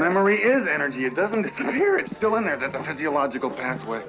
Memory 0.00 0.38
is 0.42 0.66
energy. 0.66 1.04
It 1.04 1.14
doesn't 1.14 1.42
disappear. 1.48 1.98
It's 1.98 2.16
still 2.16 2.36
in 2.40 2.46
there. 2.46 2.56
There's 2.56 2.74
a 2.74 2.82
physiological 2.82 3.50
pathway 3.50 4.02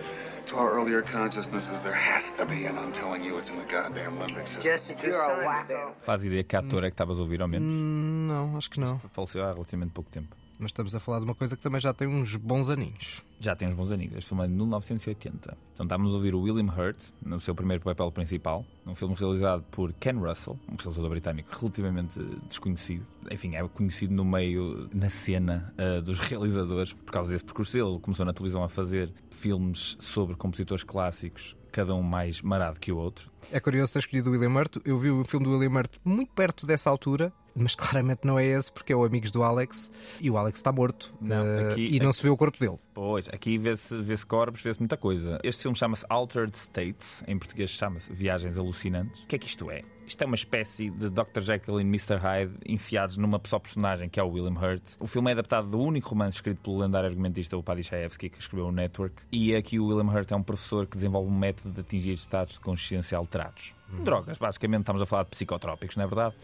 to 0.47 0.55
our 0.57 0.71
earlier 0.71 1.01
consciousnesses. 1.01 1.81
There 1.83 1.93
has 1.93 2.23
to 2.37 2.45
be, 2.45 2.65
and 2.65 2.79
I'm 2.79 2.91
telling 2.91 3.23
you, 3.23 3.37
it's 3.37 3.49
in 3.49 3.57
the 3.57 3.65
goddamn 3.65 4.17
limbic 4.17 4.47
system. 4.47 4.63
Jessica, 4.63 5.07
you're 5.07 5.21
a 5.21 5.45
wacko. 5.45 5.93
Faz 5.99 6.23
ideia 6.25 6.43
que 6.43 6.55
ator 6.55 6.83
é 6.83 6.89
que 6.89 6.95
estavas 6.95 7.17
a 7.17 7.21
ouvir 7.21 7.41
ao 7.41 7.47
menos? 7.47 7.67
Não, 7.67 8.57
acho 8.57 8.69
que 8.69 8.79
não. 8.79 8.97
Faleceu 9.11 9.43
há 9.43 9.53
relativamente 9.53 9.91
pouco 9.91 10.09
tempo. 10.09 10.35
Mas 10.61 10.69
estamos 10.69 10.93
a 10.93 10.99
falar 10.99 11.17
de 11.17 11.25
uma 11.25 11.33
coisa 11.33 11.57
que 11.57 11.63
também 11.63 11.81
já 11.81 11.91
tem 11.91 12.07
uns 12.07 12.35
bons 12.35 12.69
aninhos. 12.69 13.23
Já 13.39 13.55
tem 13.55 13.67
uns 13.67 13.73
bons 13.73 13.91
amigos. 13.91 14.15
Este 14.15 14.29
filme 14.29 14.43
é 14.43 14.47
de 14.47 14.53
1980. 14.53 15.57
Então 15.73 15.83
estávamos 15.87 16.13
a 16.13 16.17
ouvir 16.17 16.35
o 16.35 16.41
William 16.41 16.71
Hurt 16.71 16.97
no 17.25 17.39
seu 17.39 17.55
primeiro 17.55 17.83
papel 17.83 18.11
principal, 18.11 18.63
num 18.85 18.93
filme 18.93 19.15
realizado 19.15 19.63
por 19.71 19.91
Ken 19.93 20.13
Russell, 20.13 20.59
um 20.71 20.75
realizador 20.75 21.09
britânico 21.09 21.49
relativamente 21.59 22.19
desconhecido. 22.47 23.03
Enfim, 23.31 23.55
é 23.55 23.67
conhecido 23.67 24.13
no 24.13 24.23
meio, 24.23 24.87
na 24.93 25.09
cena 25.09 25.73
uh, 25.79 25.99
dos 25.99 26.19
realizadores, 26.29 26.93
por 26.93 27.11
causa 27.11 27.31
desse 27.31 27.43
percurso. 27.43 27.75
Ele 27.75 27.97
começou 27.99 28.23
na 28.23 28.31
televisão 28.31 28.63
a 28.63 28.69
fazer 28.69 29.11
filmes 29.31 29.97
sobre 29.99 30.35
compositores 30.35 30.83
clássicos 30.83 31.55
cada 31.71 31.95
um 31.95 32.01
mais 32.03 32.41
marado 32.41 32.79
que 32.79 32.91
o 32.91 32.97
outro. 32.97 33.31
É 33.51 33.59
curioso 33.59 33.93
ter 33.93 33.99
escolhido 33.99 34.29
o 34.29 34.33
William 34.33 34.51
Hurt. 34.51 34.77
Eu 34.85 34.97
vi 34.97 35.09
o 35.09 35.23
filme 35.23 35.45
do 35.45 35.57
William 35.57 35.79
Hurt 35.79 35.95
muito 36.03 36.31
perto 36.33 36.65
dessa 36.67 36.89
altura, 36.89 37.31
mas 37.55 37.73
claramente 37.75 38.21
não 38.25 38.37
é 38.39 38.45
esse, 38.45 38.71
porque 38.71 38.93
é 38.93 38.95
o 38.95 39.03
Amigos 39.03 39.31
do 39.31 39.43
Alex 39.43 39.91
e 40.19 40.29
o 40.29 40.37
Alex 40.37 40.57
está 40.59 40.71
morto 40.71 41.13
Não, 41.19 41.45
eh, 41.45 41.71
aqui- 41.71 41.87
e 41.95 41.99
não 41.99 42.09
aqui- 42.09 42.17
se 42.17 42.23
vê 42.23 42.29
o 42.29 42.37
corpo 42.37 42.57
dele. 42.59 42.77
Pois, 42.93 43.27
aqui 43.29 43.57
vê-se 43.57 43.99
vê 44.01 44.15
corpos, 44.25 44.61
vê-se 44.61 44.79
muita 44.79 44.95
coisa. 44.97 45.39
Este 45.43 45.63
filme 45.63 45.77
chama-se 45.77 46.05
Altered 46.09 46.55
States, 46.55 47.23
em 47.27 47.37
português 47.37 47.69
chama-se 47.71 48.11
Viagens 48.13 48.57
Alucinantes. 48.57 49.23
O 49.23 49.27
que 49.27 49.35
é 49.35 49.39
que 49.39 49.47
isto 49.47 49.69
é? 49.71 49.81
Isto 50.11 50.23
é 50.23 50.27
uma 50.27 50.35
espécie 50.35 50.89
de 50.89 51.09
Dr. 51.09 51.39
Jekyll 51.39 51.79
e 51.79 51.83
Mr. 51.83 52.17
Hyde 52.17 52.53
enfiados 52.67 53.15
numa 53.15 53.39
só 53.45 53.57
personagem, 53.57 54.09
que 54.09 54.19
é 54.19 54.23
o 54.23 54.27
William 54.27 54.59
Hurt. 54.59 54.83
O 54.99 55.07
filme 55.07 55.29
é 55.29 55.31
adaptado 55.31 55.69
do 55.69 55.79
único 55.79 56.09
romance 56.09 56.35
escrito 56.35 56.59
pelo 56.61 56.79
lendário 56.79 57.07
argumentista 57.07 57.55
o 57.55 57.63
Paddy 57.63 57.81
Chayefsky, 57.81 58.29
que 58.29 58.37
escreveu 58.37 58.67
o 58.67 58.73
Network. 58.73 59.23
E 59.31 59.55
aqui 59.55 59.79
o 59.79 59.85
William 59.85 60.11
Hurt 60.11 60.29
é 60.29 60.35
um 60.35 60.43
professor 60.43 60.85
que 60.85 60.97
desenvolve 60.97 61.31
um 61.31 61.39
método 61.39 61.73
de 61.73 61.79
atingir 61.79 62.11
estados 62.11 62.55
de 62.55 62.59
consciência 62.59 63.17
alterados. 63.17 63.73
Drogas, 63.99 64.37
basicamente 64.37 64.81
estamos 64.81 65.01
a 65.01 65.05
falar 65.05 65.23
de 65.23 65.29
psicotrópicos, 65.29 65.95
não 65.95 66.03
é 66.05 66.07
verdade? 66.07 66.35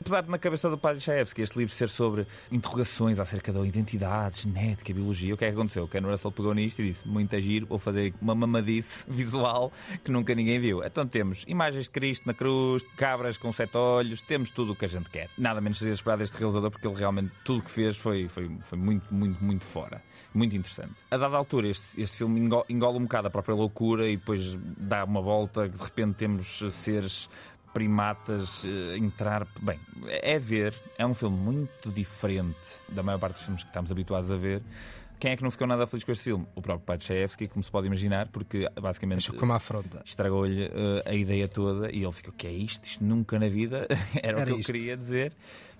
Apesar 0.00 0.22
de 0.22 0.30
na 0.30 0.38
cabeça 0.38 0.68
do 0.68 0.76
Padre 0.76 1.02
este 1.16 1.58
livro 1.58 1.74
ser 1.74 1.88
sobre 1.88 2.26
interrogações 2.50 3.18
acerca 3.18 3.52
da 3.52 3.60
identidade, 3.60 4.42
genética, 4.42 4.92
biologia, 4.92 5.34
o 5.34 5.36
que 5.36 5.44
é 5.44 5.48
que 5.48 5.54
aconteceu? 5.54 5.84
O 5.84 5.88
Ken 5.88 6.00
Russell 6.00 6.32
pegou 6.32 6.54
nisto 6.54 6.80
e 6.82 6.88
disse: 6.88 7.06
Muito 7.06 7.34
agir, 7.36 7.64
vou 7.64 7.78
fazer 7.78 8.14
uma 8.20 8.34
mamadice 8.34 9.04
visual 9.08 9.72
que 10.02 10.10
nunca 10.10 10.34
ninguém 10.34 10.60
viu. 10.60 10.84
Então 10.84 11.06
temos 11.06 11.44
imagens 11.46 11.84
de 11.84 11.90
Cristo 11.90 12.26
na 12.26 12.34
cruz, 12.34 12.82
cabras 12.96 13.36
com 13.36 13.52
sete 13.52 13.76
olhos, 13.76 14.20
temos 14.20 14.50
tudo 14.50 14.72
o 14.72 14.76
que 14.76 14.84
a 14.84 14.88
gente 14.88 15.08
quer. 15.08 15.28
Nada 15.38 15.60
menos 15.60 15.78
seria 15.78 15.94
esperar 15.94 16.18
deste 16.18 16.36
realizador, 16.36 16.70
porque 16.70 16.86
ele 16.86 16.96
realmente 16.96 17.32
tudo 17.44 17.60
o 17.60 17.62
que 17.62 17.70
fez 17.70 17.96
foi, 17.96 18.28
foi, 18.28 18.50
foi 18.62 18.78
muito, 18.78 19.12
muito, 19.12 19.42
muito 19.42 19.64
fora. 19.64 20.02
Muito 20.34 20.54
interessante. 20.56 20.92
A 21.10 21.16
dada 21.16 21.36
altura, 21.36 21.68
este, 21.68 22.00
este 22.00 22.18
filme 22.18 22.40
engo- 22.40 22.64
engola 22.68 22.96
um 22.98 23.02
bocado 23.02 23.28
a 23.28 23.30
própria 23.30 23.54
loucura 23.54 24.06
e 24.08 24.16
depois 24.16 24.56
dá 24.76 25.04
uma 25.04 25.20
volta 25.22 25.68
que 25.68 25.76
de 25.76 25.82
repente 25.82 26.14
temos 26.16 26.60
eh, 26.62 26.70
seres 26.70 27.28
primatas 27.72 28.64
eh, 28.64 28.96
entrar. 28.96 29.46
Bem, 29.60 29.78
é 30.06 30.38
ver, 30.38 30.74
é 30.98 31.06
um 31.06 31.14
filme 31.14 31.36
muito 31.36 31.90
diferente 31.92 32.56
da 32.88 33.02
maior 33.02 33.18
parte 33.18 33.34
dos 33.34 33.42
filmes 33.44 33.62
que 33.62 33.68
estamos 33.68 33.90
habituados 33.92 34.30
a 34.30 34.36
ver. 34.36 34.62
Quem 35.18 35.30
é 35.32 35.36
que 35.36 35.42
não 35.42 35.50
ficou 35.50 35.66
nada 35.66 35.86
feliz 35.86 36.04
com 36.04 36.12
este 36.12 36.24
filme? 36.24 36.46
O 36.54 36.60
próprio 36.60 36.84
Padre 36.84 37.06
Chayefsky, 37.06 37.48
como 37.48 37.62
se 37.62 37.70
pode 37.70 37.86
imaginar, 37.86 38.28
porque 38.28 38.68
basicamente 38.80 39.32
como 39.32 39.52
afronta. 39.54 40.02
estragou-lhe 40.04 40.64
eh, 40.64 41.02
a 41.06 41.14
ideia 41.14 41.48
toda 41.48 41.90
e 41.90 42.02
ele 42.02 42.12
ficou: 42.12 42.34
que 42.36 42.46
é 42.46 42.52
isto? 42.52 42.84
Isto 42.84 43.02
nunca 43.04 43.38
na 43.38 43.48
vida 43.48 43.86
era, 44.22 44.36
o 44.36 44.40
Era 44.40 44.46
que 44.46 44.52
eu 44.52 44.60
isto. 44.60 44.72
queria 44.72 44.94
dizer. 44.96 45.32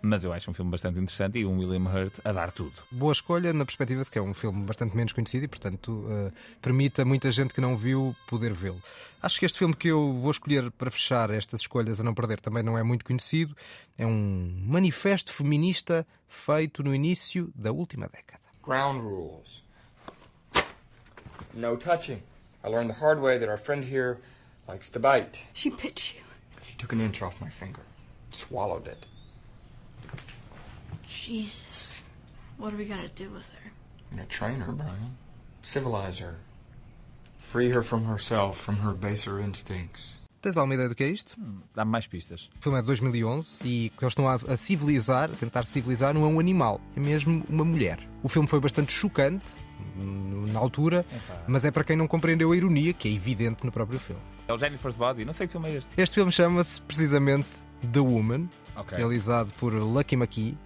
Mas 0.07 0.23
eu 0.23 0.33
acho 0.33 0.49
um 0.49 0.55
filme 0.55 0.71
bastante 0.71 1.01
interessante 1.01 1.41
e 1.41 1.45
um 1.45 1.59
William 1.59 1.91
Hurt 1.91 2.21
a 2.25 2.31
dar 2.31 2.53
tudo. 2.53 2.81
Boa 2.93 3.11
escolha 3.11 3.53
na 3.53 3.65
perspectiva 3.65 4.05
de 4.05 4.11
que 4.11 4.17
é 4.17 4.23
um 4.23 4.33
filme 4.33 4.63
bastante 4.63 4.97
menos 4.97 5.13
conhecido 5.13 5.47
e, 5.47 5.49
portanto, 5.49 6.07
eh, 6.09 6.33
permite 6.63 7.01
a 7.01 7.05
muita 7.05 7.29
gente 7.33 7.53
que 7.53 7.61
não 7.61 7.77
viu 7.77 8.15
poder 8.29 8.53
vê-lo. 8.53 8.81
Acho 9.21 9.41
que 9.41 9.45
este 9.45 9.59
filme 9.59 9.75
que 9.75 9.89
eu 9.89 10.13
vou 10.13 10.31
escolher 10.31 10.71
para 10.71 10.93
fechar 10.93 11.29
estas 11.31 11.63
escolhas 11.63 11.99
a 11.99 12.05
não 12.05 12.15
perder 12.15 12.39
também 12.39 12.63
não 12.63 12.79
é 12.79 12.85
muito 12.85 13.05
conhecido. 13.05 13.57
É 13.99 14.07
um 14.07 14.63
manifesto 14.65 15.33
feminista 15.33 16.07
feito 16.29 16.85
no 16.85 16.95
início 16.95 17.53
da 17.53 17.73
última 17.73 18.07
década. 18.07 18.45
Ground 18.63 19.01
rules. 19.03 19.65
No 21.53 21.77
touching. 21.77 22.23
I 22.63 22.69
learned 22.69 22.95
the 22.95 23.01
hard 23.01 23.21
way 23.21 23.41
that 23.41 23.51
our 23.51 23.59
friend 23.59 23.85
here 23.85 24.19
likes 24.69 24.89
to 24.91 25.01
bite. 25.01 25.41
She 25.53 25.71
bit 25.71 26.15
you. 26.15 26.23
She 26.63 26.77
took 26.77 26.93
an 26.93 27.01
inch 27.01 27.23
off 27.23 27.41
my 27.41 27.51
finger, 27.51 27.83
swallowed 28.31 28.87
it. 28.87 29.05
Jesus. 31.17 32.05
What 32.59 32.75
are 32.75 32.79
we 32.79 32.85
gonna 32.89 33.09
do 33.17 33.31
with 33.31 33.47
her? 33.53 33.73
I'm 34.11 34.17
gonna 34.19 34.29
train 34.29 34.61
her, 34.61 34.73
Brian. 34.73 35.13
Civilize 35.63 36.19
her. 36.23 36.35
Free 37.39 37.71
her 37.73 37.83
from 37.83 38.05
herself, 38.07 38.59
from 38.63 38.77
her 38.77 38.93
baser 38.95 39.41
instincts. 39.41 40.17
Tens 40.43 40.57
alguma 40.57 40.75
ideia 40.75 40.89
do 40.89 40.95
que 40.95 41.03
é 41.03 41.09
isto? 41.09 41.35
Dá-me 41.75 41.91
mais 41.91 42.07
pistas. 42.07 42.51
O 42.59 42.63
filme 42.63 42.79
é 42.79 42.81
de 42.81 42.87
2011 42.87 43.65
e 43.65 43.91
que 43.97 44.05
eles 44.05 44.13
estão 44.13 44.29
a, 44.29 44.57
civilizar, 44.57 45.31
a 45.31 45.35
tentar 45.35 45.65
civilizar, 45.65 46.15
não 46.15 46.25
é 46.25 46.29
um 46.29 46.39
animal, 46.39 46.81
é 46.97 47.01
mesmo 47.01 47.45
uma 47.49 47.65
mulher. 47.65 47.99
O 48.23 48.29
filme 48.29 48.47
foi 48.47 48.61
bastante 48.61 48.93
chocante 48.93 49.53
hum, 49.97 50.47
na 50.53 50.61
altura, 50.61 51.05
mas 51.49 51.65
é 51.65 51.71
para 51.73 51.83
quem 51.83 51.97
não 51.97 52.07
compreendeu 52.07 52.53
a 52.53 52.57
ironia, 52.57 52.93
que 52.93 53.09
é 53.09 53.13
evidente 53.13 53.65
no 53.65 53.73
próprio 53.73 53.99
filme. 53.99 54.23
É 54.47 54.53
o 54.53 54.59
Jennifer's 54.59 54.95
Body, 54.95 55.25
não 55.25 55.33
sei 55.33 55.49
que 55.49 55.53
filme 55.53 55.69
é 55.69 55.75
este. 55.79 55.91
Este 55.97 56.15
filme 56.15 56.31
chama-se 56.31 56.81
precisamente 56.83 57.49
The 57.93 58.01
Woman, 58.01 58.49
Ok. 58.77 58.97
realizado 58.97 59.53
por 59.55 59.73
Lucky 59.73 60.15
McKee, 60.15 60.57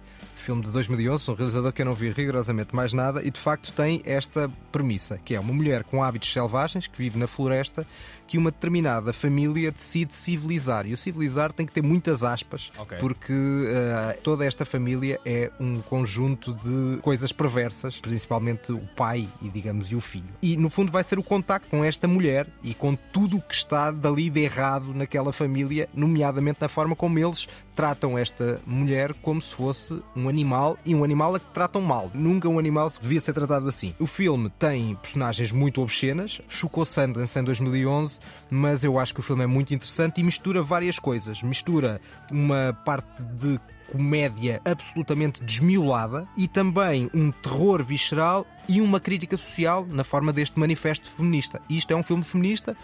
filme 0.41 0.61
de 0.61 0.71
2011, 0.71 1.29
um 1.29 1.33
realizador 1.33 1.71
que 1.71 1.81
eu 1.81 1.85
não 1.85 1.93
vi 1.93 2.09
rigorosamente 2.09 2.75
mais 2.75 2.91
nada 2.91 3.23
e 3.23 3.29
de 3.29 3.39
facto 3.39 3.71
tem 3.71 4.01
esta 4.05 4.49
premissa, 4.71 5.19
que 5.23 5.35
é 5.35 5.39
uma 5.39 5.53
mulher 5.53 5.83
com 5.83 6.03
hábitos 6.03 6.33
selvagens 6.33 6.87
que 6.87 6.97
vive 6.97 7.17
na 7.17 7.27
floresta 7.27 7.85
que 8.31 8.37
uma 8.37 8.49
determinada 8.49 9.11
família 9.11 9.73
decide 9.73 10.13
civilizar. 10.13 10.87
E 10.87 10.93
o 10.93 10.97
civilizar 10.97 11.51
tem 11.51 11.65
que 11.65 11.73
ter 11.73 11.83
muitas 11.83 12.23
aspas, 12.23 12.71
Ok. 12.77 12.97
porque 12.97 13.33
eh, 13.33 14.17
toda 14.23 14.45
esta 14.45 14.63
família 14.63 15.19
é 15.25 15.51
um 15.59 15.81
conjunto 15.81 16.53
de 16.55 17.01
coisas 17.01 17.33
perversas, 17.33 17.97
principalmente 17.99 18.71
o 18.71 18.79
pai 18.95 19.27
e 19.41 19.49
digamos 19.49 19.91
e 19.91 19.97
o 19.97 19.99
filho. 19.99 20.29
E 20.41 20.55
no 20.55 20.69
fundo 20.69 20.89
vai 20.89 21.03
ser 21.03 21.19
o 21.19 21.23
contacto 21.23 21.67
com 21.67 21.83
esta 21.83 22.07
mulher 22.07 22.47
e 22.63 22.73
com 22.73 22.95
tudo 22.95 23.35
o 23.35 23.41
que 23.41 23.53
está 23.53 23.91
dali 23.91 24.29
de 24.29 24.39
errado 24.39 24.93
naquela 24.93 25.33
família, 25.33 25.89
nomeadamente 25.93 26.59
na 26.61 26.69
forma 26.69 26.95
como 26.95 27.19
eles 27.19 27.49
tratam 27.75 28.17
esta 28.17 28.61
mulher 28.65 29.13
como 29.21 29.41
se 29.41 29.53
fosse 29.53 30.01
um 30.15 30.29
animal 30.29 30.77
e 30.85 30.95
um 30.95 31.03
animal 31.03 31.35
a 31.35 31.39
que 31.39 31.53
tratam 31.53 31.81
mal. 31.81 32.09
Nunca 32.13 32.47
um 32.47 32.57
animal 32.57 32.89
se 32.89 33.01
devia 33.01 33.19
ser 33.19 33.33
tratado 33.33 33.67
assim. 33.67 33.93
O 33.99 34.07
filme 34.07 34.49
tem 34.57 34.95
personagens 35.01 35.51
muito 35.51 35.81
obscenas, 35.81 36.41
chocou 36.47 36.85
Sundance 36.85 37.37
em 37.37 37.43
2011, 37.43 38.20
mas 38.49 38.83
eu 38.83 38.99
acho 38.99 39.13
que 39.13 39.19
o 39.19 39.23
filme 39.23 39.43
é 39.43 39.47
muito 39.47 39.73
interessante 39.73 40.19
e 40.19 40.23
mistura 40.23 40.61
várias 40.61 40.99
coisas. 40.99 41.41
Mistura 41.41 42.01
uma 42.29 42.77
parte 42.85 43.23
de 43.23 43.59
comédia 43.91 44.61
absolutamente 44.63 45.43
desmiolada 45.43 46.25
e 46.37 46.47
também 46.47 47.09
um 47.13 47.31
terror 47.31 47.83
visceral 47.83 48.47
e 48.67 48.79
uma 48.79 48.99
crítica 48.99 49.35
social 49.35 49.85
na 49.85 50.03
forma 50.03 50.31
deste 50.31 50.59
manifesto 50.59 51.09
feminista. 51.09 51.61
Isto 51.69 51.91
é 51.91 51.95
um 51.95 52.03
filme 52.03 52.23
feminista 52.23 52.75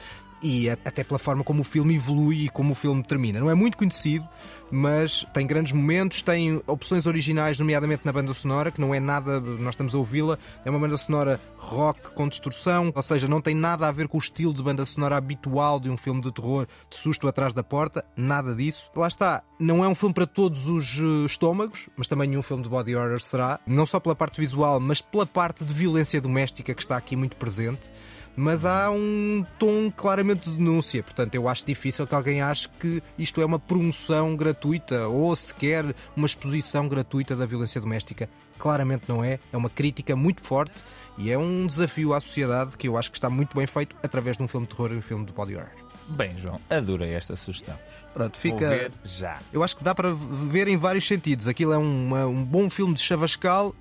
e 0.42 0.70
até 0.70 1.04
pela 1.04 1.18
forma 1.18 1.44
como 1.44 1.62
o 1.62 1.66
filme 1.66 1.96
evolui 1.96 2.46
e 2.46 2.50
como 2.50 2.74
o 2.74 2.76
filme 2.76 3.04
termina. 3.04 3.40
Não 3.40 3.50
é 3.50 3.56
muito 3.56 3.78
conhecido, 3.78 4.28
mas 4.72 5.26
tem 5.34 5.46
grandes 5.46 5.72
momentos, 5.72 6.22
tem 6.22 6.62
opções 6.68 7.06
originais, 7.06 7.60
nomeadamente 7.60 8.06
na 8.06 8.12
banda 8.12 8.34
sonora, 8.34 8.72
que 8.72 8.82
não 8.82 8.94
é 8.94 9.00
nada, 9.00 9.40
nós 9.40 9.74
estamos 9.74 9.94
a 9.94 9.98
ouvi-la, 9.98 10.38
é 10.66 10.70
uma 10.70 10.80
banda 10.80 10.98
sonora 10.98 11.40
rock 11.58 12.12
com 12.14 12.28
distorção, 12.28 12.92
ou 12.96 13.04
seja, 13.04 13.28
não 13.28 13.42
tem 13.42 13.56
nada 13.56 13.88
a 13.88 13.92
ver 13.92 14.08
com 14.08 14.18
o 14.18 14.20
estilo 14.20 14.54
de 14.54 14.64
banda 14.64 14.86
sonora 14.86 15.18
habitual 15.18 15.80
de 15.80 15.90
um 15.90 15.98
filme 15.98 16.22
de 16.22 16.32
terror 16.32 16.68
de 16.90 16.96
susto 16.96 17.28
atrás 17.28 17.54
da 17.54 17.64
porta, 17.64 18.06
nada 18.16 18.56
disso. 18.56 18.90
Lá 18.96 19.08
está, 19.08 19.44
não 19.60 19.84
é 19.84 19.88
um 19.88 19.96
filme 19.96 20.14
para 20.14 20.26
todos 20.26 20.68
os 20.68 20.98
eh, 20.98 21.26
estômagos, 21.26 21.90
mas 21.98 22.08
também 22.08 22.38
um 22.38 22.44
filme 22.44 22.64
de 22.64 22.70
body 22.70 22.96
horror 22.96 23.20
será, 23.20 23.60
não 23.66 23.86
só 23.86 24.00
pela 24.00 24.16
parte 24.16 24.40
visual, 24.40 24.80
mas 24.80 25.02
pela 25.02 25.26
parte 25.26 25.66
de 25.66 25.74
violência 25.74 26.22
doméstica 26.22 26.74
que 26.74 26.82
está 26.82 26.96
aqui 26.96 27.16
muito 27.16 27.36
presente 27.36 27.92
mas 28.38 28.64
há 28.66 28.90
um 28.92 29.44
tom 29.58 29.92
claramente 29.92 30.50
de 30.50 30.56
denúncia. 30.58 31.02
Portanto, 31.02 31.34
eu 31.36 31.50
acho 31.50 31.66
difícil 31.66 32.06
que 32.06 32.14
alguém 32.16 32.42
ache 32.42 32.70
que 32.80 33.02
isto 33.18 33.42
é 33.42 33.46
uma 33.46 33.58
promoção 33.60 34.36
gratuita 34.36 35.08
ou 35.08 35.36
sequer 35.36 35.84
uma 36.16 36.28
exposição 36.28 36.88
gratuita 36.88 37.36
da 37.36 37.46
violência 37.48 37.82
doméstica. 37.82 38.30
Claramente 38.60 39.04
não 39.08 39.24
é. 39.24 39.40
É 39.52 39.58
uma 39.58 39.70
crítica 39.70 40.16
muito 40.16 40.42
forte 40.42 40.84
e 41.18 41.32
é 41.32 41.38
um 41.38 41.66
desafio 41.66 42.14
à 42.14 42.22
sociedade 42.22 42.78
que 42.78 42.88
eu 42.88 42.96
acho 42.96 43.10
que 43.12 43.18
está 43.18 43.30
muito 43.30 43.58
bem 43.58 43.66
feito 43.66 43.96
através 44.04 44.38
de 44.38 44.44
um 44.44 44.48
filme 44.48 44.68
de 44.68 44.76
terror 44.76 44.92
e 44.94 44.98
um 44.98 45.02
filme 45.02 45.26
de 45.26 45.34
body 45.34 45.56
horror. 45.56 45.70
Bem, 46.10 46.38
João, 46.38 46.62
adorei 46.70 47.14
esta 47.14 47.36
sugestão. 47.36 47.76
Pronto, 48.14 48.38
fica. 48.40 48.92
já. 49.04 49.40
Eu 49.52 49.64
acho 49.64 49.76
que 49.78 49.84
dá 49.84 49.94
para 49.94 50.12
ver 50.14 50.68
em 50.68 50.78
vários 50.78 51.06
sentidos. 51.08 51.48
Aquilo 51.48 51.74
é 51.74 51.78
uma- 51.78 52.26
um 52.26 52.44
bom 52.44 52.70
filme 52.70 52.94
de 52.94 53.00
chavascal 53.02 53.76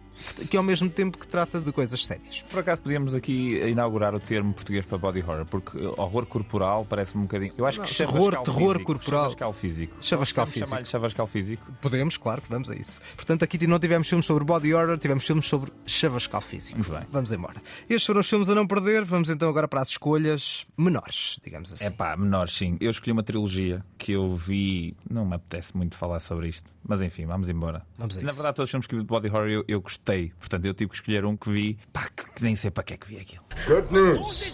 que 0.51 0.57
ao 0.57 0.63
mesmo 0.63 0.89
tempo 0.89 1.19
que 1.19 1.27
trata 1.27 1.61
de 1.61 1.73
coisas 1.73 2.05
sérias. 2.07 2.43
Por 2.51 2.61
acaso 2.61 2.81
podíamos 2.83 3.15
aqui 3.15 3.59
inaugurar 3.69 4.15
o 4.15 4.21
termo 4.21 4.53
português 4.55 4.85
para 4.87 4.99
body 4.99 5.21
horror, 5.21 5.45
porque 5.47 5.79
uh, 5.79 5.95
horror 6.01 6.27
corporal 6.27 6.85
parece-me 6.89 7.23
um 7.23 7.27
bocadinho. 7.27 7.53
Eu 7.57 7.67
acho 7.67 7.79
Não, 7.79 7.87
que 7.87 7.95
terror- 7.95 8.43
terror 8.43 8.73
físico, 8.75 8.85
corporal. 8.85 9.23
Chavascal 9.25 9.53
físico. 9.53 9.97
Chavascal 10.01 10.47
Podemos 10.47 10.69
físico. 10.69 10.91
chavascal 10.91 11.27
físico. 11.27 11.73
Podemos, 11.81 12.17
claro 12.17 12.43
que 12.43 12.49
vamos 12.49 12.71
a 12.71 12.75
isso. 12.75 13.01
Portanto, 13.17 13.43
aqui 13.43 13.67
não 13.67 13.79
tivemos 13.79 14.09
filmes 14.09 14.27
sobre 14.27 14.45
body 14.45 14.73
horror, 14.75 14.99
tivemos 14.99 15.25
filmes 15.27 15.47
sobre 15.47 15.73
chavascal 15.87 16.41
físico. 16.41 16.77
Muito 16.79 16.91
bem. 16.93 17.03
Vamos 17.11 17.33
embora. 17.33 17.57
Estes 17.89 18.07
foram 18.07 18.21
os 18.21 18.29
filmes 18.29 18.49
a 18.49 18.55
não 18.55 18.67
perder. 18.67 19.05
Vamos 19.05 19.31
então 19.31 19.49
agora 19.49 19.67
para 19.69 19.81
as 19.83 19.89
escolhas 19.89 20.67
menores, 20.77 21.39
digamos 21.45 21.73
assim. 21.73 21.85
É 21.85 21.91
pá, 21.91 22.17
menor 22.17 22.49
sim. 22.49 22.77
Eu 22.81 22.91
escolhi 22.91 23.13
uma 23.13 23.23
trilogia 23.23 23.85
que 23.99 24.13
eu 24.13 24.35
vi. 24.35 24.97
Não 25.11 25.25
me 25.25 25.35
apetece 25.37 25.77
muito 25.77 25.97
falar 25.97 26.21
sobre 26.21 26.49
isto. 26.49 26.71
Mas 26.89 27.01
enfim, 27.03 27.27
vamos 27.27 27.49
embora. 27.49 27.83
Vamos 27.99 28.17
a 28.17 28.21
Na 28.21 28.29
isso. 28.29 28.37
verdade, 28.37 28.55
todos 28.57 28.69
os 28.69 28.71
filmes 28.71 28.87
que 28.87 28.95
vi 28.95 29.01
de 29.01 29.07
body 29.09 29.29
horror 29.29 29.49
eu, 29.49 29.65
eu 29.67 29.81
gostei. 29.81 30.06
Portanto, 30.39 30.65
eu 30.67 30.75
tive 30.75 30.91
que 30.91 30.97
escolher 30.97 31.25
um 31.25 31.37
que 31.37 31.51
vi. 31.51 31.79
Pá, 31.93 32.09
que 32.09 32.43
nem 32.43 32.55
sei 32.55 32.71
para 32.71 32.85
que 32.85 32.95
é 32.95 32.97
que 32.97 33.07
vi 33.07 33.21
aquilo. 33.21 33.45
Good 33.67 33.93
news. 33.93 34.53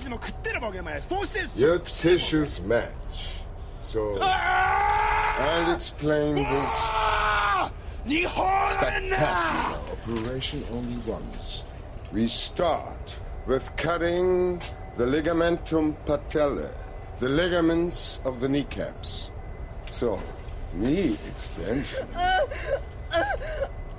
Your 1.57 1.79
petitions 1.79 2.59
match. 2.61 3.43
So, 3.83 4.19
I'll 4.21 5.75
explain 5.75 6.37
this 6.37 6.91
spectacular 8.71 9.79
operation 9.93 10.65
only 10.73 10.99
once. 11.07 11.65
We 12.13 12.29
start 12.29 13.15
with 13.47 13.71
cutting 13.77 14.61
the 14.97 15.05
ligamentum 15.05 15.97
patellae, 16.07 16.73
the 17.19 17.29
ligaments 17.29 18.21
of 18.25 18.41
the 18.41 18.49
kneecaps. 18.49 19.31
So, 19.91 20.21
knee 20.75 21.19
extension 21.29 22.07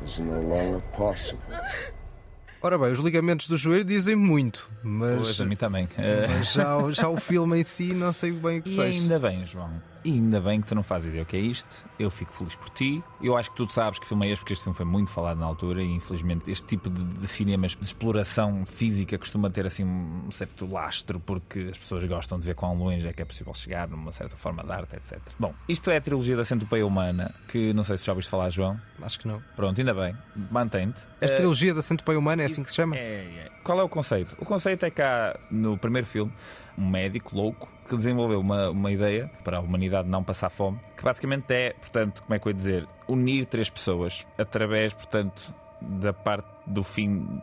is 0.05 0.19
no 0.19 0.41
longer 0.41 0.81
possible. 0.95 1.39
Ora 2.61 2.77
bem, 2.77 2.91
os 2.93 2.99
ligamentos 2.99 3.47
do 3.47 3.57
joelho 3.57 3.83
dizem 3.83 4.15
muito, 4.15 4.69
mas, 4.81 5.17
Pois, 5.21 5.41
a 5.41 5.45
mim 5.45 5.55
também. 5.55 5.87
mas 6.29 6.53
já, 6.53 6.77
já 6.91 7.09
o 7.09 7.17
filme 7.19 7.59
em 7.59 7.63
si 7.63 7.93
não 7.93 8.13
sei 8.13 8.31
bem 8.31 8.59
o 8.59 8.61
que 8.63 8.69
E 8.69 8.75
seja. 8.75 8.83
ainda 8.83 9.19
bem, 9.19 9.43
João. 9.43 9.69
E 10.05 10.11
ainda 10.11 10.41
bem 10.41 10.59
que 10.59 10.67
tu 10.67 10.75
não 10.75 10.83
fazes 10.83 11.07
ideia 11.09 11.23
o 11.23 11.25
que 11.25 11.37
é 11.37 11.39
isto. 11.39 11.85
Eu 11.97 12.11
fico 12.11 12.33
feliz 12.33 12.55
por 12.55 12.69
ti. 12.69 13.01
Eu 13.21 13.37
acho 13.37 13.49
que 13.51 13.55
tu 13.55 13.67
sabes 13.71 13.99
que 13.99 14.05
filme 14.07 14.27
é 14.27 14.31
este, 14.31 14.41
porque 14.41 14.53
este 14.53 14.63
filme 14.63 14.75
foi 14.75 14.85
muito 14.85 15.09
falado 15.11 15.37
na 15.39 15.45
altura 15.45 15.81
e 15.81 15.89
infelizmente 15.91 16.51
este 16.51 16.65
tipo 16.67 16.89
de, 16.89 17.01
de 17.03 17.27
cinemas 17.27 17.71
de 17.75 17.85
exploração 17.85 18.65
física 18.65 19.17
costuma 19.17 19.49
ter 19.49 19.65
assim 19.65 19.85
um 19.85 20.29
certo 20.29 20.65
lastro 20.69 21.19
porque 21.21 21.69
as 21.71 21.77
pessoas 21.77 22.03
gostam 22.03 22.37
de 22.37 22.45
ver 22.45 22.53
quão 22.55 22.75
longe 22.77 23.07
é 23.07 23.13
que 23.13 23.21
é 23.21 23.25
possível 23.25 23.53
chegar 23.53 23.87
numa 23.87 24.11
certa 24.11 24.35
forma 24.35 24.61
de 24.63 24.71
arte, 24.71 24.95
etc. 24.95 25.19
Bom, 25.39 25.53
isto 25.69 25.89
é 25.89 25.97
a 25.97 26.01
trilogia 26.01 26.35
da 26.35 26.43
Centopeia 26.43 26.85
Humana, 26.85 27.33
que 27.47 27.71
não 27.73 27.83
sei 27.85 27.97
se 27.97 28.05
já 28.05 28.11
ouviste 28.11 28.29
falar, 28.29 28.49
João. 28.49 28.77
Acho 29.01 29.19
que 29.19 29.27
não. 29.27 29.41
Pronto, 29.55 29.79
ainda 29.79 29.93
bem. 29.93 30.13
Mantém-te. 30.51 30.99
A 31.21 31.25
Eh, 31.25 31.27
trilogia 31.29 31.73
da 31.73 31.81
Centopeia 31.81 32.19
Humana 32.19 32.43
é 32.43 32.45
assim 32.45 32.61
que 32.63 32.69
se 32.69 32.75
chama? 32.75 32.97
é, 32.97 32.99
é. 32.99 33.51
Qual 33.63 33.79
é 33.79 33.83
o 33.83 33.87
conceito? 33.89 34.35
O 34.39 34.43
conceito 34.45 34.85
é 34.85 34.89
que 34.89 35.01
há 35.01 35.39
no 35.49 35.77
primeiro 35.77 36.05
filme 36.05 36.31
um 36.77 36.89
médico 36.89 37.35
louco 37.35 37.69
que 37.87 37.95
desenvolveu 37.95 38.39
uma, 38.39 38.69
uma 38.69 38.91
ideia 38.91 39.29
para 39.43 39.57
a 39.57 39.59
humanidade 39.59 40.09
não 40.09 40.23
passar 40.23 40.49
fome, 40.49 40.79
que 40.97 41.03
basicamente 41.03 41.51
é, 41.53 41.73
portanto, 41.73 42.23
como 42.23 42.33
é 42.33 42.39
que 42.39 42.47
eu 42.47 42.51
ia 42.51 42.55
dizer, 42.55 42.87
unir 43.07 43.45
três 43.45 43.69
pessoas 43.69 44.25
através, 44.37 44.93
portanto, 44.93 45.53
da 45.81 46.13
parte 46.13 46.47
do 46.65 46.83
fim, 46.83 47.41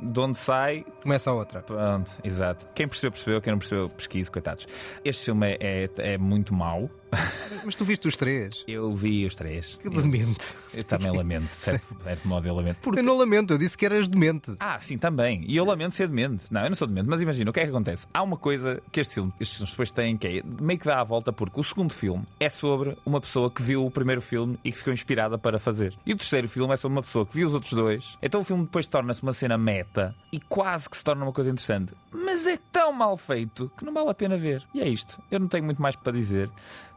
de 0.00 0.20
onde 0.20 0.38
sai. 0.38 0.84
Começa 1.02 1.30
a 1.30 1.34
outra. 1.34 1.60
Pronto, 1.60 2.10
exato. 2.24 2.66
Quem 2.74 2.88
percebeu, 2.88 3.12
percebeu. 3.12 3.40
Quem 3.40 3.52
não 3.52 3.58
percebeu, 3.58 3.88
pesquise, 3.90 4.30
coitados. 4.30 4.66
Este 5.04 5.26
filme 5.26 5.46
é, 5.46 5.58
é, 5.60 5.90
é 6.14 6.18
muito 6.18 6.54
mau. 6.54 6.90
Mas 7.64 7.74
tu 7.74 7.84
viste 7.84 8.08
os 8.08 8.16
três? 8.16 8.64
Eu 8.66 8.92
vi 8.92 9.24
os 9.26 9.34
três. 9.34 9.78
Que 9.78 9.88
demente. 9.90 10.44
Eu, 10.72 10.78
eu 10.78 10.84
também 10.84 11.10
lamento, 11.12 11.48
de 11.50 11.54
certo, 11.54 11.94
certo 12.02 12.26
modo 12.26 12.46
eu 12.48 12.54
lamento. 12.54 12.80
Porque 12.80 13.00
Eu 13.00 13.04
não 13.04 13.16
lamento, 13.16 13.52
eu 13.52 13.58
disse 13.58 13.76
que 13.76 13.84
eras 13.86 14.08
demente. 14.08 14.54
ah, 14.58 14.78
sim, 14.80 14.98
também. 14.98 15.44
E 15.46 15.56
eu 15.56 15.64
lamento 15.64 15.94
ser 15.94 16.08
demente. 16.08 16.46
Não, 16.50 16.62
eu 16.62 16.70
não 16.70 16.76
sou 16.76 16.88
demente, 16.88 17.08
mas 17.08 17.20
imagina, 17.22 17.50
o 17.50 17.52
que 17.52 17.60
é 17.60 17.64
que 17.64 17.70
acontece? 17.70 18.06
Há 18.12 18.22
uma 18.22 18.36
coisa 18.36 18.82
que 18.90 19.00
este 19.00 19.14
filme, 19.14 19.32
estes 19.38 19.58
filmes 19.58 19.70
depois 19.70 19.90
têm 19.90 20.16
que 20.16 20.26
é 20.26 20.42
meio 20.60 20.78
que 20.78 20.86
dá 20.86 21.00
a 21.00 21.04
volta, 21.04 21.32
porque 21.32 21.60
o 21.60 21.64
segundo 21.64 21.92
filme 21.92 22.24
é 22.40 22.48
sobre 22.48 22.96
uma 23.04 23.20
pessoa 23.20 23.50
que 23.50 23.62
viu 23.62 23.84
o 23.84 23.90
primeiro 23.90 24.22
filme 24.22 24.58
e 24.64 24.72
que 24.72 24.78
ficou 24.78 24.92
inspirada 24.92 25.38
para 25.38 25.58
fazer. 25.58 25.94
E 26.06 26.12
o 26.12 26.16
terceiro 26.16 26.48
filme 26.48 26.72
é 26.72 26.76
sobre 26.76 26.96
uma 26.96 27.02
pessoa 27.02 27.26
que 27.26 27.34
viu 27.34 27.46
os 27.46 27.54
outros 27.54 27.72
dois. 27.72 28.16
Então 28.22 28.40
o 28.40 28.44
filme 28.44 28.64
depois 28.64 28.86
torna-se 28.86 29.22
uma 29.22 29.32
cena 29.32 29.56
meta 29.58 30.14
e 30.32 30.40
quase 30.40 30.88
que 30.88 30.96
se 30.96 31.04
torna 31.04 31.24
uma 31.24 31.32
coisa 31.32 31.50
interessante. 31.50 31.92
Mas 32.12 32.46
é 32.46 32.58
tão 32.70 32.92
mal 32.92 33.16
feito 33.16 33.70
que 33.76 33.84
não 33.84 33.92
vale 33.92 34.10
a 34.10 34.14
pena 34.14 34.36
ver. 34.36 34.66
E 34.74 34.80
é 34.80 34.88
isto. 34.88 35.20
Eu 35.30 35.40
não 35.40 35.48
tenho 35.48 35.64
muito 35.64 35.80
mais 35.80 35.96
para 35.96 36.12
dizer. 36.12 36.50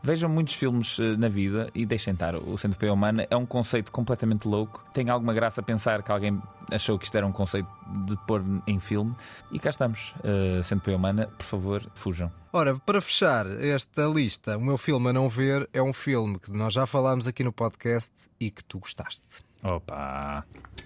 Vejam 0.03 0.29
muitos 0.29 0.53
filmes 0.55 0.99
eh, 0.99 1.15
na 1.15 1.29
vida 1.29 1.69
e 1.73 1.85
deixem 1.85 2.13
estar. 2.13 2.35
O 2.35 2.57
Centopeia 2.57 2.93
Humana 2.93 3.25
é 3.29 3.35
um 3.35 3.45
conceito 3.45 3.91
completamente 3.91 4.47
louco. 4.47 4.85
Tem 4.93 5.09
alguma 5.09 5.33
graça 5.33 5.63
pensar 5.63 6.03
que 6.03 6.11
alguém 6.11 6.41
achou 6.69 6.99
que 6.99 7.05
isto 7.05 7.17
era 7.17 7.25
um 7.25 7.31
conceito 7.31 7.67
de 8.05 8.17
pôr 8.27 8.43
em 8.67 8.79
filme. 8.79 9.15
E 9.51 9.57
cá 9.57 9.69
estamos. 9.69 10.13
Uh, 10.19 10.61
Centopeia 10.63 10.97
Humana, 10.97 11.27
por 11.27 11.45
favor, 11.45 11.89
fujam. 11.95 12.31
Ora, 12.51 12.77
para 12.79 12.99
fechar 13.01 13.45
esta 13.63 14.05
lista, 14.05 14.57
o 14.57 14.61
meu 14.61 14.77
filme 14.77 15.09
a 15.09 15.13
não 15.13 15.29
ver 15.29 15.69
é 15.73 15.81
um 15.81 15.93
filme 15.93 16.39
que 16.39 16.51
nós 16.51 16.73
já 16.73 16.85
falámos 16.85 17.25
aqui 17.25 17.43
no 17.43 17.53
podcast 17.53 18.13
e 18.39 18.51
que 18.51 18.63
tu 18.63 18.79
gostaste. 18.79 19.43
Opa! 19.63 20.45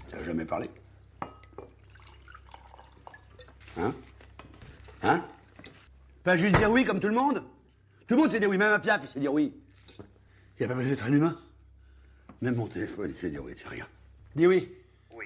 T'as 0.10 0.26
jamais 0.26 0.46
parlé 0.46 0.70
Hein 3.76 3.94
Hein 5.04 5.24
Pas 6.24 6.36
juste 6.38 6.58
dire 6.58 6.70
oui 6.70 6.84
comme 6.84 7.00
tout 7.00 7.08
le 7.08 7.14
monde 7.16 7.44
Tout 8.08 8.16
le 8.16 8.22
monde 8.22 8.32
sait 8.32 8.40
dire 8.40 8.50
oui, 8.50 8.58
même 8.58 8.72
un 8.74 8.80
piaf, 8.80 9.02
il 9.04 9.08
sait 9.10 9.20
dire 9.20 9.32
oui. 9.34 9.54
Il 10.00 10.04
n'y 10.60 10.66
a 10.66 10.68
pas 10.70 10.74
besoin 10.76 10.90
d'être 10.92 11.06
un 11.06 11.14
humain. 11.14 11.36
Même 12.42 12.56
mon 12.56 12.66
téléphone, 12.68 13.12
il 13.16 13.20
sait 13.20 13.30
dire 13.30 13.44
oui, 13.44 13.54
tiens, 13.56 13.70
regarde. 13.70 13.90
Dis 14.36 14.48
oui. 14.48 14.68
Oui. 15.16 15.26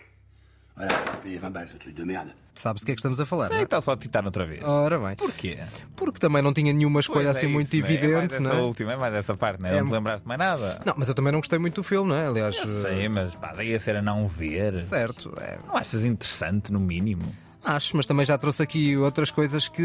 Payer 1.24 1.38
20 1.40 1.50
balles 1.52 1.70
ce 1.70 1.78
truc 1.78 1.96
de 1.96 2.04
merde. 2.04 2.34
Sabes 2.56 2.82
de 2.82 2.86
que 2.86 2.92
é 2.92 2.96
que 2.96 3.00
estamos 3.00 3.20
a 3.20 3.26
falar? 3.26 3.48
Sei 3.48 3.56
não 3.56 3.60
que 3.60 3.64
é? 3.64 3.78
está 3.78 3.82
só 3.82 3.94
a 3.94 3.98
titar 3.98 4.24
outra 4.26 4.46
vez. 4.46 4.64
Ora 4.64 5.00
bem. 5.00 5.16
Porquê? 5.16 5.58
Porque 5.96 6.20
também 6.20 6.42
não 6.44 6.54
tinha 6.54 6.72
nenhuma 6.74 7.00
escolha 7.00 7.26
Pois 7.26 7.36
é 7.38 7.40
assim 7.40 7.48
isso, 7.48 7.54
muito 7.54 7.74
não 7.76 7.80
é? 7.80 7.80
É 7.80 7.82
mais 7.90 8.04
evidente, 8.04 8.34
essa 8.36 8.44
não 8.44 8.52
é? 8.52 8.62
última, 8.62 8.94
é 8.94 8.96
mais 8.98 9.14
essa 9.16 9.36
parte, 9.38 9.62
não 9.62 9.70
é? 9.70 9.78
É- 9.78 9.80
Não 9.80 9.88
te 9.88 9.92
lembraste 9.94 10.22
de 10.24 10.28
mais 10.28 10.38
nada. 10.40 10.82
Não, 10.86 10.94
mas 10.98 11.08
eu 11.10 11.16
também 11.16 11.32
não 11.32 11.40
gostei 11.40 11.58
muito 11.58 11.76
do 11.76 11.84
filme, 11.84 12.10
não 12.10 12.16
é? 12.18 12.28
Aliás, 12.28 12.56
Eu 12.58 12.68
sei, 12.68 13.08
mas 13.10 13.34
pá, 13.34 13.54
daí 13.54 13.74
a 13.74 13.80
ser 13.80 13.96
a 13.96 14.02
não 14.04 14.28
ver. 14.28 14.76
certo, 14.82 15.34
é. 15.40 15.58
Não 15.66 15.76
achas 15.78 16.06
interessante, 16.06 16.72
no 16.72 16.80
mínimo? 16.80 17.34
Acho, 17.64 17.96
mas 17.96 18.06
também 18.06 18.26
já 18.26 18.38
trouxe 18.38 18.62
aqui 18.62 18.98
outras 18.98 19.32
coisas 19.32 19.68
que 19.68 19.84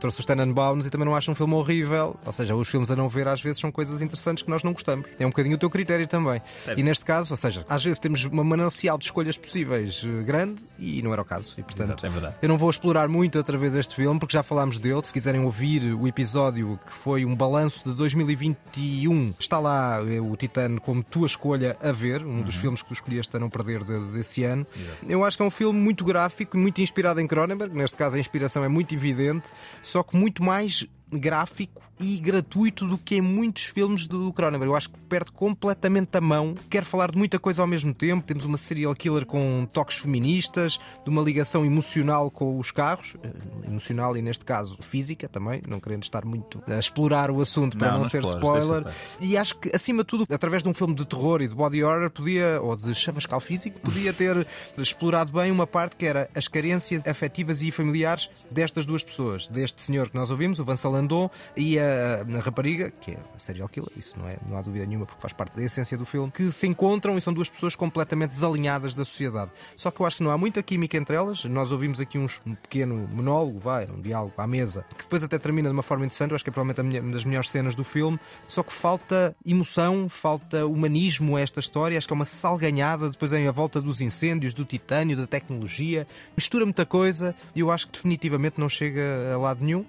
trouxe 0.00 0.20
os 0.20 0.26
Tenenbaums 0.26 0.84
e 0.86 0.90
também 0.90 1.04
não 1.06 1.14
acho 1.14 1.30
um 1.30 1.34
filme 1.34 1.54
horrível. 1.54 2.16
Ou 2.26 2.32
seja, 2.32 2.54
os 2.56 2.68
filmes 2.68 2.90
a 2.90 2.96
não 2.96 3.08
ver 3.08 3.28
às 3.28 3.40
vezes 3.40 3.60
são 3.60 3.70
coisas 3.70 4.02
interessantes 4.02 4.42
que 4.42 4.50
nós 4.50 4.62
não 4.64 4.72
gostamos. 4.72 5.08
É 5.18 5.24
um 5.24 5.30
bocadinho 5.30 5.54
o 5.54 5.58
teu 5.58 5.70
critério 5.70 6.06
também. 6.08 6.42
E 6.76 6.82
neste 6.82 7.04
caso, 7.04 7.32
ou 7.32 7.36
seja, 7.36 7.64
às 7.68 7.84
vezes 7.84 7.98
temos 7.98 8.24
uma 8.24 8.42
manancial 8.42 8.98
de 8.98 9.04
escolhas 9.04 9.38
possíveis 9.38 10.02
eh, 10.04 10.22
grande 10.24 10.62
e 10.78 11.00
não 11.02 11.12
era 11.12 11.22
o 11.22 11.24
caso. 11.24 11.54
E 11.56 11.62
portanto, 11.62 11.90
Exato, 11.90 12.06
é 12.06 12.08
verdade. 12.08 12.34
eu 12.42 12.48
não 12.48 12.58
vou 12.58 12.68
explorar 12.68 13.08
muito 13.08 13.38
outra 13.38 13.56
vez 13.56 13.74
este 13.76 13.94
filme 13.94 14.18
porque 14.18 14.32
já 14.32 14.42
falámos 14.42 14.78
dele. 14.78 15.00
Se 15.04 15.12
quiserem 15.12 15.40
ouvir 15.44 15.94
o 15.94 16.08
episódio 16.08 16.78
que 16.84 16.92
foi 16.92 17.24
um 17.24 17.34
balanço 17.36 17.84
de 17.88 17.94
2021, 17.96 19.32
está 19.38 19.58
lá 19.58 20.00
eh, 20.06 20.20
o 20.20 20.34
Titano 20.36 20.80
como 20.80 21.02
tua 21.02 21.26
escolha 21.26 21.76
a 21.80 21.92
ver, 21.92 22.24
um 22.24 22.34
Uhum. 22.38 22.42
dos 22.42 22.56
filmes 22.56 22.82
que 22.82 22.88
tu 22.88 22.94
escolheste 22.94 23.36
a 23.36 23.38
não 23.40 23.48
perder 23.48 23.84
de- 23.84 24.06
desse 24.12 24.42
ano. 24.44 24.66
Eu 25.08 25.24
acho 25.24 25.36
que 25.36 25.42
é 25.42 25.46
um 25.46 25.50
filme 25.50 25.78
muito 25.78 26.04
gráfico, 26.04 26.56
muito 26.56 26.80
inspirado 26.80 27.03
em 27.20 27.26
Cronenberg. 27.26 27.76
Neste 27.76 27.96
caso, 27.96 28.16
a 28.16 28.20
inspiração 28.20 28.64
é 28.64 28.68
muito 28.68 28.94
evidente, 28.94 29.52
só 29.82 30.02
que 30.02 30.16
muito 30.16 30.42
mais 30.42 30.86
gráfico 31.12 31.82
e 32.00 32.18
gratuito 32.18 32.86
do 32.86 32.98
que 32.98 33.16
em 33.16 33.20
muitos 33.20 33.64
filmes 33.64 34.06
do 34.06 34.32
Cronenberg. 34.32 34.66
Eu 34.66 34.76
acho 34.76 34.90
que 34.90 34.98
perde 35.00 35.30
completamente 35.30 36.16
a 36.16 36.20
mão. 36.20 36.54
Quer 36.68 36.84
falar 36.84 37.10
de 37.10 37.18
muita 37.18 37.38
coisa 37.38 37.62
ao 37.62 37.68
mesmo 37.68 37.94
tempo. 37.94 38.26
Temos 38.26 38.44
uma 38.44 38.56
serial 38.56 38.94
killer 38.94 39.24
com 39.24 39.66
toques 39.72 39.98
feministas, 39.98 40.78
de 41.04 41.10
uma 41.10 41.22
ligação 41.22 41.64
emocional 41.64 42.30
com 42.30 42.58
os 42.58 42.70
carros, 42.70 43.16
eh, 43.22 43.30
emocional 43.68 44.16
e 44.16 44.22
neste 44.22 44.44
caso 44.44 44.76
física 44.82 45.28
também, 45.28 45.62
não 45.68 45.78
querendo 45.78 46.02
estar 46.02 46.24
muito 46.24 46.62
a 46.66 46.78
explorar 46.78 47.30
o 47.30 47.40
assunto 47.40 47.78
para 47.78 47.92
Não, 47.92 47.98
não, 47.98 48.04
ser 48.06 48.22
explores, 48.22 48.64
spoiler. 48.64 48.92
E 49.20 49.36
acho 49.36 49.56
que, 49.56 49.74
acima 49.74 50.02
de 50.02 50.08
tudo, 50.08 50.26
através 50.32 50.62
de 50.62 50.68
um 50.68 50.74
filme 50.74 50.94
de 50.94 51.06
terror 51.06 51.40
e 51.42 51.48
de 51.48 51.54
body 51.54 51.84
horror, 51.84 52.10
podia, 52.10 52.60
ou 52.60 52.76
de 52.76 52.94
chavascal 52.94 53.40
físico, 53.40 53.78
podia 53.80 54.12
ter 54.14 54.46
explorado 54.76 55.30
bem 55.30 55.50
uma 55.50 55.66
parte 55.66 55.94
que 55.96 56.06
era 56.06 56.28
as 56.34 56.48
carências 56.48 57.06
afetivas 57.06 57.62
e 57.62 57.70
familiares 57.70 58.28
destas 58.50 58.84
duas 58.84 59.04
pessoas. 59.04 59.46
Deste 59.46 59.80
senhor 59.80 60.08
que 60.08 60.16
nós 60.16 60.30
ouvimos, 60.30 60.58
o 60.58 60.64
Vincent 60.64 60.90
Landon, 61.04 61.30
e 61.56 61.78
a, 61.78 62.24
a 62.36 62.40
rapariga, 62.40 62.90
que 62.90 63.12
é 63.12 63.18
a 63.34 63.38
serial 63.38 63.68
killer, 63.68 63.90
isso 63.96 64.18
não, 64.18 64.28
é, 64.28 64.36
não 64.48 64.56
há 64.56 64.62
dúvida 64.62 64.84
nenhuma, 64.86 65.06
porque 65.06 65.20
faz 65.20 65.32
parte 65.32 65.54
da 65.54 65.62
essência 65.62 65.96
do 65.96 66.04
filme, 66.04 66.32
que 66.32 66.50
se 66.50 66.66
encontram 66.66 67.16
e 67.16 67.20
são 67.20 67.32
duas 67.32 67.48
pessoas 67.48 67.76
completamente 67.76 68.30
desalinhadas 68.30 68.94
da 68.94 69.04
sociedade. 69.04 69.50
Só 69.76 69.90
que 69.90 70.00
eu 70.00 70.06
acho 70.06 70.18
que 70.18 70.22
não 70.22 70.30
há 70.30 70.38
muita 70.38 70.62
química 70.62 70.96
entre 70.96 71.14
elas. 71.14 71.44
Nós 71.44 71.70
ouvimos 71.70 72.00
aqui 72.00 72.18
uns, 72.18 72.40
um 72.46 72.54
pequeno 72.54 73.08
monólogo, 73.12 73.58
vai, 73.58 73.86
um 73.86 74.00
diálogo 74.00 74.34
à 74.36 74.46
mesa, 74.46 74.84
que 74.96 75.04
depois 75.04 75.22
até 75.22 75.38
termina 75.38 75.68
de 75.68 75.72
uma 75.72 75.82
forma 75.82 76.04
interessante. 76.04 76.30
Eu 76.30 76.36
acho 76.36 76.44
que 76.44 76.50
é 76.50 76.52
provavelmente 76.52 77.00
uma 77.00 77.12
das 77.12 77.24
melhores 77.24 77.50
cenas 77.50 77.74
do 77.74 77.84
filme. 77.84 78.18
Só 78.46 78.62
que 78.62 78.72
falta 78.72 79.36
emoção, 79.44 80.08
falta 80.08 80.66
humanismo 80.66 81.36
a 81.36 81.40
esta 81.40 81.60
história. 81.60 81.98
Acho 81.98 82.06
que 82.06 82.12
é 82.12 82.16
uma 82.16 82.24
salganhada. 82.24 83.10
Depois 83.10 83.32
em 83.32 83.46
a 83.46 83.52
volta 83.52 83.80
dos 83.80 84.00
incêndios, 84.00 84.54
do 84.54 84.64
titânio, 84.64 85.16
da 85.16 85.26
tecnologia. 85.26 86.06
Mistura 86.36 86.64
muita 86.64 86.86
coisa 86.86 87.34
e 87.54 87.60
eu 87.60 87.70
acho 87.70 87.86
que 87.86 87.92
definitivamente 87.92 88.58
não 88.58 88.68
chega 88.68 89.34
a 89.34 89.38
lado 89.38 89.64
nenhum. 89.64 89.84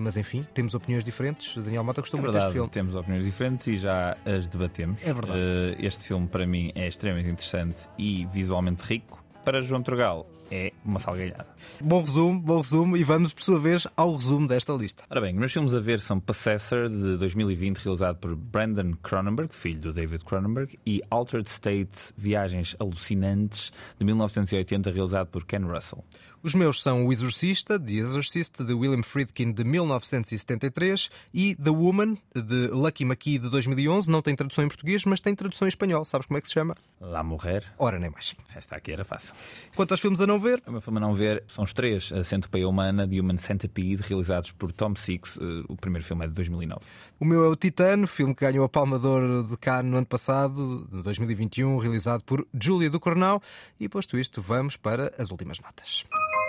Mas 0.00 0.16
enfim, 0.16 0.42
temos 0.54 0.74
opiniões 0.74 1.04
diferentes. 1.04 1.54
Daniel 1.56 1.84
Mota 1.84 2.00
gostou 2.00 2.18
É 2.18 2.22
muito 2.22 2.32
deste 2.32 2.52
filme. 2.52 2.68
temos 2.70 2.94
opiniões 2.94 3.22
diferentes 3.22 3.66
e 3.66 3.76
já 3.76 4.16
as 4.24 4.48
debatemos. 4.48 5.06
É 5.06 5.12
verdade. 5.12 5.38
Eh, 5.38 5.76
este 5.86 6.04
filme, 6.04 6.26
para 6.26 6.46
mim, 6.46 6.72
é 6.74 6.88
extremamente 6.88 7.28
interessante 7.28 7.86
e 7.98 8.26
visualmente 8.32 8.82
rico. 8.82 9.22
Para 9.44 9.60
João 9.60 9.82
Trugal, 9.82 10.26
é 10.50 10.72
uma 10.84 10.98
salgalhada. 10.98 11.46
Bom 11.80 12.00
resumo, 12.00 12.40
bom 12.40 12.58
resumo. 12.60 12.96
E 12.96 13.04
vamos, 13.04 13.32
por 13.32 13.42
sua 13.42 13.58
vez, 13.58 13.86
ao 13.96 14.16
resumo 14.16 14.46
desta 14.46 14.72
lista. 14.72 15.04
Ora 15.08 15.20
bem, 15.20 15.32
meus 15.34 15.52
filmes 15.52 15.74
a 15.74 15.80
ver 15.80 16.00
são 16.00 16.18
Possessor, 16.18 16.88
de 16.88 17.16
2020, 17.18 17.78
realizado 17.78 18.16
por 18.16 18.34
Brandon 18.34 18.92
Cronenberg, 19.02 19.54
filho 19.54 19.80
do 19.80 19.92
David 19.92 20.24
Cronenberg, 20.24 20.78
e 20.84 21.00
Altered 21.10 21.48
State, 21.48 22.12
Viagens 22.16 22.74
Alucinantes, 22.80 23.72
de 23.98 24.04
1980, 24.04 24.90
realizado 24.90 25.28
por 25.28 25.44
Ken 25.44 25.62
Russell. 25.62 26.04
Os 26.42 26.54
meus 26.54 26.82
são 26.82 27.06
O 27.06 27.12
Exorcista, 27.12 27.78
The 27.78 27.92
Exorcist, 27.92 28.62
de 28.64 28.72
William 28.72 29.02
Friedkin, 29.02 29.52
de 29.52 29.62
1973, 29.62 31.10
e 31.34 31.54
The 31.56 31.68
Woman, 31.70 32.16
de 32.34 32.68
Lucky 32.68 33.04
McKee, 33.04 33.38
de 33.38 33.50
2011. 33.50 34.10
Não 34.10 34.22
tem 34.22 34.34
tradução 34.34 34.64
em 34.64 34.68
português, 34.68 35.04
mas 35.04 35.20
tem 35.20 35.34
tradução 35.34 35.66
em 35.66 35.68
espanhol. 35.68 36.02
Sabes 36.06 36.26
como 36.26 36.38
é 36.38 36.40
que 36.40 36.48
se 36.48 36.54
chama? 36.54 36.74
La 36.98 37.22
Mujer. 37.22 37.66
Ora, 37.78 37.98
nem 37.98 38.08
mais. 38.10 38.34
Esta 38.56 38.76
aqui 38.76 38.90
era 38.92 39.04
fácil. 39.04 39.34
Quanto 39.76 39.92
aos 39.92 40.00
filmes 40.00 40.20
a 40.20 40.26
não 40.26 40.38
ver, 40.40 40.62
O 40.66 40.72
meu 40.72 40.80
filme 40.80 40.98
a 40.98 41.00
não 41.02 41.12
ver 41.14 41.44
são 41.46 41.62
os 41.64 41.74
três: 41.74 42.10
A 42.12 42.24
Centopeia 42.24 42.66
Humana, 42.68 43.06
de 43.06 43.20
Human 43.20 43.36
Centipede, 43.36 44.02
realizados 44.02 44.50
por 44.50 44.72
Tom 44.72 44.94
Six. 44.96 45.38
Eh, 45.40 45.64
O 45.68 45.76
primeiro 45.76 46.06
filme 46.06 46.24
é 46.24 46.28
de 46.28 46.34
2009. 46.34 46.80
o 47.18 47.24
meu 47.26 47.44
é 47.44 47.48
O 47.48 47.56
Titano, 47.56 48.06
filme 48.06 48.34
que 48.34 48.46
ganhou 48.46 48.64
a 48.64 48.68
Palma 48.68 48.98
de 48.98 49.06
Ouro 49.06 49.44
de 49.46 49.56
Cannes 49.58 49.90
no 49.90 49.98
ano 49.98 50.06
passado, 50.06 50.88
de 50.90 51.02
2021, 51.02 51.76
realizado 51.78 52.24
por 52.24 52.46
Júlia 52.58 52.88
do 52.88 52.98
Cornal. 52.98 53.42
E 53.78 53.88
posto 53.90 54.18
isto, 54.18 54.40
vamos 54.40 54.76
para 54.78 55.12
as 55.18 55.30
últimas 55.30 55.58
notas. 55.60 56.04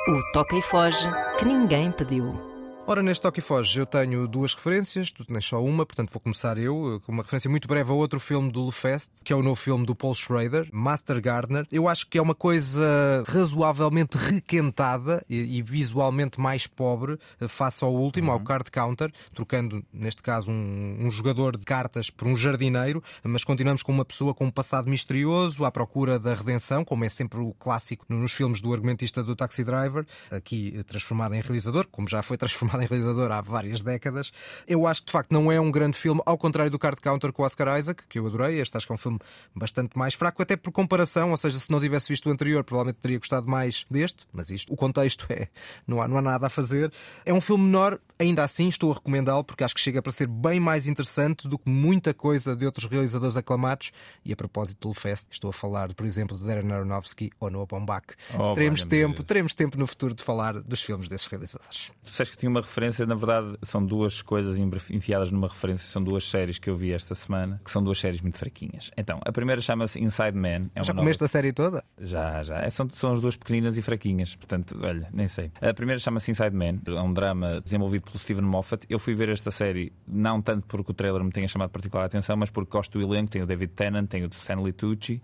O 0.07 0.23
Toca 0.33 0.55
e 0.55 0.61
Foge 0.63 1.07
que 1.37 1.45
ninguém 1.45 1.91
pediu. 1.91 2.50
Ora, 2.88 3.01
neste 3.01 3.21
Toque 3.21 3.39
Foge 3.39 3.79
eu 3.79 3.86
tenho 3.86 4.27
duas 4.27 4.53
referências, 4.53 5.13
tu 5.13 5.23
tens 5.23 5.45
só 5.45 5.63
uma, 5.63 5.86
portanto 5.86 6.11
vou 6.11 6.19
começar 6.19 6.57
eu, 6.57 7.01
com 7.05 7.13
uma 7.13 7.23
referência 7.23 7.49
muito 7.49 7.65
breve 7.65 7.89
a 7.89 7.93
outro 7.93 8.19
filme 8.19 8.51
do 8.51 8.65
Lefest, 8.65 9.09
que 9.23 9.32
é 9.32 9.36
o 9.36 9.41
novo 9.41 9.55
filme 9.55 9.86
do 9.86 9.95
Paul 9.95 10.13
Schrader, 10.13 10.67
Master 10.73 11.21
Gardener. 11.21 11.65
Eu 11.71 11.88
acho 11.88 12.05
que 12.07 12.17
é 12.17 12.21
uma 12.21 12.36
coisa 12.36 13.23
razoavelmente 13.27 14.17
requentada 14.17 15.23
e, 15.29 15.59
e 15.59 15.61
visualmente 15.61 16.38
mais 16.38 16.67
pobre 16.67 17.17
eh, 17.39 17.47
face 17.47 17.82
ao 17.84 17.93
último, 17.93 18.27
Uhum. 18.27 18.34
ao 18.34 18.39
Card 18.41 18.69
Counter, 18.69 19.11
trocando, 19.34 19.86
neste 19.93 20.21
caso, 20.21 20.51
um, 20.51 20.97
um 20.99 21.09
jogador 21.11 21.55
de 21.55 21.63
cartas 21.63 22.09
por 22.09 22.27
um 22.27 22.36
jardineiro, 22.36 23.01
mas 23.23 23.45
continuamos 23.45 23.84
com 23.84 23.91
uma 23.93 24.03
pessoa 24.03 24.34
com 24.34 24.45
um 24.47 24.51
passado 24.51 24.89
misterioso, 24.89 25.63
à 25.63 25.71
procura 25.71 26.19
da 26.19 26.34
redenção, 26.34 26.84
como 26.84 27.05
é 27.05 27.09
sempre 27.09 27.39
o 27.39 27.53
clássico 27.53 28.05
nos 28.09 28.34
filmes 28.34 28.59
do 28.59 28.73
argumentista 28.73 29.23
do 29.23 29.34
Taxi 29.36 29.63
Driver, 29.63 30.05
aqui 30.29 30.73
eh, 30.77 30.84
transformado 30.84 31.36
em 31.36 31.41
realizador, 31.41 31.88
como 31.89 32.09
já 32.09 32.21
foi 32.21 32.36
transformado 32.41 32.70
em 32.80 32.86
realizador 32.86 33.32
há 33.32 33.41
várias 33.41 33.82
décadas. 33.82 34.32
Eu 34.67 34.88
acho 34.88 35.01
que 35.01 35.07
de 35.07 35.11
facto 35.11 35.32
não 35.32 35.51
é 35.51 35.59
um 35.59 35.72
grande 35.72 35.97
filme, 35.97 36.22
ao 36.26 36.38
contrário 36.38 36.72
do 36.72 36.78
Card 36.78 37.01
Counter 37.01 37.32
com 37.34 37.43
Oscar 37.43 37.78
Isaac, 37.78 38.03
que 38.07 38.19
eu 38.19 38.28
adorei. 38.28 38.59
Este 38.59 38.78
acho 38.78 38.86
que 38.86 38.93
é 38.93 38.95
um 38.95 38.97
filme 38.97 39.19
bastante 39.55 39.97
mais 39.97 40.13
fraco, 40.13 40.41
até 40.41 40.55
por 40.55 40.72
comparação, 40.72 41.32
ou 41.32 41.38
seja, 41.38 41.59
se 41.59 41.72
não 41.72 41.80
tivesse 41.80 42.09
visto 42.09 42.30
o 42.30 42.32
anterior, 42.32 42.63
provavelmente 42.63 42.99
teria 43.01 43.17
gostado 43.17 43.49
mais 43.49 43.86
deste, 43.89 44.26
mas 44.32 44.49
isto, 44.49 44.72
o 44.72 44.78
contexto 44.78 45.26
é, 45.32 45.47
não 45.88 46.01
há, 46.01 46.07
não 46.07 46.17
há 46.17 46.22
nada 46.22 46.47
a 46.47 46.49
fazer. 46.49 46.91
É 47.26 47.34
um 47.34 47.41
filme 47.41 47.65
menor, 47.65 47.99
ainda 48.22 48.43
assim 48.43 48.67
estou 48.67 48.91
a 48.91 48.95
recomendá-lo 48.95 49.43
porque 49.43 49.63
acho 49.63 49.74
que 49.76 49.82
chega 49.82 50.01
para 50.01 50.11
ser 50.11 50.28
bem 50.28 50.59
mais 50.59 50.88
interessante 50.88 51.47
do 51.47 51.57
que 51.57 51.69
muita 51.69 52.13
coisa 52.13 52.55
de 52.55 52.65
outros 52.65 52.86
realizadores 52.86 53.36
aclamados. 53.36 53.91
E 54.24 54.32
a 54.32 54.36
propósito 54.36 54.89
do 54.89 54.93
Fest, 54.93 55.28
estou 55.32 55.49
a 55.49 55.53
falar, 55.53 55.93
por 55.93 56.05
exemplo, 56.05 56.38
de 56.38 56.45
Darren 56.45 56.72
Aronofsky 56.72 57.32
ou 57.39 57.49
Noah 57.49 57.65
Baumbach. 57.65 58.05
Oh, 58.38 58.53
teremos 58.53 58.84
tempo, 58.84 59.15
Deus. 59.15 59.26
teremos 59.26 59.55
tempo 59.55 59.78
no 59.78 59.88
futuro 59.88 60.13
de 60.13 60.24
falar 60.24 60.61
dos 60.61 60.82
filmes 60.82 61.09
desses 61.09 61.28
realizadores. 61.28 61.91
Tu 62.03 62.09
disseste 62.09 62.34
que 62.36 62.39
tinha 62.39 62.49
uma 62.49 62.61
referência, 62.61 63.05
na 63.05 63.15
verdade, 63.15 63.57
são 63.63 63.84
duas 63.86 64.22
coisas 64.22 64.57
enfiadas 64.57 65.32
numa 65.32 65.47
referência, 65.47 65.88
são 65.88 66.03
duas 66.03 66.24
séries 66.30 66.59
que 66.59 66.69
eu 66.69 66.76
vi 66.76 66.93
esta 66.93 67.15
semana, 67.15 67.59
que 67.63 67.72
são 67.72 67.84
duas 67.84 67.99
séries 67.99 68.22
muito 68.22 68.38
fraquinhas. 68.38 68.91
Então, 68.95 69.19
a 69.26 69.32
primeira 69.32 69.61
chama-se 69.61 69.99
Inside 69.99 70.38
Man. 70.38 70.69
É 70.76 70.84
Já 70.84 70.93
comeste 70.93 71.22
nova... 71.22 71.26
a 71.26 71.28
série 71.28 71.53
toda? 71.53 71.84
Já, 71.99 72.43
já. 72.43 72.59
É, 72.59 72.69
São, 72.69 72.88
são 72.89 73.13
as 73.13 73.22
duas 73.22 73.36
pequeninas 73.36 73.78
e 73.78 73.82
fraquinhas, 73.82 74.36
portanto, 74.36 74.78
olha, 74.82 75.09
nem 75.11 75.28
sei. 75.28 75.51
A 75.61 75.74
primeira 75.74 75.99
chama-se 75.99 76.32
Inside 76.32 76.55
Man, 76.55 76.80
é 76.86 77.01
um 77.01 77.13
drama 77.13 77.61
desenvolvido 77.61 78.11
pelo 78.12 78.20
Steven 78.20 78.43
Moffat. 78.43 78.86
Eu 78.89 78.99
fui 78.99 79.16
ver 79.16 79.30
esta 79.30 79.49
série 79.51 79.91
não 80.07 80.41
tanto 80.41 80.66
porque 80.68 80.91
o 80.91 80.93
trailer 80.93 81.24
me 81.24 81.32
tenha 81.32 81.47
chamado 81.47 81.70
particular 81.70 82.05
atenção, 82.05 82.36
mas 82.38 82.49
porque 82.49 82.70
gosto 82.72 82.99
do 82.99 83.05
elenco. 83.05 83.32
Tem 83.32 83.41
o 83.41 83.45
David 83.45 83.72
Tennant, 83.74 84.07
tem 84.07 84.24
o 84.24 84.28
Stanley 84.28 84.74
Tucci 84.74 85.22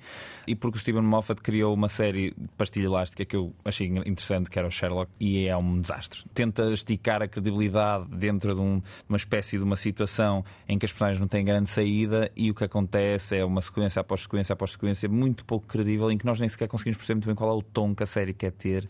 e 0.48 0.56
porque 0.56 0.78
o 0.78 0.80
Steven 0.80 1.02
Moffat 1.04 1.42
criou 1.42 1.74
uma 1.74 1.88
série 1.90 2.32
de 2.32 2.48
pastilha 2.58 2.86
elástica 2.86 3.26
que 3.26 3.36
eu 3.36 3.54
achei 3.66 3.88
interessante, 3.88 4.50
que 4.50 4.58
era 4.58 4.68
o 4.68 4.72
Sherlock, 4.72 5.12
e 5.20 5.46
é 5.48 5.56
um 5.58 5.82
desastre. 5.82 6.24
Tenta 6.34 6.72
esticar 6.72 7.22
a 7.22 7.28
credibilidade 7.28 8.06
dentro 8.10 8.54
de, 8.56 8.62
um- 8.62 8.82
uma 9.08 9.18
espécie 9.18 9.58
de 9.58 9.64
uma 9.64 9.76
situação 9.76 10.44
em 10.68 10.78
que 10.80 10.86
as 10.86 10.92
personagens 10.92 11.20
não 11.20 11.28
têm 11.28 11.44
grande 11.44 11.70
saída 11.70 12.32
e 12.36 12.50
o 12.50 12.56
que 12.56 12.64
acontece 12.64 13.36
é 13.36 13.44
uma 13.46 13.62
sequência 13.62 14.00
após 14.00 14.22
sequência 14.22 14.54
após 14.54 14.72
sequência 14.72 15.10
muito 15.10 15.44
pouco 15.46 15.66
credível 15.68 16.10
em 16.12 16.18
que 16.18 16.26
nós 16.26 16.40
nem 16.40 16.48
sequer 16.50 16.68
conseguimos 16.68 16.98
perceber 16.98 17.16
muito 17.16 17.26
bem 17.28 17.36
qual 17.36 17.50
é 17.50 17.54
o 17.54 17.62
tom 17.62 17.94
que 17.94 18.04
a 18.04 18.06
série 18.08 18.34
quer 18.34 18.52
ter. 18.52 18.88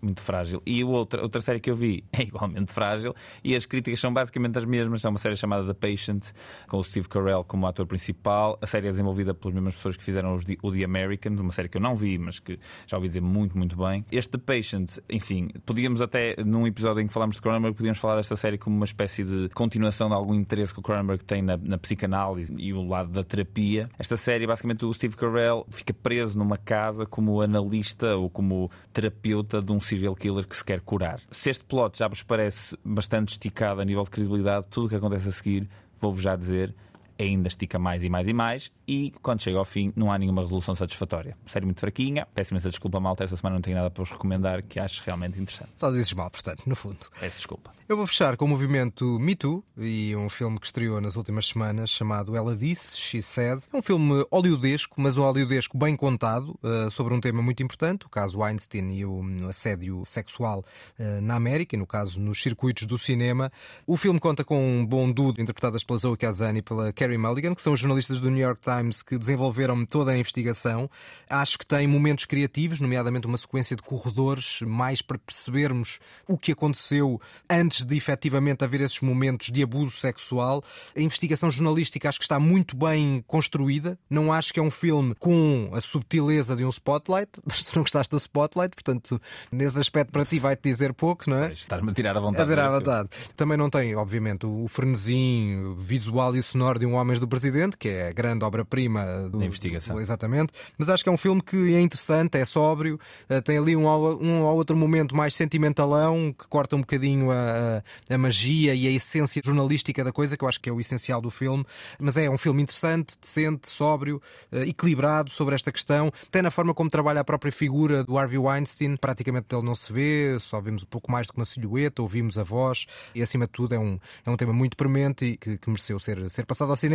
Muito 0.00 0.20
frágil. 0.22 0.62
E 0.64 0.84
outra, 0.84 1.20
outra 1.22 1.40
série 1.40 1.58
que 1.58 1.68
eu 1.70 1.74
vi 1.74 2.04
é 2.12 2.22
igualmente 2.22 2.72
frágil 2.72 3.14
e 3.42 3.56
as 3.56 3.66
críticas 3.66 3.98
são 3.98 4.12
basicamente 4.14 4.56
as 4.56 4.64
mesmas. 4.64 5.04
É 5.04 5.08
uma 5.08 5.18
série 5.18 5.34
chamada 5.36 5.66
The 5.66 5.74
Patient, 5.74 6.26
com 6.68 6.78
o 6.78 6.84
Steve 6.84 7.08
Carell 7.08 7.42
como 7.42 7.66
ator 7.66 7.84
principal. 7.86 8.56
A 8.62 8.66
série 8.66 8.86
é 8.86 8.90
desenvolvida 8.90 9.34
pelas 9.34 9.54
mesmas 9.54 9.74
pessoas 9.74 9.96
que 9.96 10.04
fizeram 10.04 10.34
os 10.36 10.44
The- 10.44 10.56
o 10.62 10.70
The 10.70 10.84
Americans, 10.84 11.40
uma 11.40 11.50
série 11.50 11.68
que 11.68 11.76
eu 11.76 11.80
não 11.80 11.96
vi, 11.96 12.16
mas 12.16 12.38
que 12.38 12.58
já 12.86 12.96
ouvi 12.96 13.08
dizer 13.08 13.20
muito, 13.22 13.58
muito 13.58 13.76
bem. 13.76 14.04
Este 14.12 14.38
The 14.38 14.38
Patient, 14.38 14.98
enfim, 15.10 15.48
podíamos 15.66 16.00
até, 16.00 16.36
num 16.44 16.64
episódio 16.66 17.00
em 17.02 17.06
que 17.08 17.12
falámos 17.12 17.34
de 17.36 17.42
Cronenberg, 17.42 17.76
podíamos 17.76 17.98
falar 17.98 18.16
desta 18.16 18.36
série 18.36 18.56
como 18.56 18.76
uma 18.76 18.84
espécie 18.84 19.24
de 19.24 19.48
continuação 19.48 20.08
de 20.08 20.14
algum 20.14 20.34
interesse 20.34 20.72
que 20.72 20.78
o 20.78 20.82
Cronenberg 20.82 21.24
tem 21.24 21.42
na, 21.42 21.56
na 21.56 21.76
psicanálise 21.76 22.54
e 22.56 22.72
o 22.72 22.86
lado 22.86 23.08
da 23.10 23.24
terapia. 23.24 23.90
Esta 23.98 24.16
série, 24.16 24.46
basicamente, 24.46 24.84
o 24.84 24.94
Steve 24.94 25.16
Carell 25.16 25.66
fica 25.70 25.92
preso 25.92 26.38
numa 26.38 26.56
casa 26.56 27.04
como 27.04 27.40
analista 27.40 28.16
ou 28.16 28.30
como 28.30 28.70
terapeuta 28.92 29.60
de 29.60 29.72
um 29.72 29.80
serial 29.88 30.14
killer 30.14 30.46
que 30.46 30.56
se 30.56 30.64
quer 30.64 30.80
curar. 30.80 31.20
Se 31.30 31.50
este 31.50 31.64
plot 31.64 31.98
já 31.98 32.08
vos 32.08 32.22
parece 32.22 32.76
bastante 32.84 33.32
esticado 33.32 33.80
a 33.80 33.84
nível 33.84 34.04
de 34.04 34.10
credibilidade, 34.10 34.66
tudo 34.70 34.86
o 34.86 34.88
que 34.88 34.96
acontece 34.96 35.28
a 35.28 35.32
seguir, 35.32 35.68
vou-vos 36.00 36.22
já 36.22 36.36
dizer, 36.36 36.74
ainda 37.18 37.48
estica 37.48 37.78
mais 37.78 38.04
e 38.04 38.08
mais 38.08 38.28
e 38.28 38.32
mais, 38.32 38.72
e 38.86 39.12
quando 39.22 39.42
chega 39.42 39.58
ao 39.58 39.64
fim 39.64 39.92
não 39.96 40.12
há 40.12 40.18
nenhuma 40.18 40.42
resolução 40.42 40.74
satisfatória. 40.74 41.36
Série 41.46 41.64
muito 41.64 41.80
fraquinha, 41.80 42.26
peço 42.34 42.52
imensa 42.52 42.70
desculpa, 42.70 43.00
malta, 43.00 43.24
esta 43.24 43.36
semana 43.36 43.56
não 43.56 43.62
tenho 43.62 43.76
nada 43.76 43.90
para 43.90 44.02
vos 44.02 44.12
recomendar 44.12 44.62
que 44.62 44.78
acho 44.78 45.02
realmente 45.04 45.40
interessante. 45.40 45.70
Só 45.76 45.90
dizes 45.90 46.12
mal, 46.12 46.30
portanto, 46.30 46.62
no 46.66 46.76
fundo. 46.76 46.98
Peço 47.18 47.38
desculpa. 47.38 47.78
Eu 47.88 47.96
vou 47.96 48.06
fechar 48.06 48.36
com 48.36 48.44
o 48.44 48.48
movimento 48.48 49.18
Me 49.18 49.34
Too 49.34 49.64
e 49.78 50.14
um 50.14 50.28
filme 50.28 50.60
que 50.60 50.66
estreou 50.66 51.00
nas 51.00 51.16
últimas 51.16 51.46
semanas 51.46 51.88
chamado 51.88 52.36
Ela 52.36 52.54
Disse, 52.54 52.98
She 52.98 53.22
Said. 53.22 53.62
É 53.72 53.74
um 53.74 53.80
filme 53.80 54.26
hollywoodesco, 54.30 55.00
mas 55.00 55.16
um 55.16 55.22
hollywoodesco 55.22 55.78
bem 55.78 55.96
contado 55.96 56.50
uh, 56.62 56.90
sobre 56.90 57.14
um 57.14 57.20
tema 57.20 57.40
muito 57.40 57.62
importante, 57.62 58.04
o 58.04 58.10
caso 58.10 58.40
Weinstein 58.40 58.90
e 58.90 59.06
o 59.06 59.24
assédio 59.48 60.04
sexual 60.04 60.66
uh, 60.98 61.22
na 61.22 61.36
América, 61.36 61.76
e 61.76 61.78
no 61.78 61.86
caso 61.86 62.20
nos 62.20 62.42
circuitos 62.42 62.86
do 62.86 62.98
cinema. 62.98 63.50
O 63.86 63.96
filme 63.96 64.20
conta 64.20 64.44
com 64.44 64.62
um 64.62 64.84
bom 64.84 65.10
dude 65.10 65.40
interpretadas 65.40 65.82
pela 65.82 65.98
Zoe 65.98 66.18
Kazan 66.18 66.58
e 66.58 66.62
pela 66.62 66.92
Carrie 66.92 67.07
Mulligan, 67.16 67.54
que 67.54 67.62
são 67.62 67.72
os 67.72 67.80
jornalistas 67.80 68.20
do 68.20 68.30
New 68.30 68.42
York 68.42 68.60
Times 68.60 69.02
que 69.02 69.16
desenvolveram 69.16 69.86
toda 69.86 70.10
a 70.10 70.18
investigação. 70.18 70.90
Acho 71.30 71.58
que 71.58 71.66
tem 71.66 71.86
momentos 71.86 72.24
criativos, 72.24 72.80
nomeadamente 72.80 73.26
uma 73.26 73.36
sequência 73.36 73.76
de 73.76 73.82
corredores, 73.82 74.60
mais 74.62 75.00
para 75.00 75.18
percebermos 75.18 75.98
o 76.26 76.36
que 76.36 76.52
aconteceu 76.52 77.20
antes 77.48 77.84
de 77.84 77.96
efetivamente 77.96 78.64
haver 78.64 78.80
esses 78.80 79.00
momentos 79.00 79.50
de 79.50 79.62
abuso 79.62 79.96
sexual. 79.96 80.62
A 80.96 81.00
investigação 81.00 81.50
jornalística 81.50 82.08
acho 82.08 82.18
que 82.18 82.24
está 82.24 82.38
muito 82.38 82.76
bem 82.76 83.24
construída. 83.26 83.98
Não 84.10 84.32
acho 84.32 84.52
que 84.52 84.60
é 84.60 84.62
um 84.62 84.70
filme 84.70 85.14
com 85.14 85.70
a 85.72 85.80
subtileza 85.80 86.56
de 86.56 86.64
um 86.64 86.68
spotlight, 86.68 87.30
mas 87.46 87.62
tu 87.62 87.76
não 87.76 87.82
gostaste 87.82 88.10
do 88.10 88.18
spotlight, 88.18 88.74
portanto, 88.74 89.20
nesse 89.50 89.78
aspecto 89.78 90.10
para 90.10 90.24
ti 90.24 90.38
vai-te 90.38 90.62
dizer 90.62 90.92
pouco, 90.92 91.30
não 91.30 91.44
é? 91.44 91.52
Estás-me 91.52 91.90
a 91.90 91.94
tirar 91.94 92.16
à 92.16 92.20
vontade. 92.20 92.42
A 92.42 92.64
à 92.64 92.68
do 92.68 92.70
filme. 92.70 92.78
vontade. 92.78 93.08
Também 93.36 93.56
não 93.56 93.70
tem, 93.70 93.94
obviamente, 93.94 94.46
o 94.46 94.66
frenesim 94.68 95.74
visual 95.76 96.34
e 96.34 96.42
sonoro 96.42 96.78
de 96.78 96.86
Um 96.86 96.97
Homens 96.98 97.18
do 97.18 97.26
Presidente, 97.28 97.76
que 97.76 97.88
é 97.88 98.08
a 98.08 98.12
grande 98.12 98.44
obra-prima 98.44 99.28
do- 99.30 99.38
Da 99.38 99.44
investigação. 99.46 99.96
do- 99.96 100.02
exatamente. 100.02 100.52
Mas 100.76 100.88
acho 100.88 101.02
que 101.02 101.08
é 101.08 101.12
um 101.12 101.16
filme 101.16 101.40
que 101.42 101.74
é 101.74 101.80
interessante, 101.80 102.36
é 102.38 102.44
sóbrio, 102.44 102.98
eh, 103.28 103.40
tem 103.40 103.58
ali 103.58 103.74
um 103.76 103.88
ao, 103.88 104.20
um 104.22 104.42
ou 104.42 104.56
outro 104.56 104.76
momento 104.76 105.14
mais 105.16 105.34
sentimentalão, 105.34 106.34
que 106.38 106.46
corta 106.48 106.76
um 106.76 106.80
bocadinho 106.80 107.30
a, 107.30 107.82
a- 108.08 108.14
a 108.14 108.18
magia 108.18 108.74
e 108.74 108.86
a 108.86 108.90
essência 108.90 109.42
jornalística 109.44 110.02
da 110.02 110.12
coisa, 110.12 110.36
que 110.36 110.44
eu 110.44 110.48
acho 110.48 110.60
que 110.60 110.68
é 110.68 110.72
o 110.72 110.80
essencial 110.80 111.20
do 111.20 111.30
filme. 111.30 111.64
Mas 111.98 112.16
é 112.16 112.28
um 112.30 112.38
filme 112.38 112.62
interessante, 112.62 113.16
decente, 113.20 113.68
sóbrio, 113.68 114.20
eh, 114.52 114.68
equilibrado 114.68 115.30
sobre 115.30 115.54
esta 115.54 115.70
questão. 115.72 116.10
Tem 116.30 116.42
na 116.42 116.50
forma 116.50 116.72
como 116.74 116.88
trabalha 116.90 117.20
a 117.20 117.24
própria 117.24 117.52
figura 117.52 118.02
do 118.04 118.16
Harvey 118.18 118.38
Weinstein, 118.38 118.96
praticamente 118.96 119.46
ele 119.54 119.62
não 119.64 119.74
se 119.74 119.92
vê, 119.92 120.36
só 120.40 120.60
vimos 120.60 120.82
um 120.82 120.86
pouco 120.86 121.10
mais 121.10 121.26
do 121.26 121.32
que 121.32 121.38
uma 121.38 121.44
silhueta, 121.44 122.02
ouvimos 122.02 122.38
a 122.38 122.42
voz, 122.42 122.86
e 123.14 123.22
acima 123.22 123.46
de 123.46 123.52
tudo 123.52 123.74
é 123.74 123.78
um, 123.78 123.98
é 124.24 124.30
um 124.30 124.36
tema 124.36 124.52
muito 124.52 124.76
premente 124.76 125.24
e 125.24 125.36
que, 125.36 125.58
que 125.58 125.68
mereceu 125.68 125.98
ser, 125.98 126.28
ser 126.30 126.44
passado 126.46 126.70
ao 126.70 126.76
cinema. 126.76 126.87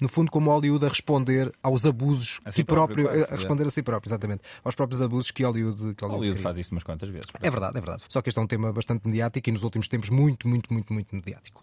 No 0.00 0.08
fundo, 0.08 0.30
como 0.30 0.50
Hollywood 0.50 0.84
a 0.86 0.88
responder 0.88 1.52
aos 1.62 1.84
abusos 1.86 2.40
A 2.44 2.50
si 2.52 2.56
que 2.56 2.64
próprio, 2.64 3.04
próprio, 3.04 3.24
a 3.24 3.36
responder 3.36 3.66
a 3.66 3.70
si 3.70 3.82
próprio, 3.82 4.08
exatamente, 4.08 4.42
aos 4.64 4.74
próprios 4.74 5.00
abusos 5.02 5.30
que 5.30 5.42
Hollywood, 5.44 5.76
que 5.76 6.04
Hollywood, 6.04 6.16
Hollywood 6.16 6.40
faz 6.42 6.58
isto 6.58 6.72
umas 6.72 6.82
quantas 6.84 7.08
vezes. 7.08 7.26
É 7.40 7.50
verdade, 7.50 7.76
é 7.78 7.80
verdade. 7.80 8.02
Só 8.08 8.22
que 8.22 8.28
este 8.28 8.38
é 8.38 8.42
um 8.42 8.46
tema 8.46 8.72
bastante 8.72 9.06
mediático 9.06 9.48
e 9.48 9.52
nos 9.52 9.62
últimos 9.62 9.88
tempos 9.88 10.10
muito, 10.10 10.48
muito, 10.48 10.72
muito, 10.72 10.92
muito 10.92 11.14
mediático. 11.14 11.62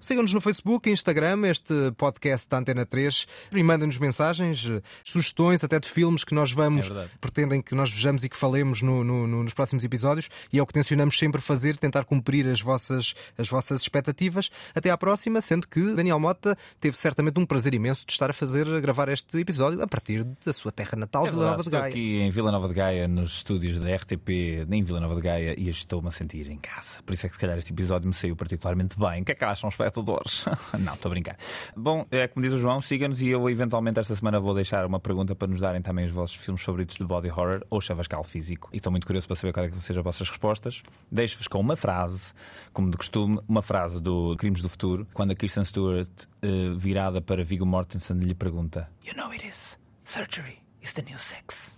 Sigam-nos 0.00 0.32
no 0.32 0.40
Facebook, 0.40 0.90
Instagram, 0.90 1.46
este 1.48 1.74
podcast 1.96 2.48
da 2.48 2.58
Antena 2.58 2.86
3 2.86 3.26
e 3.52 3.62
mandem-nos 3.62 3.98
mensagens, 3.98 4.66
sugestões 5.04 5.62
até 5.64 5.78
de 5.80 5.88
filmes 5.88 6.24
que 6.24 6.34
nós 6.34 6.52
vamos, 6.52 6.90
É 6.90 7.08
pretendem 7.20 7.60
que 7.62 7.74
nós 7.74 7.90
vejamos 7.90 8.24
e 8.24 8.28
que 8.28 8.36
falemos 8.36 8.82
no- 8.82 9.02
no- 9.04 9.26
no- 9.26 9.42
nos 9.42 9.52
próximos 9.54 9.84
episódios 9.84 10.28
e 10.52 10.58
é 10.58 10.62
o 10.62 10.66
que 10.66 10.72
tencionamos 10.72 11.18
sempre 11.18 11.40
fazer, 11.40 11.76
tentar 11.76 12.04
cumprir 12.04 12.46
as 12.48 12.60
vossas, 12.60 13.14
as 13.36 13.48
vossas 13.48 13.80
expectativas. 13.80 14.50
Até 14.74 14.90
à 14.90 14.96
próxima, 14.98 15.40
sendo 15.40 15.66
que 15.68 15.80
Daniel 15.94 16.18
Mota 16.20 16.56
teve 16.80 16.96
certamente 16.96 17.25
um 17.38 17.46
prazer 17.46 17.74
imenso 17.74 18.04
de 18.06 18.12
estar 18.12 18.30
a 18.30 18.32
fazer, 18.32 18.66
a 18.72 18.80
gravar 18.80 19.08
este 19.08 19.38
episódio 19.38 19.82
a 19.82 19.86
partir 19.86 20.24
da 20.44 20.52
sua 20.52 20.70
terra 20.72 20.96
natal, 20.96 21.26
É 21.26 21.30
Vila 21.30 21.44
Nova 21.44 21.56
de 21.56 21.62
estou 21.62 21.80
Gaia. 21.80 21.90
aqui 21.90 22.20
em 22.20 22.30
Vila 22.30 22.52
Nova 22.52 22.68
de 22.68 22.74
Gaia, 22.74 23.08
nos 23.08 23.34
estúdios 23.38 23.80
da 23.80 23.94
RTP, 23.94 24.66
em 24.70 24.82
Vila 24.82 25.00
Nova 25.00 25.14
de 25.14 25.20
Gaia, 25.20 25.54
e 25.58 25.68
estou-me 25.68 26.08
a 26.08 26.10
sentir 26.10 26.50
em 26.50 26.58
casa. 26.58 27.02
Por 27.04 27.14
isso 27.14 27.26
é 27.26 27.28
que, 27.28 27.34
se 27.34 27.40
calhar, 27.40 27.58
este 27.58 27.72
episódio 27.72 28.06
me 28.08 28.14
saiu 28.14 28.36
particularmente 28.36 28.98
bem. 28.98 29.22
O 29.22 29.24
que 29.24 29.32
é 29.32 29.34
que 29.34 29.44
acham, 29.44 29.68
espectadores? 29.68 30.44
Não, 30.78 30.94
estou 30.94 31.08
a 31.08 31.10
brincar. 31.10 31.36
Bom, 31.76 32.06
é 32.10 32.28
como 32.28 32.44
diz 32.44 32.52
o 32.54 32.58
João, 32.58 32.80
siga-nos 32.80 33.20
e 33.22 33.28
eu, 33.28 33.48
eventualmente, 33.50 33.98
esta 34.00 34.14
semana 34.14 34.38
vou 34.40 34.54
deixar 34.54 34.86
uma 34.86 35.00
pergunta 35.00 35.34
para 35.34 35.48
nos 35.48 35.60
darem 35.60 35.82
também 35.82 36.06
os 36.06 36.12
vossos 36.12 36.36
filmes 36.36 36.62
favoritos 36.62 36.96
de 36.96 37.04
body 37.04 37.30
horror 37.30 37.62
ou 37.70 37.80
chavascal 37.80 38.22
físico. 38.24 38.68
E 38.72 38.76
estou 38.76 38.90
muito 38.90 39.06
curioso 39.06 39.26
para 39.26 39.36
saber 39.36 39.52
quais 39.52 39.68
é 39.68 39.70
que 39.72 39.80
sejam 39.80 40.00
as 40.00 40.04
vossas 40.04 40.28
respostas. 40.28 40.82
Deixo-vos 41.10 41.48
com 41.48 41.60
uma 41.60 41.76
frase, 41.76 42.32
como 42.72 42.90
de 42.90 42.96
costume, 42.96 43.38
uma 43.48 43.62
frase 43.62 44.00
do 44.00 44.36
Crimes 44.36 44.60
do 44.62 44.68
Futuro, 44.68 45.06
quando 45.12 45.30
a 45.32 45.34
Kristen 45.34 45.64
Stewart, 45.64 46.08
eh, 46.46 46.74
virada 46.76 47.20
para 47.20 47.42
Viggo 47.42 47.66
Mortensen, 47.66 48.20
lhe 48.20 48.34
pergunta: 48.34 48.90
You 49.04 49.14
know 49.14 49.32
it 49.32 49.44
is. 49.44 49.78
Surgery 50.04 50.62
is 50.80 50.94
the 50.94 51.02
new 51.02 51.18
sex. 51.18 51.74